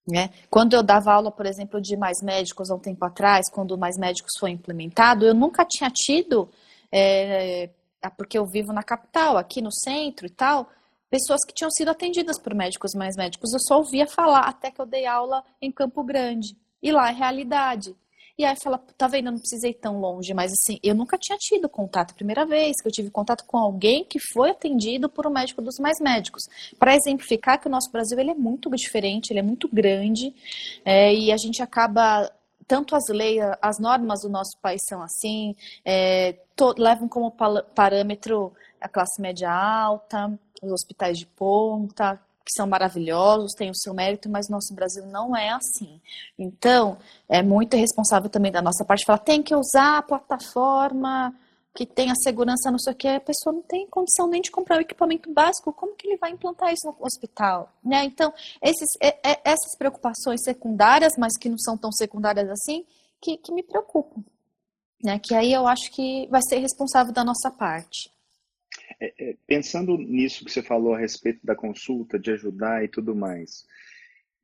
Né? 0.09 0.30
Quando 0.48 0.74
eu 0.74 0.82
dava 0.82 1.12
aula, 1.12 1.30
por 1.30 1.46
exemplo, 1.46 1.80
de 1.80 1.96
mais 1.96 2.22
médicos 2.22 2.70
há 2.70 2.74
um 2.74 2.80
tempo 2.80 3.05
atrás, 3.05 3.51
quando 3.51 3.78
mais 3.78 3.96
médicos 3.96 4.32
foi 4.38 4.51
implementado, 4.51 5.24
eu 5.24 5.34
nunca 5.34 5.64
tinha 5.64 5.90
tido, 5.90 6.48
é, 6.90 7.70
porque 8.16 8.38
eu 8.38 8.46
vivo 8.46 8.72
na 8.72 8.82
capital, 8.82 9.36
aqui 9.36 9.61
no 9.61 9.70
centro 9.70 10.26
e 10.26 10.30
tal, 10.30 10.68
pessoas 11.11 11.44
que 11.44 11.53
tinham 11.53 11.70
sido 11.70 11.90
atendidas 11.90 12.40
por 12.40 12.55
médicos 12.55 12.92
mais 12.94 13.16
médicos. 13.16 13.53
Eu 13.53 13.61
só 13.61 13.78
ouvia 13.78 14.07
falar 14.07 14.48
até 14.48 14.70
que 14.70 14.80
eu 14.80 14.86
dei 14.86 15.07
aula 15.07 15.44
em 15.61 15.70
Campo 15.70 16.03
Grande. 16.03 16.57
E 16.82 16.90
lá 16.90 17.11
é 17.11 17.12
realidade. 17.12 17.94
E 18.41 18.45
aí 18.47 18.57
fala, 18.57 18.78
tá 18.97 19.07
vendo, 19.07 19.26
eu 19.26 19.32
não 19.32 19.38
precisei 19.38 19.72
ir 19.72 19.74
tão 19.74 20.01
longe, 20.01 20.32
mas 20.32 20.51
assim, 20.51 20.80
eu 20.82 20.95
nunca 20.95 21.18
tinha 21.18 21.36
tido 21.36 21.68
contato, 21.68 22.14
primeira 22.14 22.47
vez 22.47 22.80
que 22.80 22.88
eu 22.88 22.91
tive 22.91 23.11
contato 23.11 23.45
com 23.45 23.59
alguém 23.59 24.03
que 24.03 24.18
foi 24.18 24.49
atendido 24.49 25.11
por 25.11 25.26
um 25.26 25.30
médico 25.30 25.61
dos 25.61 25.78
mais 25.78 26.01
médicos. 26.01 26.45
Para 26.78 26.97
exemplificar 26.97 27.61
que 27.61 27.68
o 27.68 27.70
nosso 27.70 27.93
Brasil 27.93 28.18
ele 28.18 28.30
é 28.30 28.34
muito 28.34 28.70
diferente, 28.70 29.30
ele 29.30 29.41
é 29.41 29.43
muito 29.43 29.68
grande, 29.70 30.34
é, 30.86 31.14
e 31.14 31.30
a 31.30 31.36
gente 31.36 31.62
acaba 31.62 32.32
tanto 32.66 32.97
as 32.97 33.09
leis, 33.11 33.43
as 33.61 33.78
normas 33.78 34.22
do 34.22 34.30
nosso 34.30 34.57
país 34.62 34.80
são 34.88 35.03
assim, 35.03 35.55
é, 35.84 36.32
to, 36.57 36.74
levam 36.78 37.11
como 37.11 37.30
parâmetro 37.74 38.55
a 38.80 38.88
classe 38.88 39.20
média 39.20 39.53
alta, 39.53 40.32
os 40.62 40.72
hospitais 40.72 41.18
de 41.18 41.26
ponta, 41.26 42.18
que 42.51 42.57
são 42.57 42.66
maravilhosos, 42.66 43.53
têm 43.57 43.70
o 43.70 43.76
seu 43.76 43.94
mérito, 43.94 44.28
mas 44.28 44.48
nosso 44.48 44.74
Brasil 44.74 45.07
não 45.07 45.36
é 45.36 45.51
assim. 45.51 46.01
Então, 46.36 46.98
é 47.28 47.42
muito 47.42 47.76
responsável 47.76 48.28
também 48.28 48.51
da 48.51 48.61
nossa 48.61 48.84
parte 48.84 49.05
falar, 49.07 49.18
tem 49.18 49.42
que 49.42 49.55
usar 49.55 49.98
a 49.98 50.03
plataforma 50.03 51.32
que 51.72 51.86
tem 51.86 52.11
a 52.11 52.16
segurança, 52.16 52.70
não 52.70 52.80
sei 52.80 52.92
o 52.92 52.96
que, 52.96 53.07
a 53.07 53.20
pessoa 53.20 53.55
não 53.55 53.62
tem 53.62 53.86
condição 53.86 54.26
nem 54.26 54.42
de 54.42 54.51
comprar 54.51 54.78
o 54.78 54.80
equipamento 54.80 55.32
básico, 55.32 55.72
como 55.72 55.94
que 55.94 56.09
ele 56.09 56.16
vai 56.16 56.32
implantar 56.32 56.72
isso 56.72 56.86
no 56.86 56.96
hospital? 57.07 57.72
Né? 57.84 58.05
Então, 58.05 58.34
esses, 58.61 58.88
é, 59.01 59.30
é, 59.30 59.40
essas 59.44 59.76
preocupações 59.78 60.42
secundárias, 60.42 61.12
mas 61.16 61.38
que 61.38 61.48
não 61.48 61.59
são 61.59 61.78
tão 61.78 61.92
secundárias 61.92 62.51
assim, 62.51 62.84
que, 63.20 63.36
que 63.36 63.53
me 63.53 63.62
preocupam. 63.62 64.20
Né? 65.03 65.20
Que 65.20 65.34
aí 65.34 65.53
eu 65.53 65.68
acho 65.68 65.92
que 65.92 66.26
vai 66.28 66.40
ser 66.42 66.59
responsável 66.59 67.12
da 67.12 67.22
nossa 67.22 67.51
parte. 67.51 68.11
É, 69.01 69.30
é, 69.30 69.36
pensando 69.46 69.96
nisso 69.96 70.44
que 70.44 70.53
você 70.53 70.62
falou 70.62 70.94
a 70.94 70.98
respeito 70.98 71.40
da 71.44 71.57
consulta, 71.57 72.18
de 72.18 72.32
ajudar 72.32 72.84
e 72.84 72.88
tudo 72.88 73.14
mais, 73.14 73.66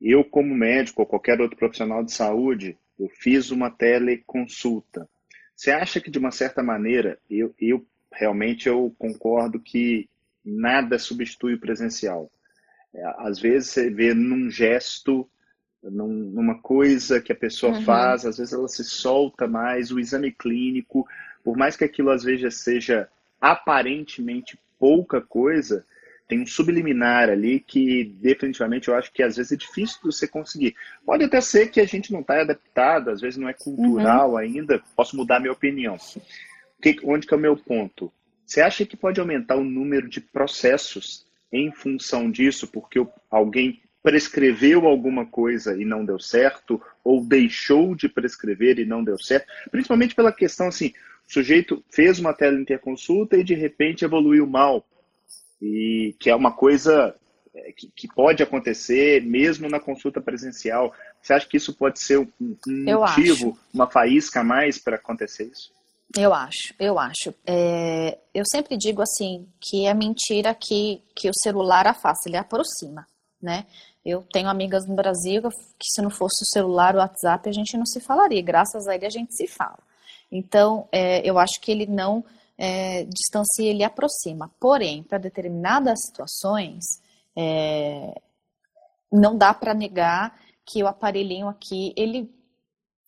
eu 0.01 0.23
como 0.23 0.55
médico 0.55 1.01
ou 1.01 1.07
qualquer 1.07 1.39
outro 1.39 1.57
profissional 1.57 2.03
de 2.03 2.11
saúde, 2.11 2.75
eu 2.99 3.07
fiz 3.07 3.51
uma 3.51 3.69
teleconsulta. 3.69 5.07
Você 5.55 5.71
acha 5.71 6.01
que 6.01 6.09
de 6.09 6.17
uma 6.17 6.31
certa 6.31 6.63
maneira, 6.63 7.19
eu, 7.29 7.53
eu 7.59 7.85
realmente 8.11 8.67
eu 8.67 8.93
concordo 8.97 9.59
que 9.59 10.09
nada 10.43 10.97
substitui 10.97 11.53
o 11.53 11.59
presencial. 11.59 12.31
É, 12.93 13.03
às 13.19 13.39
vezes 13.39 13.69
você 13.69 13.89
vê 13.89 14.13
num 14.13 14.49
gesto, 14.49 15.29
num, 15.83 16.07
numa 16.07 16.59
coisa 16.61 17.21
que 17.21 17.31
a 17.31 17.35
pessoa 17.35 17.73
uhum. 17.73 17.83
faz, 17.83 18.25
às 18.25 18.37
vezes 18.37 18.53
ela 18.53 18.67
se 18.67 18.83
solta 18.83 19.47
mais, 19.47 19.91
o 19.91 19.99
exame 19.99 20.31
clínico, 20.31 21.07
por 21.43 21.55
mais 21.55 21.75
que 21.75 21.83
aquilo 21.83 22.09
às 22.09 22.23
vezes 22.23 22.55
seja 22.55 23.07
aparentemente 23.39 24.59
pouca 24.79 25.21
coisa, 25.21 25.85
tem 26.27 26.41
um 26.41 26.45
subliminar 26.45 27.29
ali 27.29 27.59
que 27.59 28.03
definitivamente 28.19 28.89
eu 28.89 28.95
acho 28.95 29.11
que 29.13 29.23
às 29.23 29.37
vezes 29.37 29.53
é 29.53 29.55
difícil 29.55 29.97
de 29.99 30.05
você 30.05 30.27
conseguir. 30.27 30.75
Pode 31.05 31.23
até 31.23 31.39
ser 31.39 31.71
que 31.71 31.79
a 31.79 31.85
gente 31.85 32.11
não 32.11 32.19
está 32.19 32.41
adaptado, 32.41 33.09
às 33.09 33.21
vezes 33.21 33.37
não 33.37 33.47
é 33.47 33.53
cultural 33.53 34.31
uhum. 34.31 34.37
ainda, 34.37 34.81
posso 34.95 35.15
mudar 35.15 35.39
minha 35.39 35.53
opinião. 35.53 35.97
Que, 36.81 36.97
onde 37.03 37.25
que 37.25 37.33
é 37.33 37.37
o 37.37 37.39
meu 37.39 37.55
ponto? 37.55 38.11
Você 38.45 38.61
acha 38.61 38.85
que 38.85 38.97
pode 38.97 39.19
aumentar 39.19 39.55
o 39.55 39.63
número 39.63 40.09
de 40.09 40.19
processos 40.19 41.25
em 41.51 41.71
função 41.71 42.29
disso, 42.29 42.67
porque 42.67 43.05
alguém 43.31 43.81
prescreveu 44.03 44.85
alguma 44.85 45.25
coisa 45.25 45.79
e 45.81 45.83
não 45.83 46.05
deu 46.05 46.19
certo, 46.19 46.81
ou 47.03 47.23
deixou 47.23 47.95
de 47.95 48.07
prescrever 48.07 48.79
e 48.79 48.85
não 48.85 49.03
deu 49.03 49.17
certo, 49.17 49.47
principalmente 49.71 50.15
pela 50.15 50.31
questão 50.31 50.67
assim, 50.67 50.93
o 51.27 51.33
sujeito 51.33 51.83
fez 51.89 52.19
uma 52.19 52.33
teleinterconsulta 52.33 53.37
e 53.37 53.43
de 53.43 53.53
repente 53.53 54.05
evoluiu 54.05 54.47
mal. 54.47 54.85
E 55.61 56.15
que 56.19 56.29
é 56.29 56.35
uma 56.35 56.51
coisa 56.51 57.13
é, 57.53 57.71
que, 57.71 57.91
que, 57.95 58.07
pode 58.07 58.41
acontecer 58.41 59.21
mesmo 59.23 59.67
na 59.67 59.79
consulta 59.79 60.21
presencial. 60.21 60.93
Você 61.21 61.33
acha 61.33 61.47
que 61.47 61.57
isso 61.57 61.73
pode 61.73 61.99
ser 61.99 62.19
um, 62.19 62.27
um 62.39 62.83
motivo, 62.85 63.49
acho. 63.49 63.59
uma 63.73 63.89
faísca 63.89 64.41
a 64.41 64.43
mais 64.43 64.77
para 64.77 64.95
acontecer 64.95 65.45
isso? 65.51 65.75
Eu 66.15 66.33
acho, 66.33 66.73
eu 66.79 66.97
acho. 66.97 67.33
É, 67.45 68.17
eu 68.33 68.43
sempre 68.49 68.77
digo 68.77 69.01
assim 69.01 69.45
que 69.59 69.85
é 69.85 69.93
mentira 69.93 70.55
que, 70.55 71.01
que 71.13 71.29
o 71.29 71.33
celular 71.33 71.85
afasta, 71.87 72.29
ele 72.29 72.37
aproxima, 72.37 73.05
né? 73.41 73.65
Eu 74.05 74.21
tenho 74.31 74.47
amigas 74.47 74.85
no 74.87 74.95
Brasil 74.95 75.41
que 75.41 75.89
se 75.91 76.01
não 76.01 76.09
fosse 76.09 76.43
o 76.43 76.51
celular, 76.53 76.95
o 76.95 76.99
WhatsApp, 76.99 77.49
a 77.49 77.51
gente 77.51 77.75
não 77.75 77.85
se 77.85 77.99
falaria. 77.99 78.41
Graças 78.41 78.87
a 78.87 78.95
ele 78.95 79.05
a 79.05 79.09
gente 79.09 79.35
se 79.35 79.47
fala. 79.47 79.79
Então, 80.31 80.87
é, 80.91 81.27
eu 81.27 81.37
acho 81.39 81.59
que 81.61 81.71
ele 81.71 81.85
não 81.85 82.23
é, 82.57 83.03
distancia, 83.05 83.69
ele 83.69 83.83
aproxima. 83.83 84.51
Porém, 84.59 85.03
para 85.03 85.17
determinadas 85.17 85.99
situações, 86.05 86.83
é, 87.35 88.19
não 89.11 89.37
dá 89.37 89.53
para 89.53 89.73
negar 89.73 90.37
que 90.65 90.83
o 90.83 90.87
aparelhinho 90.87 91.47
aqui, 91.47 91.93
ele 91.95 92.29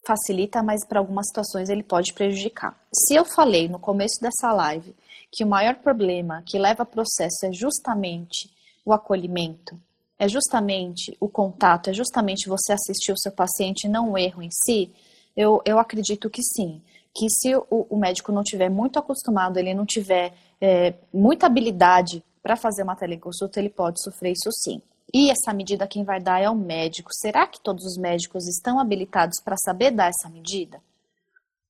facilita, 0.05 0.63
mas 0.63 0.86
para 0.86 0.99
algumas 0.99 1.28
situações 1.28 1.70
ele 1.70 1.84
pode 1.84 2.13
prejudicar. 2.13 2.80
Se 2.93 3.15
eu 3.15 3.26
falei 3.26 3.67
no 3.67 3.80
começo 3.80 4.20
dessa 4.22 4.51
live 4.53 4.95
que 5.32 5.43
o 5.43 5.47
maior 5.47 5.76
problema 5.76 6.41
que 6.47 6.57
leva 6.57 6.84
a 6.84 6.86
processo 6.86 7.45
é 7.45 7.51
justamente 7.51 8.49
o 8.86 8.93
acolhimento, 8.93 9.80
é 10.17 10.28
justamente 10.28 11.15
o 11.20 11.30
contato, 11.30 11.89
é 11.89 11.93
justamente 11.93 12.49
você 12.49 12.74
assistir 12.74 13.11
o 13.11 13.20
seu 13.20 13.32
paciente, 13.32 13.88
não 13.88 14.11
o 14.11 14.17
erro 14.17 14.41
em 14.41 14.49
si, 14.51 14.91
eu, 15.36 15.61
eu 15.65 15.78
acredito 15.80 16.30
que 16.30 16.41
sim. 16.41 16.82
Que 17.16 17.30
se 17.30 17.55
o, 17.55 17.66
o 17.70 17.97
médico 17.97 18.32
não 18.32 18.43
tiver 18.43 18.70
muito 18.70 18.99
acostumado, 18.99 19.57
ele 19.57 19.74
não 19.74 19.86
tiver 19.86 20.34
é, 20.62 20.93
muita 21.14 21.45
habilidade 21.47 22.24
para 22.41 22.55
fazer 22.55 22.84
uma 22.84 22.95
teleconsulta, 22.95 23.60
ele 23.60 23.70
pode 23.70 24.01
sofrer 24.01 24.32
isso 24.32 24.51
sim. 24.51 24.82
E 25.14 25.32
essa 25.32 25.53
medida 25.53 25.88
quem 25.88 26.03
vai 26.03 26.20
dar 26.20 26.39
é 26.39 26.49
o 26.49 26.55
médico. 26.55 27.10
Será 27.12 27.47
que 27.47 27.60
todos 27.60 27.84
os 27.86 27.97
médicos 27.97 28.47
estão 28.47 28.80
habilitados 28.80 29.41
para 29.43 29.57
saber 29.57 29.91
dar 29.91 30.10
essa 30.10 30.30
medida? 30.30 30.82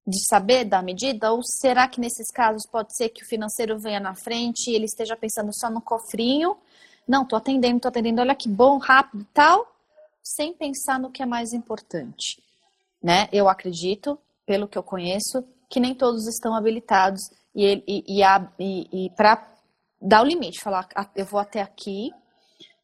De 0.05 0.17
saber 0.27 0.65
dar 0.65 0.79
a 0.79 0.83
medida? 0.83 1.31
Ou 1.31 1.41
será 1.43 1.87
que 1.87 2.01
nesses 2.01 2.29
casos 2.31 2.63
pode 2.69 2.95
ser 2.95 3.09
que 3.09 3.23
o 3.23 3.27
financeiro 3.27 3.79
venha 3.79 3.99
na 3.99 4.13
frente 4.13 4.69
e 4.69 4.75
ele 4.75 4.85
esteja 4.85 5.15
pensando 5.15 5.51
só 5.53 5.69
no 5.69 5.81
cofrinho? 5.81 6.57
Não, 7.07 7.25
tô 7.25 7.35
atendendo, 7.35 7.79
tô 7.79 7.87
atendendo, 7.87 8.21
olha 8.21 8.35
que 8.35 8.49
bom, 8.49 8.77
rápido 8.77 9.21
e 9.21 9.33
tal, 9.33 9.65
sem 10.21 10.53
pensar 10.53 10.99
no 10.99 11.09
que 11.09 11.23
é 11.23 11.25
mais 11.25 11.53
importante. 11.53 12.43
Né? 13.01 13.29
Eu 13.31 13.47
acredito, 13.47 14.19
pelo 14.49 14.67
que 14.67 14.79
eu 14.79 14.81
conheço, 14.81 15.43
que 15.69 15.79
nem 15.79 15.93
todos 15.93 16.27
estão 16.27 16.55
habilitados 16.55 17.21
e, 17.53 17.83
e, 17.87 18.23
e, 18.57 19.05
e, 19.05 19.09
para 19.11 19.47
dar 20.01 20.23
o 20.23 20.25
limite, 20.25 20.59
falar, 20.59 20.87
ah, 20.95 21.07
eu 21.15 21.23
vou 21.23 21.39
até 21.39 21.61
aqui, 21.61 22.09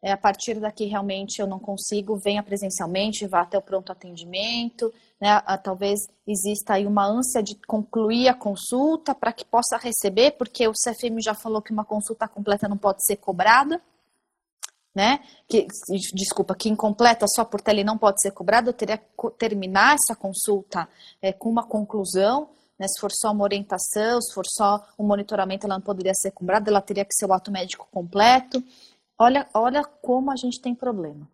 é, 0.03 0.11
a 0.11 0.17
partir 0.17 0.59
daqui 0.59 0.85
realmente 0.85 1.39
eu 1.39 1.47
não 1.47 1.57
consigo, 1.57 2.19
venha 2.23 2.43
presencialmente, 2.43 3.25
vá 3.25 3.41
até 3.41 3.57
o 3.57 3.63
pronto 3.63 3.91
atendimento, 3.91 4.93
né? 5.19 5.41
Talvez 5.63 6.01
exista 6.27 6.75
aí 6.75 6.85
uma 6.85 7.03
ânsia 7.03 7.41
de 7.41 7.55
concluir 7.65 8.27
a 8.27 8.35
consulta 8.35 9.15
para 9.15 9.33
que 9.33 9.43
possa 9.43 9.75
receber, 9.77 10.33
porque 10.37 10.67
o 10.67 10.71
CFM 10.73 11.19
já 11.19 11.33
falou 11.33 11.63
que 11.63 11.73
uma 11.73 11.83
consulta 11.83 12.27
completa 12.27 12.69
não 12.69 12.77
pode 12.77 13.03
ser 13.03 13.15
cobrada, 13.15 13.81
né? 14.95 15.19
Que, 15.47 15.67
desculpa, 16.13 16.55
que 16.55 16.69
incompleta 16.69 17.25
só 17.27 17.43
por 17.43 17.59
tele 17.59 17.83
não 17.83 17.97
pode 17.97 18.21
ser 18.21 18.31
cobrada, 18.31 18.69
eu 18.69 18.73
teria 18.73 18.97
que 18.97 19.05
terminar 19.37 19.95
essa 19.95 20.15
consulta 20.15 20.87
é, 21.21 21.33
com 21.33 21.49
uma 21.49 21.67
conclusão, 21.67 22.49
né? 22.79 22.87
Se 22.87 22.99
for 22.99 23.11
só 23.11 23.31
uma 23.31 23.43
orientação, 23.43 24.21
se 24.21 24.33
for 24.33 24.45
só 24.47 24.85
um 24.97 25.05
monitoramento, 25.05 25.65
ela 25.65 25.75
não 25.75 25.81
poderia 25.81 26.13
ser 26.13 26.31
cobrada, 26.31 26.69
ela 26.69 26.81
teria 26.81 27.03
que 27.03 27.13
ser 27.13 27.25
o 27.25 27.33
ato 27.33 27.51
médico 27.51 27.87
completo. 27.91 28.63
Olha, 29.17 29.47
olha 29.53 29.83
como 29.83 30.31
a 30.31 30.35
gente 30.35 30.61
tem 30.61 30.73
problema. 30.73 31.27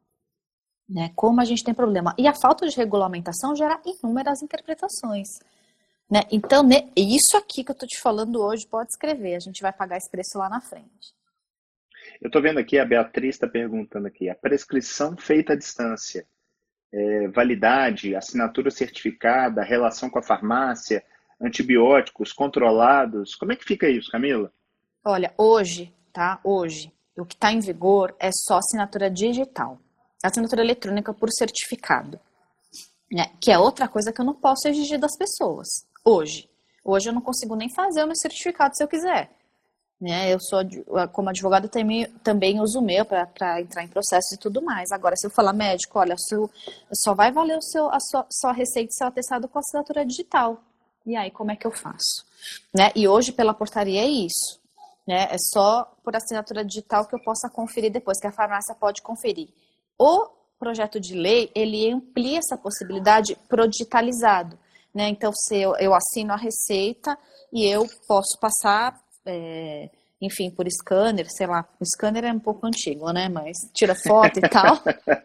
Né? 0.89 1.11
Como 1.15 1.39
a 1.39 1.45
gente 1.45 1.63
tem 1.63 1.73
problema. 1.73 2.13
E 2.17 2.27
a 2.27 2.33
falta 2.33 2.67
de 2.67 2.75
regulamentação 2.75 3.55
gera 3.55 3.79
inúmeras 3.85 4.41
interpretações. 4.41 5.27
Né? 6.09 6.21
Então, 6.31 6.67
isso 6.95 7.37
aqui 7.37 7.63
que 7.63 7.71
eu 7.71 7.73
estou 7.73 7.87
te 7.87 7.99
falando 7.99 8.41
hoje, 8.41 8.67
pode 8.67 8.89
escrever, 8.89 9.35
a 9.35 9.39
gente 9.39 9.61
vai 9.61 9.71
pagar 9.71 9.97
esse 9.97 10.09
preço 10.09 10.37
lá 10.37 10.49
na 10.49 10.59
frente. 10.59 11.15
Eu 12.19 12.27
estou 12.27 12.41
vendo 12.41 12.59
aqui, 12.59 12.79
a 12.79 12.85
Beatriz 12.85 13.35
está 13.35 13.47
perguntando 13.47 14.07
aqui, 14.07 14.29
a 14.29 14.35
prescrição 14.35 15.15
feita 15.15 15.53
à 15.53 15.55
distância, 15.55 16.25
é, 16.91 17.27
validade, 17.29 18.15
assinatura 18.15 18.69
certificada, 18.69 19.63
relação 19.63 20.09
com 20.09 20.19
a 20.19 20.23
farmácia, 20.23 21.03
antibióticos 21.39 22.33
controlados, 22.33 23.35
como 23.35 23.51
é 23.51 23.55
que 23.55 23.65
fica 23.65 23.89
isso, 23.89 24.11
Camila? 24.11 24.51
Olha, 25.03 25.33
hoje, 25.37 25.93
tá? 26.13 26.39
Hoje, 26.43 26.91
o 27.17 27.25
que 27.25 27.33
está 27.33 27.51
em 27.51 27.59
vigor 27.59 28.15
é 28.19 28.29
só 28.31 28.57
assinatura 28.57 29.09
digital, 29.09 29.79
assinatura 30.23 30.61
eletrônica 30.61 31.13
por 31.13 31.29
certificado, 31.31 32.19
né? 33.11 33.31
que 33.41 33.51
é 33.51 33.57
outra 33.57 33.87
coisa 33.87 34.13
que 34.13 34.21
eu 34.21 34.25
não 34.25 34.35
posso 34.35 34.67
exigir 34.67 34.99
das 34.99 35.17
pessoas 35.17 35.67
hoje. 36.05 36.49
Hoje 36.83 37.09
eu 37.09 37.13
não 37.13 37.21
consigo 37.21 37.55
nem 37.55 37.69
fazer 37.73 38.03
o 38.03 38.07
meu 38.07 38.15
certificado 38.15 38.75
se 38.75 38.83
eu 38.83 38.87
quiser. 38.87 39.29
Né? 40.01 40.33
Eu 40.33 40.39
sou, 40.39 40.61
como 41.11 41.29
advogado, 41.29 41.69
também, 41.69 42.07
também 42.23 42.59
uso 42.59 42.79
o 42.79 42.81
meu 42.81 43.05
para 43.05 43.61
entrar 43.61 43.83
em 43.83 43.87
processos 43.87 44.31
e 44.31 44.37
tudo 44.37 44.59
mais. 44.59 44.91
Agora, 44.91 45.15
se 45.15 45.27
eu 45.27 45.29
falar 45.29 45.53
médico, 45.53 45.99
olha, 45.99 46.15
seu, 46.17 46.49
só 46.91 47.13
vai 47.13 47.31
valer 47.31 47.55
o 47.55 47.61
seu, 47.61 47.87
a 47.87 47.99
sua, 47.99 48.25
sua 48.31 48.51
receita 48.51 48.89
e 48.91 48.95
seu 48.95 49.05
atestado 49.05 49.47
com 49.47 49.59
assinatura 49.59 50.03
digital. 50.03 50.59
E 51.05 51.15
aí, 51.15 51.29
como 51.29 51.51
é 51.51 51.55
que 51.55 51.67
eu 51.67 51.71
faço? 51.71 52.25
Né? 52.73 52.91
E 52.95 53.07
hoje, 53.07 53.31
pela 53.31 53.53
portaria, 53.53 54.01
é 54.01 54.07
isso. 54.07 54.59
Né? 55.07 55.27
É 55.29 55.37
só 55.53 55.93
por 56.03 56.15
assinatura 56.15 56.65
digital 56.65 57.05
que 57.05 57.13
eu 57.13 57.21
possa 57.21 57.47
conferir 57.47 57.91
depois, 57.91 58.19
que 58.19 58.25
a 58.25 58.31
farmácia 58.31 58.73
pode 58.73 59.03
conferir. 59.03 59.49
O 59.99 60.29
projeto 60.57 60.99
de 60.99 61.13
lei, 61.13 61.51
ele 61.53 61.91
amplia 61.91 62.39
essa 62.39 62.57
possibilidade 62.57 63.37
pro 63.47 63.67
digitalizado. 63.67 64.57
Né? 64.93 65.09
Então, 65.09 65.31
se 65.31 65.57
eu, 65.57 65.75
eu 65.75 65.93
assino 65.93 66.33
a 66.33 66.37
receita 66.37 67.15
e 67.53 67.65
eu 67.65 67.87
posso 68.07 68.35
passar 68.39 68.99
é, 69.25 69.89
enfim, 70.21 70.51
por 70.51 70.67
scanner, 70.69 71.25
sei 71.29 71.47
lá, 71.47 71.67
o 71.79 71.85
scanner 71.85 72.25
é 72.25 72.31
um 72.31 72.39
pouco 72.39 72.67
antigo, 72.67 73.11
né? 73.11 73.27
Mas 73.27 73.57
tira 73.73 73.95
foto 73.95 74.37
e 74.37 74.41
tal. 74.41 74.77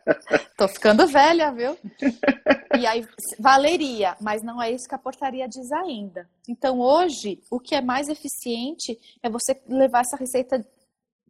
Tô 0.57 0.67
ficando 0.67 1.07
velha, 1.07 1.53
viu? 1.53 1.77
E 2.79 2.87
aí 2.87 3.07
valeria, 3.39 4.17
mas 4.21 4.43
não 4.43 4.61
é 4.61 4.71
isso 4.71 4.89
que 4.89 4.95
a 4.95 4.99
portaria 4.99 5.47
diz 5.47 5.71
ainda. 5.73 6.27
Então 6.49 6.81
hoje, 6.81 7.41
o 7.51 7.61
que 7.61 7.75
é 7.75 7.83
mais 7.83 8.09
eficiente 8.09 8.99
é 9.23 9.29
você 9.29 9.61
levar 9.69 10.01
essa 10.01 10.17
receita 10.17 10.67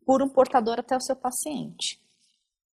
por 0.06 0.22
um 0.22 0.28
portador 0.28 0.78
até 0.78 0.96
o 0.96 1.00
seu 1.00 1.16
paciente. 1.16 2.00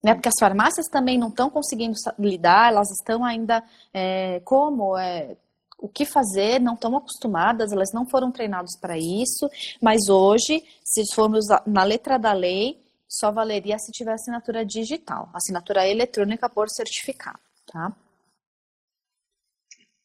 Né? 0.04 0.14
Porque 0.14 0.30
as 0.30 0.40
farmácias 0.40 0.88
também 0.88 1.18
não 1.18 1.30
estão 1.30 1.50
conseguindo 1.50 1.96
lidar, 2.20 2.72
elas 2.72 2.92
estão 2.92 3.26
ainda 3.26 3.64
é, 3.92 4.42
como 4.42 4.96
é, 4.96 5.38
o 5.78 5.88
que 5.88 6.06
fazer, 6.06 6.60
não 6.60 6.76
estão 6.76 6.96
acostumadas, 6.96 7.72
elas 7.72 7.92
não 7.94 8.06
foram 8.06 8.32
treinadas 8.32 8.78
para 8.80 8.98
isso, 8.98 9.50
mas 9.82 10.08
hoje, 10.10 10.64
se 10.84 11.04
formos 11.14 11.46
na 11.66 11.84
letra 11.84 12.18
da 12.18 12.34
lei, 12.34 12.82
só 13.08 13.32
valeria 13.32 13.78
se 13.78 13.92
tiver 13.92 14.14
assinatura 14.14 14.66
digital, 14.66 15.30
assinatura 15.34 15.88
eletrônica 15.88 16.50
por 16.50 16.70
certificado, 16.70 17.40
tá? 17.68 17.96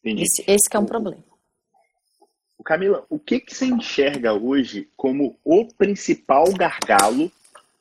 Entendi. 0.03 0.23
Esse, 0.23 0.41
esse 0.43 0.69
é 0.71 0.79
um 0.79 0.85
problema. 0.85 1.29
Camila, 2.69 3.03
o 3.09 3.17
que, 3.17 3.39
que 3.39 3.55
você 3.55 3.65
enxerga 3.65 4.31
hoje 4.31 4.87
como 4.95 5.35
o 5.43 5.65
principal 5.65 6.45
gargalo 6.53 7.31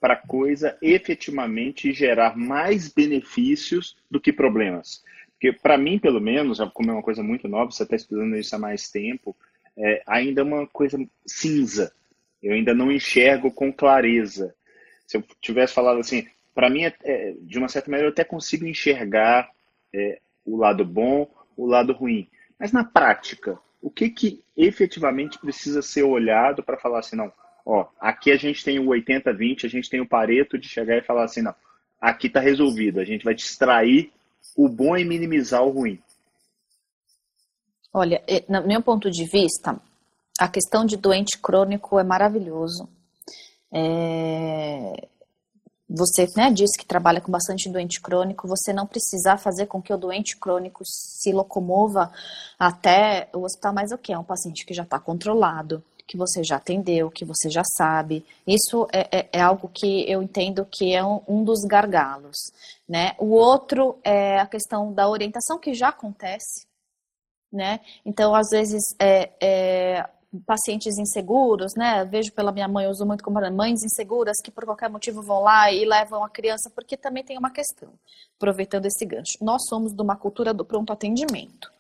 para 0.00 0.14
a 0.14 0.26
coisa 0.26 0.78
efetivamente 0.80 1.92
gerar 1.92 2.34
mais 2.38 2.88
benefícios 2.88 3.98
do 4.10 4.18
que 4.18 4.32
problemas? 4.32 5.04
Porque, 5.38 5.52
para 5.52 5.78
mim, 5.78 6.00
pelo 6.00 6.20
menos, 6.20 6.58
como 6.74 6.90
é 6.90 6.92
uma 6.92 7.02
coisa 7.02 7.22
muito 7.22 7.46
nova, 7.46 7.70
você 7.70 7.84
está 7.84 7.94
estudando 7.94 8.36
isso 8.36 8.54
há 8.56 8.58
mais 8.58 8.90
tempo, 8.90 9.36
é, 9.76 10.02
ainda 10.04 10.40
é 10.40 10.44
uma 10.44 10.66
coisa 10.66 10.98
cinza. 11.24 11.92
Eu 12.42 12.54
ainda 12.54 12.74
não 12.74 12.90
enxergo 12.90 13.52
com 13.52 13.72
clareza. 13.72 14.52
Se 15.06 15.16
eu 15.16 15.24
tivesse 15.40 15.72
falado 15.72 16.00
assim, 16.00 16.26
para 16.52 16.68
mim, 16.68 16.82
é, 16.82 16.94
é, 17.04 17.34
de 17.40 17.56
uma 17.56 17.68
certa 17.68 17.88
maneira, 17.88 18.08
eu 18.08 18.12
até 18.12 18.24
consigo 18.24 18.66
enxergar 18.66 19.48
é, 19.94 20.18
o 20.44 20.56
lado 20.56 20.84
bom, 20.84 21.30
o 21.56 21.66
lado 21.66 21.92
ruim. 21.92 22.28
Mas 22.58 22.72
na 22.72 22.82
prática, 22.82 23.56
o 23.80 23.88
que, 23.88 24.10
que 24.10 24.42
efetivamente 24.56 25.38
precisa 25.38 25.80
ser 25.82 26.02
olhado 26.02 26.64
para 26.64 26.76
falar 26.76 26.98
assim, 26.98 27.14
não, 27.14 27.32
ó, 27.64 27.86
aqui 28.00 28.32
a 28.32 28.36
gente 28.36 28.64
tem 28.64 28.80
o 28.80 28.86
80-20, 28.86 29.64
a 29.64 29.68
gente 29.68 29.88
tem 29.88 30.00
o 30.00 30.08
pareto 30.08 30.58
de 30.58 30.68
chegar 30.68 30.96
e 30.96 31.02
falar 31.02 31.24
assim, 31.24 31.42
não, 31.42 31.54
aqui 32.00 32.26
está 32.26 32.40
resolvido, 32.40 32.98
a 32.98 33.04
gente 33.04 33.24
vai 33.24 33.34
distrair 33.34 34.10
o 34.58 34.68
bom 34.68 34.96
é 34.96 35.04
minimizar 35.04 35.62
o 35.62 35.70
ruim? 35.70 36.02
Olha, 37.94 38.20
no 38.48 38.66
meu 38.66 38.82
ponto 38.82 39.08
de 39.08 39.24
vista, 39.24 39.80
a 40.36 40.48
questão 40.48 40.84
de 40.84 40.96
doente 40.96 41.38
crônico 41.38 41.96
é 41.96 42.02
maravilhoso. 42.02 42.88
É... 43.72 45.08
Você 45.88 46.26
né, 46.36 46.50
disse 46.50 46.76
que 46.76 46.84
trabalha 46.84 47.20
com 47.20 47.30
bastante 47.30 47.70
doente 47.70 48.00
crônico, 48.00 48.48
você 48.48 48.72
não 48.72 48.84
precisar 48.84 49.38
fazer 49.38 49.66
com 49.66 49.80
que 49.80 49.92
o 49.92 49.96
doente 49.96 50.36
crônico 50.36 50.82
se 50.84 51.32
locomova 51.32 52.12
até 52.58 53.30
o 53.32 53.44
hospital, 53.44 53.72
mas 53.72 53.92
o 53.92 53.96
que? 53.96 54.12
É 54.12 54.18
um 54.18 54.24
paciente 54.24 54.66
que 54.66 54.74
já 54.74 54.82
está 54.82 54.98
controlado, 54.98 55.82
que 56.08 56.16
você 56.16 56.42
já 56.42 56.56
atendeu, 56.56 57.10
que 57.10 57.24
você 57.24 57.50
já 57.50 57.62
sabe. 57.76 58.24
Isso 58.46 58.88
é, 58.90 59.18
é, 59.18 59.28
é 59.34 59.40
algo 59.42 59.68
que 59.68 60.10
eu 60.10 60.22
entendo 60.22 60.64
que 60.64 60.94
é 60.94 61.04
um, 61.04 61.20
um, 61.28 61.44
dos 61.44 61.60
gargalos. 61.66 62.50
Né? 62.88 63.12
O 63.18 63.32
outro 63.34 63.98
é 64.02 64.40
a 64.40 64.46
questão 64.46 64.90
da 64.90 65.06
orientação, 65.06 65.58
que 65.58 65.74
já 65.74 65.88
acontece. 65.88 66.66
Né? 67.52 67.80
Então, 68.06 68.34
às 68.34 68.48
vezes, 68.50 68.82
é, 68.98 69.30
é 69.38 70.08
pacientes 70.46 70.98
inseguros, 70.98 71.74
né? 71.74 72.04
Vejo 72.04 72.32
pela 72.32 72.52
minha 72.52 72.68
mãe, 72.68 72.84
eu 72.84 72.90
uso 72.90 73.06
muito 73.06 73.24
como 73.24 73.40
mães 73.50 73.82
inseguras 73.82 74.36
que 74.44 74.50
por 74.50 74.64
qualquer 74.64 74.90
motivo 74.90 75.22
vão 75.22 75.40
lá 75.40 75.72
e 75.72 75.86
levam 75.86 76.22
a 76.22 76.28
criança, 76.28 76.70
porque 76.74 76.96
também 76.96 77.24
tem 77.24 77.38
uma 77.38 77.50
questão, 77.50 77.90
aproveitando 78.36 78.84
esse 78.84 79.06
gancho. 79.06 79.38
Nós 79.40 79.62
somos 79.68 79.94
de 79.94 80.02
uma 80.02 80.16
cultura 80.16 80.52
do 80.52 80.66
pronto 80.66 80.92
atendimento, 80.92 81.72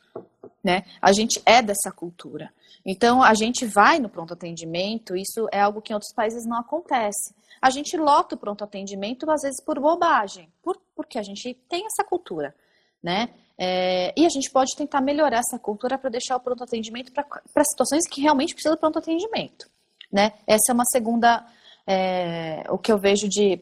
né? 0.62 0.84
A 1.00 1.12
gente 1.12 1.40
é 1.44 1.62
dessa 1.62 1.90
cultura. 1.90 2.52
Então, 2.84 3.22
a 3.22 3.34
gente 3.34 3.66
vai 3.66 3.98
no 3.98 4.08
pronto 4.08 4.32
atendimento, 4.34 5.16
isso 5.16 5.48
é 5.52 5.60
algo 5.60 5.82
que 5.82 5.92
em 5.92 5.94
outros 5.94 6.12
países 6.14 6.46
não 6.46 6.58
acontece. 6.58 7.34
A 7.60 7.70
gente 7.70 7.96
lota 7.96 8.34
o 8.34 8.38
pronto 8.38 8.64
atendimento, 8.64 9.28
às 9.30 9.42
vezes, 9.42 9.62
por 9.64 9.78
bobagem, 9.80 10.48
por, 10.62 10.80
porque 10.94 11.18
a 11.18 11.22
gente 11.22 11.54
tem 11.68 11.84
essa 11.86 12.04
cultura. 12.04 12.54
né? 13.02 13.30
É, 13.60 14.12
e 14.16 14.24
a 14.24 14.28
gente 14.28 14.50
pode 14.50 14.76
tentar 14.76 15.00
melhorar 15.00 15.38
essa 15.38 15.58
cultura 15.58 15.98
para 15.98 16.10
deixar 16.10 16.36
o 16.36 16.40
pronto 16.40 16.62
atendimento 16.62 17.12
para 17.12 17.64
situações 17.64 18.06
que 18.08 18.20
realmente 18.20 18.54
precisam 18.54 18.74
de 18.74 18.80
pronto 18.80 19.00
atendimento, 19.00 19.68
né? 20.12 20.34
Essa 20.46 20.70
é 20.70 20.72
uma 20.72 20.84
segunda, 20.84 21.44
é, 21.84 22.64
o 22.68 22.78
que 22.78 22.92
eu 22.92 22.98
vejo 22.98 23.28
de 23.28 23.60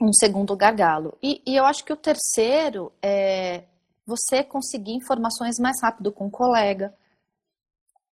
um 0.00 0.12
segundo 0.12 0.56
gargalo. 0.56 1.18
E, 1.20 1.42
e, 1.44 1.56
eu 1.56 1.64
acho 1.64 1.84
que 1.84 1.92
o 1.92 1.96
terceiro 1.96 2.92
é 3.02 3.64
você 4.06 4.44
conseguir 4.44 4.92
informações 4.92 5.58
mais 5.58 5.76
rápido 5.82 6.12
com 6.12 6.26
o 6.26 6.30
colega, 6.30 6.94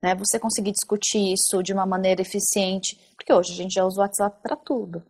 né? 0.03 0.15
Você 0.17 0.39
conseguir 0.39 0.73
discutir 0.73 1.33
isso 1.33 1.63
de 1.63 1.73
uma 1.73 1.87
maneira 1.87 2.21
eficiente, 2.21 2.99
porque 3.17 3.33
hoje 3.33 3.53
a 3.53 3.57
gente 3.57 3.73
já 3.73 3.85
usa 3.87 4.01
o 4.01 4.03
WhatsApp 4.03 4.37
para 4.43 4.55
tudo. 4.55 5.03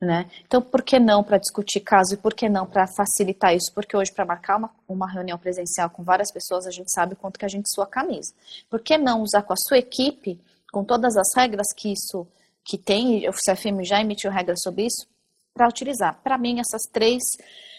Né? 0.00 0.30
Então, 0.46 0.60
por 0.60 0.82
que 0.82 0.98
não 0.98 1.24
para 1.24 1.38
discutir 1.38 1.80
caso 1.80 2.14
e 2.14 2.16
por 2.18 2.34
que 2.34 2.50
não 2.50 2.66
para 2.66 2.86
facilitar 2.86 3.54
isso? 3.54 3.72
Porque 3.74 3.96
hoje, 3.96 4.12
para 4.12 4.26
marcar 4.26 4.58
uma, 4.58 4.70
uma 4.86 5.10
reunião 5.10 5.38
presencial 5.38 5.88
com 5.88 6.04
várias 6.04 6.30
pessoas, 6.30 6.66
a 6.66 6.70
gente 6.70 6.92
sabe 6.92 7.16
quanto 7.16 7.38
que 7.38 7.46
a 7.46 7.48
gente 7.48 7.72
sua 7.72 7.86
camisa. 7.86 8.32
Por 8.68 8.80
que 8.80 8.98
não 8.98 9.22
usar 9.22 9.42
com 9.42 9.54
a 9.54 9.56
sua 9.56 9.78
equipe, 9.78 10.38
com 10.70 10.84
todas 10.84 11.16
as 11.16 11.34
regras 11.34 11.66
que 11.74 11.92
isso 11.92 12.26
que 12.62 12.76
tem, 12.76 13.26
o 13.28 13.32
CFM 13.32 13.82
já 13.82 14.00
emitiu 14.00 14.30
regras 14.30 14.60
sobre 14.62 14.86
isso, 14.86 15.08
para 15.56 15.68
utilizar. 15.68 16.20
Para 16.22 16.36
mim, 16.36 16.60
essas 16.60 16.82
três, 16.92 17.22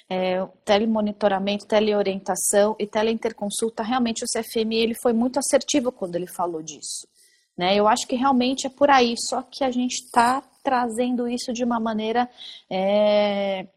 é, 0.10 0.44
telemonitoramento, 0.66 1.68
teleorientação 1.68 2.76
e 2.80 2.88
teleinterconsulta, 2.88 3.84
realmente 3.84 4.24
o 4.24 4.28
CFM 4.28 4.74
ele 4.74 4.96
foi 4.96 5.14
muito 5.14 5.38
assertivo 5.38 5.92
quando 5.92 6.16
ele 6.16 6.28
falou 6.28 6.64
disso. 6.64 7.08
Né? 7.56 7.76
Eu 7.76 7.88
acho 7.88 8.08
que 8.08 8.16
realmente 8.16 8.68
é 8.68 8.70
por 8.70 8.90
aí, 8.90 9.16
só 9.18 9.42
que 9.44 9.64
a 9.64 9.72
gente 9.72 10.04
está 10.04 10.42
trazendo 10.64 11.28
isso 11.28 11.54
de 11.54 11.64
uma 11.64 11.80
maneira 11.80 12.30
é, 12.70 13.68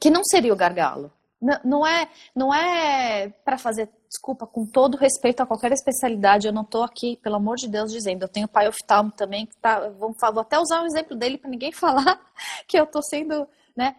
que 0.00 0.10
não 0.10 0.24
seria 0.24 0.52
o 0.52 0.56
gargalo. 0.56 1.12
Não, 1.40 1.60
não 1.64 1.86
é, 1.86 2.08
não 2.34 2.54
é 2.54 3.28
para 3.44 3.58
fazer, 3.58 3.88
desculpa, 4.12 4.46
com 4.46 4.66
todo 4.66 4.98
respeito 4.98 5.42
a 5.42 5.46
qualquer 5.46 5.72
especialidade, 5.72 6.46
eu 6.46 6.52
não 6.52 6.62
estou 6.62 6.82
aqui, 6.82 7.16
pelo 7.22 7.36
amor 7.36 7.56
de 7.56 7.66
Deus, 7.66 7.90
dizendo. 7.90 8.22
Eu 8.22 8.28
tenho 8.28 8.46
pai 8.46 8.68
oftalmo 8.68 9.10
também, 9.10 9.46
que 9.46 9.56
tá, 9.56 9.88
vou, 9.88 10.14
vou 10.14 10.40
até 10.40 10.58
usar 10.58 10.82
o 10.82 10.86
exemplo 10.86 11.16
dele 11.16 11.38
para 11.38 11.48
ninguém 11.48 11.72
falar 11.72 12.20
que 12.68 12.78
eu 12.78 12.84
estou 12.84 13.02
sendo, 13.02 13.48
né? 13.74 13.96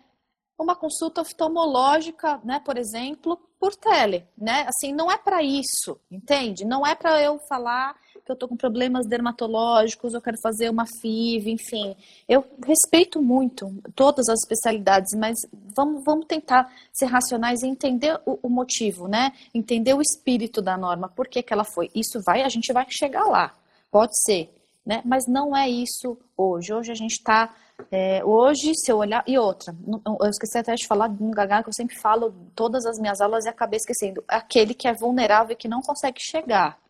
Uma 0.55 0.75
consulta 0.75 1.21
oftalmológica, 1.21 2.39
né, 2.43 2.61
por 2.63 2.77
exemplo, 2.77 3.37
por 3.59 3.75
tele, 3.75 4.27
né? 4.37 4.67
Assim, 4.67 4.93
não 4.93 5.11
é 5.11 5.17
para 5.17 5.41
isso, 5.41 5.99
entende? 6.11 6.63
Não 6.63 6.85
é 6.85 6.93
para 6.93 7.19
eu 7.19 7.39
falar 7.49 7.95
que 8.25 8.31
eu 8.31 8.35
tô 8.35 8.47
com 8.47 8.55
problemas 8.55 9.05
dermatológicos, 9.05 10.13
eu 10.13 10.21
quero 10.21 10.37
fazer 10.41 10.69
uma 10.69 10.85
FIV, 10.85 11.51
enfim. 11.51 11.95
Eu 12.27 12.45
respeito 12.65 13.21
muito 13.21 13.69
todas 13.95 14.29
as 14.29 14.39
especialidades, 14.39 15.13
mas 15.17 15.37
vamos, 15.75 16.03
vamos 16.05 16.25
tentar 16.25 16.71
ser 16.91 17.05
racionais 17.05 17.61
e 17.63 17.67
entender 17.67 18.19
o, 18.25 18.39
o 18.43 18.49
motivo, 18.49 19.07
né? 19.07 19.33
Entender 19.53 19.93
o 19.93 20.01
espírito 20.01 20.61
da 20.61 20.77
norma, 20.77 21.09
por 21.09 21.27
que, 21.27 21.43
que 21.43 21.51
ela 21.51 21.65
foi. 21.65 21.89
Isso 21.93 22.21
vai, 22.25 22.43
a 22.43 22.49
gente 22.49 22.71
vai 22.71 22.85
chegar 22.89 23.25
lá, 23.25 23.53
pode 23.91 24.13
ser, 24.23 24.49
né? 24.85 25.01
Mas 25.03 25.27
não 25.27 25.55
é 25.55 25.69
isso 25.69 26.17
hoje. 26.37 26.73
Hoje 26.73 26.91
a 26.91 26.95
gente 26.95 27.13
está 27.13 27.53
é, 27.91 28.23
hoje, 28.23 28.73
se 28.75 28.91
eu 28.91 28.97
olhar. 28.97 29.23
E 29.27 29.37
outra, 29.37 29.75
eu 30.05 30.29
esqueci 30.29 30.57
até 30.57 30.75
de 30.75 30.87
falar 30.87 31.09
de 31.09 31.21
um 31.21 31.31
gaga 31.31 31.61
que 31.61 31.69
eu 31.69 31.73
sempre 31.73 31.97
falo 31.99 32.33
todas 32.55 32.85
as 32.85 32.97
minhas 32.97 33.19
aulas 33.19 33.45
e 33.45 33.49
acabei 33.49 33.77
esquecendo. 33.77 34.23
Aquele 34.27 34.73
que 34.73 34.87
é 34.87 34.93
vulnerável 34.93 35.53
e 35.53 35.57
que 35.57 35.67
não 35.67 35.81
consegue 35.81 36.21
chegar. 36.21 36.82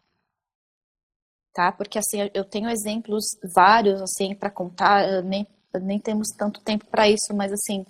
Tá? 1.53 1.71
Porque 1.71 1.99
assim, 1.99 2.29
eu 2.33 2.43
tenho 2.43 2.69
exemplos 2.69 3.23
vários 3.53 4.01
assim 4.01 4.33
para 4.33 4.49
contar, 4.49 5.21
nem, 5.21 5.47
nem 5.81 5.99
temos 5.99 6.29
tanto 6.29 6.61
tempo 6.61 6.85
para 6.87 7.07
isso, 7.07 7.33
mas 7.35 7.51
assim, 7.51 7.85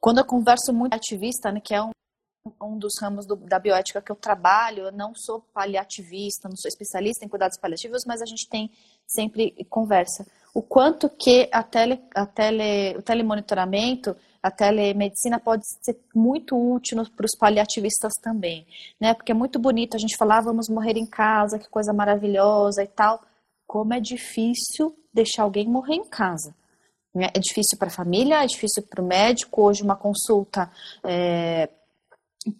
quando 0.00 0.18
eu 0.18 0.24
converso 0.24 0.72
muito 0.72 0.90
com 0.90 0.96
ativista, 0.96 1.52
né, 1.52 1.60
que 1.60 1.72
é 1.72 1.80
um, 1.80 1.90
um 2.60 2.76
dos 2.76 2.94
ramos 3.00 3.26
do, 3.26 3.36
da 3.36 3.60
bioética 3.60 4.02
que 4.02 4.10
eu 4.10 4.16
trabalho, 4.16 4.86
eu 4.86 4.92
não 4.92 5.14
sou 5.14 5.40
paliativista, 5.54 6.48
não 6.48 6.56
sou 6.56 6.68
especialista 6.68 7.24
em 7.24 7.28
cuidados 7.28 7.58
paliativos, 7.58 8.02
mas 8.06 8.20
a 8.20 8.26
gente 8.26 8.48
tem 8.48 8.70
sempre 9.06 9.54
conversa 9.68 10.26
o 10.52 10.62
quanto 10.62 11.08
que 11.08 11.48
a 11.52 11.62
tele, 11.62 12.02
a 12.14 12.26
tele, 12.26 12.96
o 12.98 13.02
telemonitoramento, 13.02 14.16
a 14.42 14.50
telemedicina 14.50 15.38
pode 15.38 15.64
ser 15.82 15.98
muito 16.14 16.56
útil 16.56 17.04
para 17.14 17.26
os 17.26 17.36
paliativistas 17.38 18.12
também, 18.22 18.66
né? 18.98 19.12
Porque 19.12 19.32
é 19.32 19.34
muito 19.34 19.58
bonito 19.58 19.96
a 19.96 20.00
gente 20.00 20.16
falar, 20.16 20.38
ah, 20.38 20.42
vamos 20.42 20.68
morrer 20.68 20.96
em 20.96 21.06
casa, 21.06 21.58
que 21.58 21.68
coisa 21.68 21.92
maravilhosa 21.92 22.82
e 22.82 22.86
tal. 22.86 23.20
Como 23.66 23.92
é 23.92 24.00
difícil 24.00 24.96
deixar 25.12 25.42
alguém 25.42 25.68
morrer 25.68 25.94
em 25.94 26.04
casa. 26.04 26.54
Né? 27.14 27.28
É 27.34 27.38
difícil 27.38 27.76
para 27.78 27.88
a 27.88 27.92
família, 27.92 28.42
é 28.42 28.46
difícil 28.46 28.82
para 28.82 29.02
o 29.02 29.06
médico. 29.06 29.62
Hoje, 29.62 29.82
uma 29.82 29.96
consulta 29.96 30.70
é, 31.04 31.68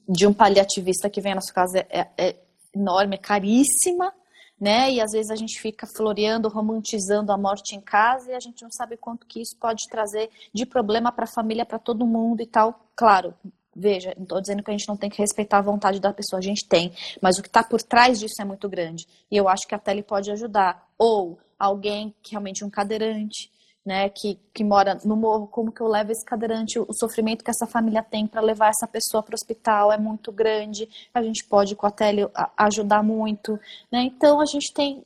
de 0.09 0.26
um 0.26 0.35
paliativista 0.35 1.09
que 1.09 1.20
vem 1.20 1.33
à 1.33 1.37
nossa 1.37 1.53
casa 1.53 1.87
é, 1.89 2.07
é 2.18 2.37
enorme, 2.74 3.16
é 3.16 3.18
caríssima, 3.18 4.12
né? 4.61 4.93
E 4.93 5.01
às 5.01 5.13
vezes 5.13 5.31
a 5.31 5.37
gente 5.37 5.59
fica 5.59 5.87
floreando, 5.87 6.49
romantizando 6.49 7.33
a 7.33 7.39
morte 7.39 7.75
em 7.75 7.81
casa 7.81 8.31
e 8.31 8.35
a 8.35 8.41
gente 8.41 8.63
não 8.63 8.71
sabe 8.71 8.97
quanto 8.97 9.27
que 9.27 9.41
isso 9.41 9.57
pode 9.57 9.89
trazer 9.89 10.29
de 10.53 10.67
problema 10.67 11.11
para 11.11 11.25
a 11.25 11.33
família, 11.33 11.65
para 11.65 11.79
todo 11.79 12.07
mundo 12.07 12.43
e 12.43 12.47
tal. 12.47 12.79
Claro, 12.95 13.35
veja, 13.75 14.13
não 14.17 14.25
estou 14.25 14.41
dizendo 14.41 14.63
que 14.63 14.71
a 14.71 14.77
gente 14.77 14.89
não 14.89 14.97
tem 14.97 15.09
que 15.09 15.19
respeitar 15.19 15.59
a 15.59 15.63
vontade 15.63 15.99
da 15.99 16.13
pessoa, 16.13 16.39
a 16.39 16.43
gente 16.43 16.67
tem, 16.69 16.93
mas 17.23 17.39
o 17.39 17.43
que 17.43 17.49
está 17.49 17.65
por 17.65 17.81
trás 17.81 18.21
disso 18.21 18.41
é 18.41 18.45
muito 18.45 18.69
grande. 18.69 19.07
E 19.31 19.37
eu 19.37 19.49
acho 19.49 19.67
que 19.67 19.75
a 19.75 19.79
tele 19.79 20.03
pode 20.03 20.31
ajudar. 20.31 20.87
Ou 20.99 21.39
alguém 21.59 22.15
que 22.23 22.33
realmente 22.33 22.63
é 22.63 22.67
um 22.67 22.71
cadeirante, 22.71 23.51
né, 23.85 24.09
que, 24.11 24.39
que 24.53 24.62
mora 24.62 24.99
no 25.05 25.16
morro, 25.16 25.47
como 25.47 25.72
que 25.72 25.81
eu 25.81 25.89
levo 25.89 26.12
esse 26.12 26.24
cadeirante, 26.24 26.78
o, 26.78 26.93
sofrimento 26.93 27.43
que 27.43 27.51
essa 27.51 27.66
família 27.66 28.03
tem 28.03 28.26
para 28.26 28.41
levar 28.41 28.68
essa 28.68 28.87
pessoa 28.87 29.22
para 29.22 29.33
o 29.33 29.35
hospital 29.35 29.91
é 29.91 29.99
muito 29.99 30.31
grande, 30.31 30.89
a 31.14 31.22
gente 31.22 31.45
pode 31.45 31.74
com 31.74 31.87
a 31.87 31.91
tele 31.91 32.28
ajudar 32.57 33.03
muito, 33.03 33.59
né, 33.91 34.03
então 34.03 34.41
a 34.41 34.45
gente 34.45 34.72
tem 34.72 35.03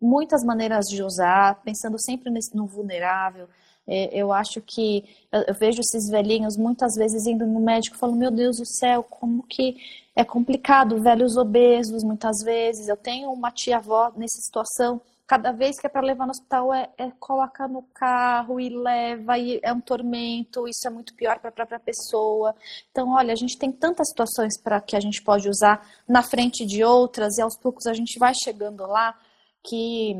muitas 0.00 0.44
maneiras 0.44 0.86
de 0.86 1.02
usar, 1.02 1.60
pensando 1.62 1.98
sempre 1.98 2.30
nesse, 2.30 2.54
no 2.54 2.66
vulnerável, 2.66 3.48
é, 3.86 4.10
eu 4.12 4.30
acho 4.30 4.60
que 4.60 5.02
eu 5.32 5.54
vejo 5.54 5.80
esses 5.80 6.10
velhinhos 6.10 6.58
muitas 6.58 6.94
vezes 6.94 7.26
indo 7.26 7.46
no 7.46 7.58
médico 7.58 7.96
e 7.96 7.98
falando, 7.98 8.18
meu 8.18 8.30
Deus 8.30 8.58
do 8.58 8.66
céu, 8.66 9.02
como 9.02 9.42
que 9.42 9.76
é 10.14 10.22
complicado, 10.22 11.00
velhos 11.00 11.38
obesos 11.38 12.04
muitas 12.04 12.42
vezes, 12.44 12.88
eu 12.88 12.96
tenho 12.96 13.32
uma 13.32 13.50
tia-avó 13.50 14.12
nessa 14.14 14.42
situação, 14.42 15.00
cada 15.28 15.52
vez 15.52 15.78
que 15.78 15.86
é 15.86 15.90
para 15.90 16.00
levar 16.00 16.24
no 16.24 16.30
hospital 16.30 16.72
é, 16.72 16.88
é 16.96 17.10
colocar 17.20 17.68
no 17.68 17.82
carro 17.82 18.58
e 18.58 18.70
leva 18.70 19.36
e 19.36 19.60
é 19.62 19.70
um 19.70 19.80
tormento, 19.80 20.66
isso 20.66 20.88
é 20.88 20.90
muito 20.90 21.14
pior 21.14 21.38
para 21.38 21.50
a 21.50 21.52
própria 21.52 21.78
pessoa. 21.78 22.56
Então, 22.90 23.10
olha, 23.10 23.34
a 23.34 23.36
gente 23.36 23.58
tem 23.58 23.70
tantas 23.70 24.08
situações 24.08 24.58
para 24.58 24.80
que 24.80 24.96
a 24.96 25.00
gente 25.00 25.22
pode 25.22 25.46
usar 25.46 25.86
na 26.08 26.22
frente 26.22 26.64
de 26.64 26.82
outras 26.82 27.36
e 27.36 27.42
aos 27.42 27.58
poucos 27.58 27.86
a 27.86 27.92
gente 27.92 28.18
vai 28.18 28.32
chegando 28.42 28.86
lá 28.86 29.14
que 29.62 30.16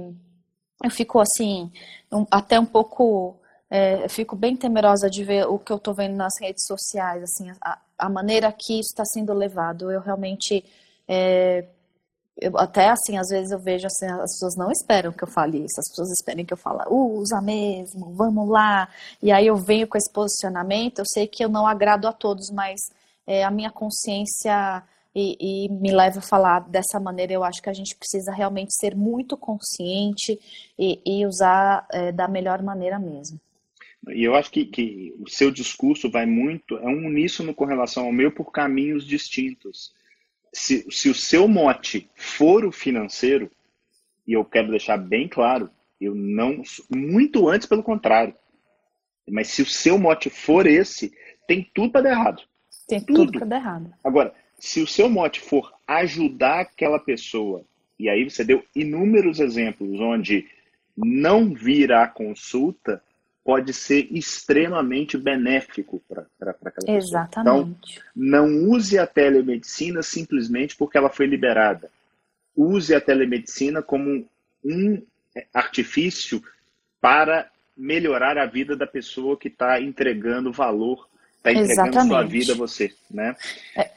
eu 0.84 0.90
fico 0.90 1.18
assim, 1.18 1.72
um, 2.12 2.26
até 2.30 2.60
um 2.60 2.66
pouco 2.66 3.40
é, 3.70 4.04
eu 4.04 4.10
fico 4.10 4.36
bem 4.36 4.56
temerosa 4.56 5.08
de 5.08 5.24
ver 5.24 5.46
o 5.46 5.58
que 5.58 5.72
eu 5.72 5.78
estou 5.78 5.94
vendo 5.94 6.16
nas 6.16 6.34
redes 6.38 6.66
sociais, 6.66 7.22
assim, 7.22 7.50
a, 7.62 7.78
a 7.98 8.10
maneira 8.10 8.52
que 8.52 8.74
isso 8.74 8.90
está 8.90 9.04
sendo 9.06 9.32
levado. 9.32 9.90
Eu 9.90 10.02
realmente 10.02 10.62
é, 11.08 11.64
eu, 12.40 12.56
até 12.56 12.88
assim, 12.88 13.18
às 13.18 13.28
vezes 13.28 13.50
eu 13.50 13.58
vejo 13.58 13.86
assim, 13.86 14.06
as 14.06 14.32
pessoas 14.34 14.56
não 14.56 14.70
esperam 14.70 15.12
que 15.12 15.24
eu 15.24 15.28
fale 15.28 15.58
isso, 15.58 15.80
as 15.80 15.88
pessoas 15.88 16.10
esperam 16.10 16.44
que 16.44 16.52
eu 16.52 16.56
fale, 16.56 16.82
usa 16.88 17.40
mesmo, 17.42 18.14
vamos 18.14 18.48
lá. 18.48 18.88
E 19.20 19.32
aí 19.32 19.46
eu 19.46 19.56
venho 19.56 19.88
com 19.88 19.98
esse 19.98 20.10
posicionamento, 20.12 21.00
eu 21.00 21.06
sei 21.06 21.26
que 21.26 21.44
eu 21.44 21.48
não 21.48 21.66
agrado 21.66 22.06
a 22.06 22.12
todos, 22.12 22.50
mas 22.50 22.78
é, 23.26 23.42
a 23.42 23.50
minha 23.50 23.70
consciência 23.70 24.82
e, 25.14 25.66
e, 25.66 25.68
me 25.68 25.90
leva 25.90 26.20
a 26.20 26.22
falar 26.22 26.60
dessa 26.60 27.00
maneira. 27.00 27.32
Eu 27.32 27.42
acho 27.42 27.60
que 27.60 27.70
a 27.70 27.74
gente 27.74 27.96
precisa 27.96 28.32
realmente 28.32 28.72
ser 28.72 28.94
muito 28.94 29.36
consciente 29.36 30.38
e, 30.78 31.00
e 31.04 31.26
usar 31.26 31.86
é, 31.90 32.12
da 32.12 32.28
melhor 32.28 32.62
maneira 32.62 33.00
mesmo. 33.00 33.40
E 34.10 34.22
eu 34.22 34.36
acho 34.36 34.50
que, 34.52 34.64
que 34.64 35.12
o 35.18 35.28
seu 35.28 35.50
discurso 35.50 36.08
vai 36.08 36.24
muito, 36.24 36.76
é 36.76 36.86
um 36.86 37.06
uníssono 37.06 37.52
com 37.52 37.64
relação 37.64 38.06
ao 38.06 38.12
meu 38.12 38.30
por 38.30 38.52
caminhos 38.52 39.04
distintos 39.04 39.92
se, 40.52 40.86
se 40.90 41.08
o 41.08 41.14
seu 41.14 41.46
mote 41.46 42.08
for 42.14 42.64
o 42.64 42.72
financeiro, 42.72 43.50
e 44.26 44.32
eu 44.32 44.44
quero 44.44 44.70
deixar 44.70 44.96
bem 44.96 45.28
claro, 45.28 45.70
eu 46.00 46.14
não. 46.14 46.62
Muito 46.94 47.48
antes, 47.48 47.66
pelo 47.66 47.82
contrário. 47.82 48.34
Mas 49.28 49.48
se 49.48 49.62
o 49.62 49.66
seu 49.66 49.98
mote 49.98 50.30
for 50.30 50.66
esse, 50.66 51.12
tem 51.46 51.70
tudo 51.74 51.92
para 51.92 52.02
dar 52.02 52.10
errado. 52.10 52.42
Tem 52.86 53.00
tudo, 53.00 53.26
tudo 53.26 53.38
para 53.38 53.46
dar 53.46 53.56
errado. 53.56 53.92
Agora, 54.02 54.34
se 54.58 54.80
o 54.80 54.86
seu 54.86 55.08
mote 55.08 55.40
for 55.40 55.72
ajudar 55.86 56.60
aquela 56.60 56.98
pessoa, 56.98 57.64
e 57.98 58.08
aí 58.08 58.28
você 58.28 58.44
deu 58.44 58.64
inúmeros 58.74 59.40
exemplos 59.40 60.00
onde 60.00 60.46
não 60.96 61.54
vir 61.54 61.92
à 61.92 62.06
consulta 62.06 63.02
pode 63.44 63.72
ser 63.72 64.08
extremamente 64.10 65.16
benéfico 65.16 66.02
para 66.08 66.26
aquela 66.40 66.72
pessoa. 66.74 66.96
Exatamente. 66.96 67.98
Então, 67.98 68.04
não 68.14 68.70
use 68.70 68.98
a 68.98 69.06
telemedicina 69.06 70.02
simplesmente 70.02 70.76
porque 70.76 70.98
ela 70.98 71.08
foi 71.08 71.26
liberada. 71.26 71.90
Use 72.54 72.94
a 72.94 73.00
telemedicina 73.00 73.82
como 73.82 74.28
um 74.64 75.02
artifício 75.54 76.42
para 77.00 77.50
melhorar 77.76 78.36
a 78.36 78.44
vida 78.44 78.76
da 78.76 78.86
pessoa 78.86 79.38
que 79.38 79.48
está 79.48 79.80
entregando 79.80 80.52
valor, 80.52 81.08
está 81.36 81.52
entregando 81.52 81.72
Exatamente. 81.72 82.08
sua 82.08 82.24
vida 82.24 82.52
a 82.52 82.56
você, 82.56 82.92
né? 83.08 83.36
É, 83.76 83.90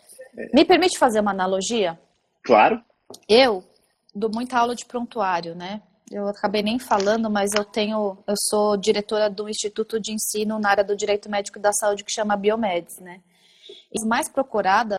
Me 0.53 0.63
permite 0.63 0.99
fazer 0.99 1.19
uma 1.19 1.31
analogia? 1.31 1.99
Claro. 2.43 2.81
Eu 3.27 3.63
dou 4.13 4.29
muita 4.31 4.57
aula 4.57 4.75
de 4.75 4.85
prontuário, 4.85 5.55
né? 5.55 5.81
Eu 6.11 6.27
acabei 6.27 6.61
nem 6.61 6.77
falando, 6.77 7.29
mas 7.29 7.51
eu 7.53 7.63
tenho, 7.63 8.17
eu 8.27 8.35
sou 8.37 8.75
diretora 8.75 9.29
do 9.29 9.47
Instituto 9.47 9.97
de 9.97 10.11
Ensino 10.11 10.59
na 10.59 10.69
área 10.69 10.83
do 10.83 10.95
Direito 10.95 11.29
Médico 11.29 11.57
e 11.57 11.61
da 11.61 11.71
Saúde 11.71 12.03
que 12.03 12.11
chama 12.11 12.35
Biomedes, 12.35 12.99
né? 12.99 13.21
E 13.89 14.05
mais 14.05 14.27
procuradas 14.27 14.97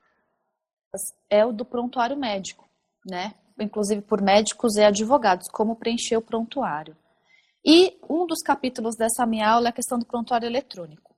é 1.28 1.44
o 1.44 1.52
do 1.52 1.66
prontuário 1.66 2.16
médico, 2.16 2.66
né? 3.06 3.34
Inclusive 3.60 4.00
por 4.00 4.22
médicos 4.22 4.76
e 4.76 4.82
advogados, 4.82 5.48
como 5.48 5.76
preencher 5.76 6.16
o 6.16 6.22
prontuário. 6.22 6.96
E 7.62 7.98
um 8.08 8.26
dos 8.26 8.40
capítulos 8.40 8.96
dessa 8.96 9.26
minha 9.26 9.50
aula 9.50 9.68
é 9.68 9.70
a 9.70 9.74
questão 9.74 9.98
do 9.98 10.06
prontuário 10.06 10.46
eletrônico, 10.46 11.14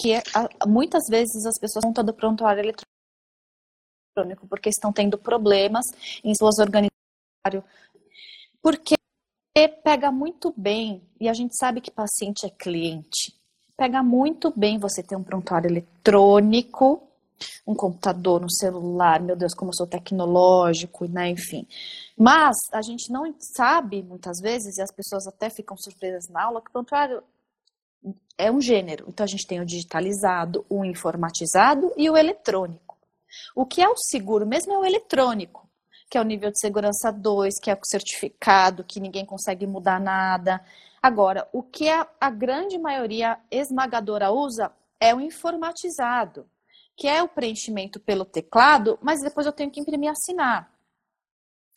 que 0.00 0.12
é, 0.12 0.22
muitas 0.66 1.04
vezes 1.08 1.46
as 1.46 1.58
pessoas 1.60 1.84
contam 1.84 2.04
do 2.04 2.12
prontuário 2.12 2.60
eletrônico 2.60 2.88
porque 4.48 4.68
estão 4.68 4.92
tendo 4.92 5.16
problemas 5.16 5.86
em 6.24 6.34
suas 6.34 6.58
organizações 6.58 6.98
porque 8.62 8.94
pega 9.82 10.10
muito 10.12 10.54
bem, 10.56 11.02
e 11.20 11.28
a 11.28 11.32
gente 11.32 11.56
sabe 11.56 11.80
que 11.80 11.90
paciente 11.90 12.46
é 12.46 12.50
cliente, 12.50 13.34
pega 13.76 14.02
muito 14.02 14.52
bem 14.56 14.78
você 14.78 15.02
ter 15.02 15.16
um 15.16 15.22
prontuário 15.22 15.68
eletrônico, 15.68 17.02
um 17.66 17.74
computador, 17.74 18.44
um 18.44 18.48
celular, 18.48 19.20
meu 19.20 19.36
Deus, 19.36 19.54
como 19.54 19.70
eu 19.70 19.74
sou 19.74 19.86
tecnológico, 19.86 21.06
né, 21.06 21.30
enfim. 21.30 21.66
Mas 22.16 22.56
a 22.72 22.82
gente 22.82 23.10
não 23.12 23.34
sabe, 23.38 24.02
muitas 24.02 24.40
vezes, 24.40 24.76
e 24.76 24.82
as 24.82 24.92
pessoas 24.92 25.26
até 25.26 25.48
ficam 25.50 25.76
surpresas 25.76 26.28
na 26.28 26.44
aula, 26.44 26.60
que 26.60 26.68
o 26.68 26.72
prontuário 26.72 27.22
é 28.36 28.50
um 28.50 28.60
gênero. 28.60 29.06
Então 29.08 29.24
a 29.24 29.28
gente 29.28 29.46
tem 29.46 29.60
o 29.60 29.66
digitalizado, 29.66 30.64
o 30.68 30.84
informatizado 30.84 31.92
e 31.96 32.08
o 32.08 32.16
eletrônico. 32.16 32.96
O 33.54 33.66
que 33.66 33.82
é 33.82 33.88
o 33.88 33.96
seguro 33.96 34.46
mesmo 34.46 34.72
é 34.72 34.78
o 34.78 34.84
eletrônico 34.84 35.67
que 36.08 36.16
é 36.16 36.20
o 36.20 36.24
nível 36.24 36.50
de 36.50 36.58
segurança 36.58 37.12
2, 37.12 37.58
que 37.60 37.70
é 37.70 37.74
o 37.74 37.78
certificado, 37.84 38.84
que 38.84 39.00
ninguém 39.00 39.26
consegue 39.26 39.66
mudar 39.66 40.00
nada. 40.00 40.60
Agora, 41.02 41.48
o 41.52 41.62
que 41.62 41.88
a, 41.88 42.06
a 42.20 42.30
grande 42.30 42.78
maioria 42.78 43.38
esmagadora 43.50 44.30
usa 44.30 44.72
é 45.00 45.14
o 45.14 45.20
informatizado, 45.20 46.46
que 46.96 47.06
é 47.06 47.22
o 47.22 47.28
preenchimento 47.28 48.00
pelo 48.00 48.24
teclado, 48.24 48.98
mas 49.02 49.20
depois 49.20 49.46
eu 49.46 49.52
tenho 49.52 49.70
que 49.70 49.80
imprimir 49.80 50.08
e 50.08 50.12
assinar. 50.12 50.77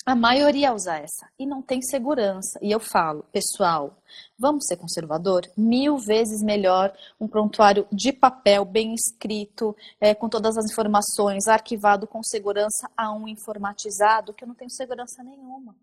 A 0.03 0.15
maioria 0.15 0.73
usa 0.73 0.95
essa 0.95 1.29
e 1.37 1.45
não 1.45 1.61
tem 1.61 1.79
segurança. 1.81 2.57
E 2.59 2.71
eu 2.71 2.79
falo, 2.79 3.23
pessoal, 3.31 4.01
vamos 4.37 4.65
ser 4.65 4.77
conservador? 4.77 5.47
Mil 5.55 5.97
vezes 5.97 6.41
melhor 6.41 6.91
um 7.19 7.27
prontuário 7.27 7.87
de 7.91 8.11
papel, 8.11 8.65
bem 8.65 8.95
escrito, 8.95 9.75
é, 9.99 10.15
com 10.15 10.27
todas 10.27 10.57
as 10.57 10.71
informações, 10.71 11.47
arquivado 11.47 12.07
com 12.07 12.23
segurança, 12.23 12.89
a 12.97 13.13
um 13.13 13.27
informatizado, 13.27 14.33
que 14.33 14.43
eu 14.43 14.47
não 14.47 14.55
tenho 14.55 14.71
segurança 14.71 15.23
nenhuma. 15.23 15.75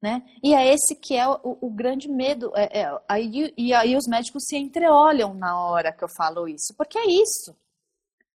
Né? 0.00 0.22
E 0.40 0.54
é 0.54 0.72
esse 0.72 0.94
que 0.94 1.16
é 1.16 1.26
o, 1.26 1.58
o 1.60 1.70
grande 1.70 2.08
medo. 2.08 2.52
É, 2.54 2.82
é, 2.82 3.00
aí, 3.08 3.52
e 3.56 3.74
aí 3.74 3.96
os 3.96 4.06
médicos 4.06 4.44
se 4.46 4.56
entreolham 4.56 5.34
na 5.34 5.58
hora 5.58 5.92
que 5.92 6.04
eu 6.04 6.08
falo 6.08 6.46
isso, 6.46 6.72
porque 6.76 6.98
é 6.98 7.06
isso. 7.06 7.56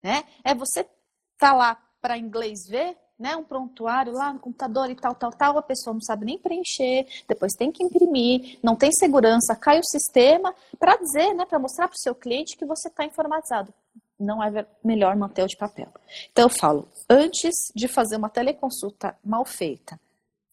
Né? 0.02 0.24
É 0.42 0.54
você 0.54 0.88
tá 1.36 1.52
lá 1.52 1.74
para 2.00 2.16
inglês 2.16 2.66
ver, 2.66 2.96
né, 3.18 3.34
um 3.36 3.42
prontuário 3.42 4.12
lá 4.12 4.32
no 4.32 4.38
computador 4.38 4.90
e 4.90 4.94
tal, 4.94 5.14
tal, 5.14 5.30
tal, 5.30 5.58
a 5.58 5.62
pessoa 5.62 5.94
não 5.94 6.00
sabe 6.00 6.26
nem 6.26 6.38
preencher, 6.38 7.06
depois 7.26 7.54
tem 7.54 7.72
que 7.72 7.82
imprimir, 7.82 8.58
não 8.62 8.76
tem 8.76 8.92
segurança, 8.92 9.56
cai 9.56 9.80
o 9.80 9.84
sistema, 9.84 10.54
para 10.78 10.96
dizer, 10.96 11.32
né, 11.34 11.46
para 11.46 11.58
mostrar 11.58 11.88
para 11.88 11.96
o 11.96 12.00
seu 12.00 12.14
cliente 12.14 12.56
que 12.56 12.66
você 12.66 12.88
está 12.88 13.04
informatizado. 13.04 13.72
Não 14.18 14.42
é 14.42 14.66
melhor 14.82 15.14
manter 15.16 15.42
o 15.42 15.46
de 15.46 15.56
papel. 15.56 15.88
Então 16.30 16.44
eu 16.44 16.48
falo, 16.48 16.88
antes 17.08 17.54
de 17.74 17.88
fazer 17.88 18.16
uma 18.16 18.30
teleconsulta 18.30 19.16
mal 19.24 19.44
feita, 19.44 19.98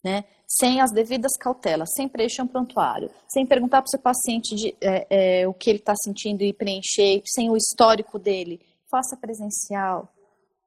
né, 0.03 0.25
sem 0.47 0.81
as 0.81 0.91
devidas 0.91 1.35
cautelas, 1.37 1.89
sem 1.95 2.07
preencher 2.07 2.41
um 2.41 2.47
prontuário, 2.47 3.09
sem 3.27 3.45
perguntar 3.45 3.81
para 3.81 3.87
o 3.87 3.89
seu 3.89 3.99
paciente 3.99 4.55
de, 4.55 4.75
é, 4.79 5.41
é, 5.41 5.47
o 5.47 5.53
que 5.53 5.69
ele 5.69 5.79
está 5.79 5.95
sentindo 5.95 6.43
e 6.43 6.53
preencher, 6.53 7.21
sem 7.25 7.49
o 7.49 7.57
histórico 7.57 8.19
dele, 8.19 8.61
faça 8.89 9.17
presencial, 9.17 10.12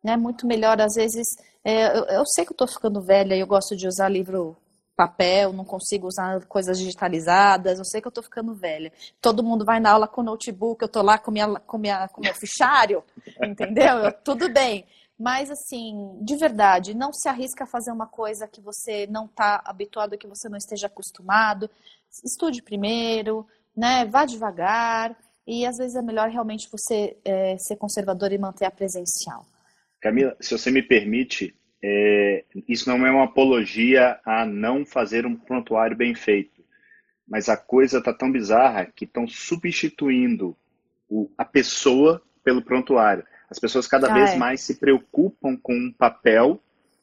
né? 0.06 0.16
Muito 0.16 0.46
melhor, 0.46 0.80
às 0.80 0.94
vezes, 0.94 1.26
é, 1.64 1.98
eu, 1.98 2.04
eu, 2.04 2.24
sei 2.24 2.44
que 2.44 2.52
eu 2.52 2.54
estou 2.54 2.68
ficando 2.68 3.02
velha 3.02 3.34
e 3.34 3.40
eu 3.40 3.46
gosto 3.46 3.74
de 3.74 3.88
usar 3.88 4.08
livro 4.08 4.56
papel, 4.96 5.52
não 5.52 5.64
consigo 5.64 6.06
usar 6.06 6.46
coisas 6.46 6.78
digitalizadas, 6.78 7.80
eu 7.80 7.84
sei 7.84 8.00
que 8.00 8.06
eu 8.06 8.10
estou 8.10 8.22
ficando 8.22 8.54
velha. 8.54 8.92
Todo 9.20 9.42
mundo 9.42 9.64
vai 9.64 9.80
na 9.80 9.90
aula 9.90 10.06
com 10.06 10.22
notebook, 10.22 10.80
eu 10.80 10.86
estou 10.86 11.02
lá 11.02 11.18
com, 11.18 11.32
minha, 11.32 11.58
com, 11.58 11.76
minha, 11.76 12.06
com 12.06 12.20
meu 12.20 12.32
fichário, 12.34 13.02
entendeu? 13.42 13.98
Eu, 13.98 14.12
tudo 14.12 14.48
bem. 14.48 14.86
Mas, 15.18 15.50
assim, 15.50 16.16
de 16.22 16.36
verdade, 16.36 16.94
não 16.94 17.12
se 17.12 17.28
arrisca 17.28 17.64
a 17.64 17.66
fazer 17.66 17.90
uma 17.90 18.06
coisa 18.06 18.46
que 18.46 18.60
você 18.60 19.08
não 19.08 19.24
está 19.24 19.60
habituado, 19.64 20.16
que 20.16 20.28
você 20.28 20.48
não 20.48 20.56
esteja 20.56 20.86
acostumado. 20.86 21.68
Estude 22.24 22.62
primeiro, 22.62 23.44
né? 23.76 24.04
Vá 24.04 24.24
devagar. 24.24 25.16
E 25.44 25.66
às 25.66 25.78
vezes 25.78 25.96
é 25.96 26.02
melhor 26.02 26.28
realmente 26.28 26.68
você 26.70 27.16
é, 27.24 27.56
ser 27.58 27.74
conservador 27.74 28.30
e 28.30 28.38
manter 28.38 28.66
a 28.66 28.70
presencial. 28.70 29.44
Camila, 30.00 30.36
se 30.40 30.56
você 30.56 30.70
me 30.70 30.82
permite, 30.82 31.54
é, 31.82 32.44
isso 32.68 32.88
não 32.88 33.06
é 33.06 33.10
uma 33.10 33.24
apologia 33.24 34.18
a 34.24 34.44
não 34.44 34.84
fazer 34.84 35.26
um 35.26 35.36
prontuário 35.36 35.96
bem 35.96 36.14
feito, 36.14 36.64
mas 37.28 37.48
a 37.48 37.56
coisa 37.56 37.98
está 37.98 38.12
tão 38.12 38.30
bizarra 38.30 38.86
que 38.86 39.04
estão 39.04 39.26
substituindo 39.26 40.56
o, 41.08 41.30
a 41.36 41.44
pessoa 41.44 42.22
pelo 42.44 42.62
prontuário. 42.62 43.24
As 43.50 43.58
pessoas 43.58 43.86
cada 43.86 44.10
ah, 44.10 44.14
vez 44.14 44.30
é. 44.32 44.36
mais 44.36 44.60
se 44.60 44.76
preocupam 44.76 45.56
com 45.56 45.74
um 45.74 45.92
papel 45.92 46.60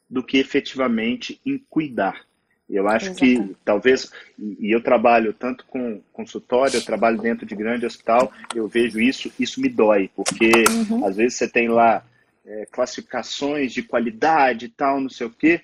do 0.08 0.22
que 0.22 0.38
efetivamente 0.38 1.40
em 1.44 1.58
cuidar. 1.58 2.24
Eu 2.68 2.88
acho 2.88 3.10
Exatamente. 3.10 3.48
que 3.48 3.56
talvez, 3.64 4.10
e 4.38 4.74
eu 4.74 4.82
trabalho 4.82 5.34
tanto 5.34 5.66
com 5.66 6.00
consultório, 6.12 6.76
eu 6.76 6.84
trabalho 6.84 7.20
dentro 7.20 7.44
de 7.44 7.54
grande 7.54 7.84
hospital, 7.84 8.32
eu 8.54 8.66
vejo 8.66 8.98
isso, 8.98 9.30
isso 9.38 9.60
me 9.60 9.68
dói, 9.68 10.10
porque 10.14 10.50
uhum. 10.90 11.04
às 11.04 11.16
vezes 11.16 11.34
você 11.36 11.48
tem 11.48 11.68
lá 11.68 12.02
é, 12.44 12.66
classificações 12.66 13.72
de 13.72 13.82
qualidade 13.82 14.66
e 14.66 14.68
tal, 14.68 15.00
não 15.00 15.08
sei 15.08 15.26
o 15.26 15.30
quê, 15.30 15.62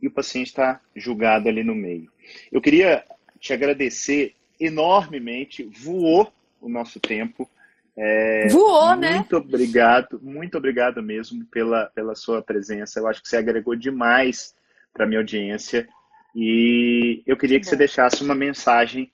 e 0.00 0.06
o 0.06 0.10
paciente 0.10 0.48
está 0.48 0.80
julgado 0.94 1.48
ali 1.48 1.62
no 1.64 1.74
meio. 1.74 2.10
Eu 2.52 2.60
queria 2.60 3.04
te 3.40 3.52
agradecer 3.52 4.34
enormemente, 4.60 5.64
voou 5.64 6.32
o 6.60 6.68
nosso 6.68 7.00
tempo. 7.00 7.50
É, 7.96 8.48
voou, 8.48 8.88
muito 8.88 9.00
né? 9.00 9.16
Muito 9.16 9.36
obrigado, 9.36 10.20
muito 10.22 10.58
obrigado 10.58 11.02
mesmo 11.02 11.44
pela, 11.46 11.86
pela 11.94 12.14
sua 12.14 12.42
presença. 12.42 12.98
Eu 12.98 13.06
acho 13.06 13.22
que 13.22 13.28
você 13.28 13.36
agregou 13.36 13.76
demais 13.76 14.54
para 14.92 15.06
minha 15.06 15.20
audiência. 15.20 15.88
E 16.34 17.22
eu 17.26 17.36
queria 17.36 17.58
que, 17.58 17.64
que 17.64 17.70
você 17.70 17.76
deixasse 17.76 18.22
uma 18.22 18.34
mensagem 18.34 19.12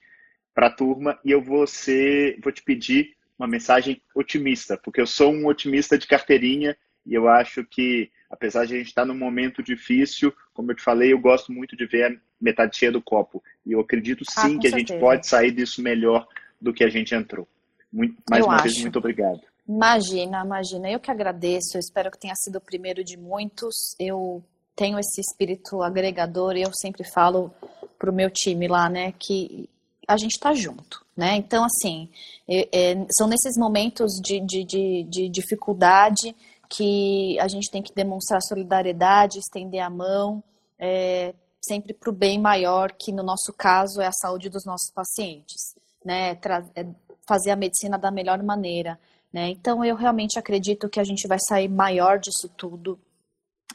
para 0.53 0.67
a 0.67 0.71
turma 0.71 1.19
e 1.23 1.31
eu 1.31 1.41
vou, 1.41 1.65
ser, 1.67 2.39
vou 2.41 2.51
te 2.51 2.63
pedir 2.63 3.15
uma 3.41 3.47
mensagem 3.47 4.01
otimista, 4.15 4.77
porque 4.77 5.01
eu 5.01 5.07
sou 5.07 5.33
um 5.33 5.47
otimista 5.47 5.97
de 5.97 6.07
carteirinha 6.07 6.77
e 7.05 7.13
eu 7.13 7.27
acho 7.27 7.65
que, 7.65 8.11
apesar 8.29 8.65
de 8.65 8.75
a 8.75 8.77
gente 8.77 8.87
estar 8.87 9.05
num 9.05 9.17
momento 9.17 9.63
difícil, 9.63 10.31
como 10.53 10.71
eu 10.71 10.75
te 10.75 10.83
falei, 10.83 11.11
eu 11.11 11.19
gosto 11.19 11.51
muito 11.51 11.75
de 11.75 11.85
ver 11.85 12.03
a 12.05 12.15
metade 12.39 12.77
cheia 12.77 12.91
do 12.91 13.01
copo. 13.01 13.43
E 13.65 13.71
eu 13.71 13.79
acredito 13.79 14.23
ah, 14.27 14.41
sim 14.41 14.55
ah, 14.55 14.59
que 14.59 14.69
certeza. 14.69 14.75
a 14.75 14.79
gente 14.79 14.99
pode 14.99 15.27
sair 15.27 15.51
disso 15.51 15.81
melhor 15.81 16.27
do 16.59 16.71
que 16.71 16.83
a 16.83 16.89
gente 16.89 17.15
entrou. 17.15 17.47
Muito, 17.91 18.15
mais 18.29 18.41
eu 18.41 18.47
uma 18.47 18.55
acho. 18.55 18.65
vez, 18.65 18.81
muito 18.81 18.99
obrigado. 18.99 19.41
Imagina, 19.67 20.43
imagina. 20.45 20.91
Eu 20.91 20.99
que 20.99 21.09
agradeço. 21.09 21.75
Eu 21.75 21.79
espero 21.79 22.11
que 22.11 22.19
tenha 22.19 22.35
sido 22.35 22.57
o 22.57 22.61
primeiro 22.61 23.03
de 23.03 23.17
muitos. 23.17 23.95
Eu 23.99 24.43
tenho 24.75 24.99
esse 24.99 25.19
espírito 25.19 25.81
agregador 25.81 26.55
e 26.55 26.61
eu 26.61 26.71
sempre 26.73 27.03
falo 27.03 27.53
para 27.97 28.09
o 28.09 28.13
meu 28.13 28.29
time 28.29 28.67
lá, 28.67 28.89
né, 28.89 29.13
que 29.17 29.69
a 30.07 30.17
gente 30.17 30.31
está 30.31 30.53
junto, 30.53 31.05
né? 31.21 31.35
Então, 31.35 31.63
assim, 31.63 32.09
é, 32.49 32.67
é, 32.73 33.05
são 33.15 33.27
nesses 33.27 33.55
momentos 33.55 34.13
de, 34.23 34.39
de, 34.39 34.63
de, 34.63 35.03
de, 35.03 35.29
dificuldade 35.29 36.35
que 36.67 37.39
a 37.39 37.47
gente 37.47 37.69
tem 37.69 37.83
que 37.83 37.93
demonstrar 37.93 38.41
solidariedade, 38.41 39.37
estender 39.37 39.81
a 39.81 39.89
mão, 39.89 40.43
é, 40.79 41.35
sempre 41.63 41.93
para 41.93 42.09
o 42.09 42.13
bem 42.13 42.41
maior, 42.41 42.91
que 42.93 43.11
no 43.11 43.21
nosso 43.21 43.53
caso 43.53 44.01
é 44.01 44.07
a 44.07 44.11
saúde 44.11 44.49
dos 44.49 44.65
nossos 44.65 44.89
pacientes, 44.91 45.75
né? 46.03 46.31
É 46.75 46.87
fazer 47.27 47.51
a 47.51 47.55
medicina 47.55 47.99
da 47.99 48.09
melhor 48.09 48.41
maneira, 48.41 48.99
né? 49.31 49.49
Então, 49.49 49.85
eu 49.85 49.95
realmente 49.95 50.39
acredito 50.39 50.89
que 50.89 50.99
a 50.99 51.03
gente 51.03 51.27
vai 51.27 51.37
sair 51.39 51.69
maior 51.69 52.17
disso 52.17 52.49
tudo. 52.57 52.97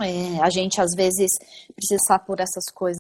É, 0.01 0.43
a 0.43 0.51
gente, 0.51 0.81
às 0.81 0.91
vezes, 0.97 1.31
precisa 1.77 2.01
passar 2.09 2.19
por 2.27 2.41
essas 2.41 2.65
coisas 2.75 2.99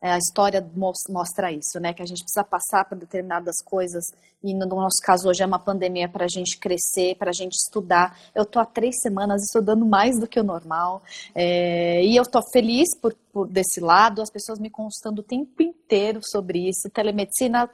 a 0.00 0.16
história 0.16 0.66
mostra 1.08 1.52
isso, 1.52 1.78
né? 1.78 1.92
Que 1.92 2.02
a 2.02 2.06
gente 2.06 2.22
precisa 2.22 2.42
passar 2.42 2.88
por 2.88 2.96
determinadas 2.96 3.56
coisas 3.62 4.04
e 4.42 4.54
no 4.54 4.66
nosso 4.66 5.02
caso 5.02 5.28
hoje 5.28 5.42
é 5.42 5.46
uma 5.46 5.58
pandemia 5.58 6.08
para 6.08 6.24
a 6.24 6.28
gente 6.28 6.58
crescer, 6.58 7.16
para 7.16 7.30
a 7.30 7.34
gente 7.34 7.52
estudar. 7.52 8.18
Eu 8.34 8.46
tô 8.46 8.58
há 8.58 8.64
três 8.64 8.96
semanas 9.02 9.42
estudando 9.42 9.84
mais 9.84 10.18
do 10.18 10.26
que 10.26 10.40
o 10.40 10.44
normal 10.44 11.02
é, 11.34 12.02
e 12.02 12.16
eu 12.16 12.24
tô 12.24 12.40
feliz 12.50 12.96
por, 12.98 13.14
por 13.30 13.46
desse 13.46 13.80
lado. 13.80 14.22
As 14.22 14.30
pessoas 14.30 14.58
me 14.58 14.70
constando 14.70 15.20
o 15.20 15.24
tempo 15.24 15.62
inteiro 15.62 16.20
sobre 16.22 16.68
isso. 16.68 16.88
Telemedicina 16.88 17.68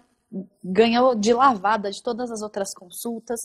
ganhou 0.65 1.15
de 1.15 1.33
lavada 1.33 1.91
de 1.91 2.03
todas 2.03 2.33
as 2.33 2.43
outras 2.43 2.75
consultas 2.75 3.39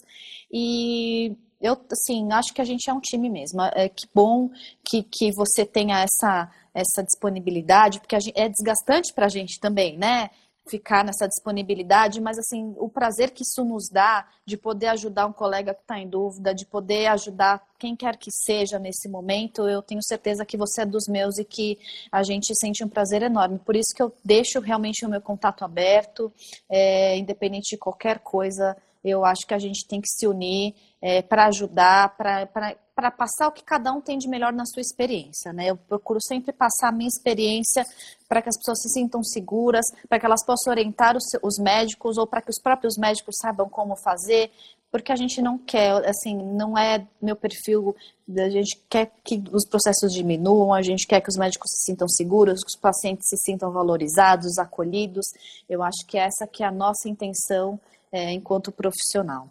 e 0.51 1.37
eu, 1.61 1.77
assim, 1.91 2.31
acho 2.31 2.53
que 2.53 2.61
a 2.61 2.65
gente 2.65 2.89
é 2.89 2.93
um 2.93 2.99
time 2.99 3.29
mesmo. 3.29 3.61
É 3.61 3.87
que 3.87 4.07
bom 4.13 4.49
que, 4.83 5.03
que 5.03 5.31
você 5.31 5.63
tenha 5.63 5.99
essa, 5.99 6.51
essa 6.73 7.03
disponibilidade, 7.03 7.99
porque 7.99 8.19
gente, 8.19 8.39
é 8.39 8.47
desgastante 8.47 9.13
para 9.13 9.25
a 9.25 9.29
gente 9.29 9.59
também, 9.59 9.97
né? 9.97 10.29
Ficar 10.67 11.03
nessa 11.03 11.27
disponibilidade, 11.27 12.21
mas 12.21 12.37
assim, 12.37 12.75
o 12.77 12.87
prazer 12.87 13.31
que 13.31 13.41
isso 13.41 13.65
nos 13.65 13.89
dá 13.89 14.27
de 14.45 14.55
poder 14.55 14.87
ajudar 14.87 15.25
um 15.25 15.33
colega 15.33 15.73
que 15.73 15.81
está 15.81 15.99
em 15.99 16.07
dúvida, 16.07 16.53
de 16.53 16.67
poder 16.67 17.07
ajudar 17.07 17.61
quem 17.79 17.95
quer 17.95 18.15
que 18.15 18.29
seja 18.31 18.77
nesse 18.77 19.09
momento, 19.09 19.67
eu 19.67 19.81
tenho 19.81 20.01
certeza 20.03 20.45
que 20.45 20.57
você 20.57 20.83
é 20.83 20.85
dos 20.85 21.07
meus 21.07 21.39
e 21.39 21.43
que 21.43 21.79
a 22.11 22.21
gente 22.21 22.53
sente 22.55 22.83
um 22.83 22.87
prazer 22.87 23.23
enorme. 23.23 23.57
Por 23.57 23.75
isso 23.75 23.93
que 23.95 24.03
eu 24.03 24.13
deixo 24.23 24.59
realmente 24.59 25.03
o 25.03 25.09
meu 25.09 25.19
contato 25.19 25.65
aberto, 25.65 26.31
é, 26.69 27.17
independente 27.17 27.71
de 27.71 27.77
qualquer 27.77 28.19
coisa 28.19 28.77
eu 29.03 29.25
acho 29.25 29.45
que 29.47 29.53
a 29.53 29.59
gente 29.59 29.87
tem 29.87 29.99
que 29.99 30.07
se 30.07 30.27
unir 30.27 30.75
é, 31.01 31.21
para 31.21 31.47
ajudar, 31.47 32.15
para 32.15 33.11
passar 33.11 33.47
o 33.47 33.51
que 33.51 33.63
cada 33.63 33.91
um 33.91 33.99
tem 33.99 34.17
de 34.17 34.27
melhor 34.27 34.53
na 34.53 34.65
sua 34.65 34.81
experiência. 34.81 35.51
Né? 35.51 35.67
Eu 35.67 35.77
procuro 35.77 36.19
sempre 36.21 36.53
passar 36.53 36.89
a 36.89 36.91
minha 36.91 37.07
experiência 37.07 37.83
para 38.29 38.41
que 38.41 38.49
as 38.49 38.57
pessoas 38.57 38.81
se 38.81 38.89
sintam 38.89 39.23
seguras, 39.23 39.85
para 40.07 40.19
que 40.19 40.25
elas 40.25 40.45
possam 40.45 40.71
orientar 40.71 41.17
os, 41.17 41.23
os 41.41 41.57
médicos 41.57 42.17
ou 42.17 42.27
para 42.27 42.41
que 42.41 42.51
os 42.51 42.61
próprios 42.61 42.97
médicos 42.97 43.35
saibam 43.41 43.67
como 43.67 43.95
fazer, 43.95 44.51
porque 44.91 45.11
a 45.11 45.15
gente 45.15 45.41
não 45.41 45.57
quer, 45.57 46.05
assim, 46.05 46.35
não 46.35 46.77
é 46.77 47.07
meu 47.21 47.35
perfil, 47.35 47.95
a 48.37 48.49
gente 48.49 48.77
quer 48.89 49.09
que 49.23 49.41
os 49.51 49.65
processos 49.65 50.13
diminuam, 50.13 50.73
a 50.73 50.81
gente 50.81 51.07
quer 51.07 51.21
que 51.21 51.29
os 51.29 51.37
médicos 51.37 51.71
se 51.71 51.85
sintam 51.85 52.09
seguros, 52.09 52.61
que 52.61 52.69
os 52.69 52.79
pacientes 52.79 53.29
se 53.29 53.37
sintam 53.37 53.71
valorizados, 53.71 54.59
acolhidos. 54.59 55.25
Eu 55.69 55.81
acho 55.81 56.05
que 56.05 56.17
essa 56.17 56.45
que 56.45 56.61
é 56.61 56.67
a 56.67 56.71
nossa 56.71 57.07
intenção 57.07 57.79
é, 58.11 58.31
enquanto 58.31 58.71
profissional. 58.71 59.49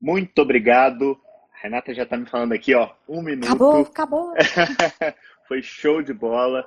Muito 0.00 0.40
obrigado. 0.40 1.18
A 1.54 1.62
Renata 1.62 1.94
já 1.94 2.04
está 2.04 2.16
me 2.16 2.26
falando 2.26 2.52
aqui, 2.52 2.74
ó, 2.74 2.90
um 3.08 3.22
minuto. 3.22 3.46
Acabou, 3.46 3.80
acabou. 3.82 4.34
Foi 5.46 5.62
show 5.62 6.02
de 6.02 6.12
bola. 6.12 6.66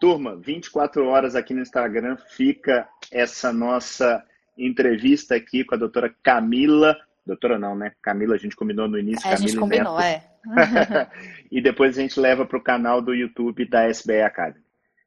Turma, 0.00 0.36
24 0.36 1.06
horas 1.06 1.36
aqui 1.36 1.54
no 1.54 1.60
Instagram 1.60 2.16
fica 2.16 2.88
essa 3.10 3.52
nossa 3.52 4.24
entrevista 4.56 5.36
aqui 5.36 5.64
com 5.64 5.74
a 5.74 5.78
doutora 5.78 6.12
Camila. 6.22 6.96
Doutora 7.24 7.58
não, 7.58 7.76
né? 7.76 7.92
Camila, 8.02 8.34
a 8.34 8.38
gente 8.38 8.56
combinou 8.56 8.88
no 8.88 8.98
início. 8.98 9.26
É, 9.28 9.32
a 9.32 9.36
gente 9.36 9.56
combinou, 9.56 9.98
Neto. 9.98 10.26
é. 10.26 10.32
e 11.52 11.60
depois 11.60 11.96
a 11.96 12.02
gente 12.02 12.18
leva 12.18 12.44
para 12.44 12.58
o 12.58 12.62
canal 12.62 13.00
do 13.00 13.14
YouTube 13.14 13.64
da 13.68 13.88
SBE 13.88 14.22
Academy. 14.22 14.64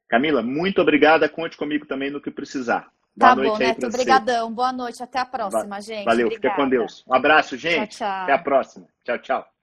Camila, 0.08 0.42
muito 0.42 0.80
obrigada. 0.80 1.28
Conte 1.28 1.56
comigo 1.56 1.84
também 1.84 2.10
no 2.10 2.20
que 2.20 2.30
precisar. 2.30 2.88
Boa 3.16 3.34
tá 3.34 3.42
bom, 3.42 3.56
Neto. 3.56 3.86
Obrigadão. 3.86 4.52
Boa 4.52 4.72
noite. 4.72 5.02
Até 5.02 5.18
a 5.18 5.24
próxima, 5.24 5.80
gente. 5.80 6.04
Valeu. 6.04 6.26
Obrigada. 6.26 6.54
Fica 6.54 6.62
com 6.62 6.68
Deus. 6.68 7.04
Um 7.08 7.14
abraço, 7.14 7.56
gente. 7.56 7.96
Tchau, 7.96 8.08
tchau. 8.08 8.22
Até 8.24 8.32
a 8.32 8.38
próxima. 8.38 8.86
Tchau, 9.04 9.18
tchau. 9.18 9.55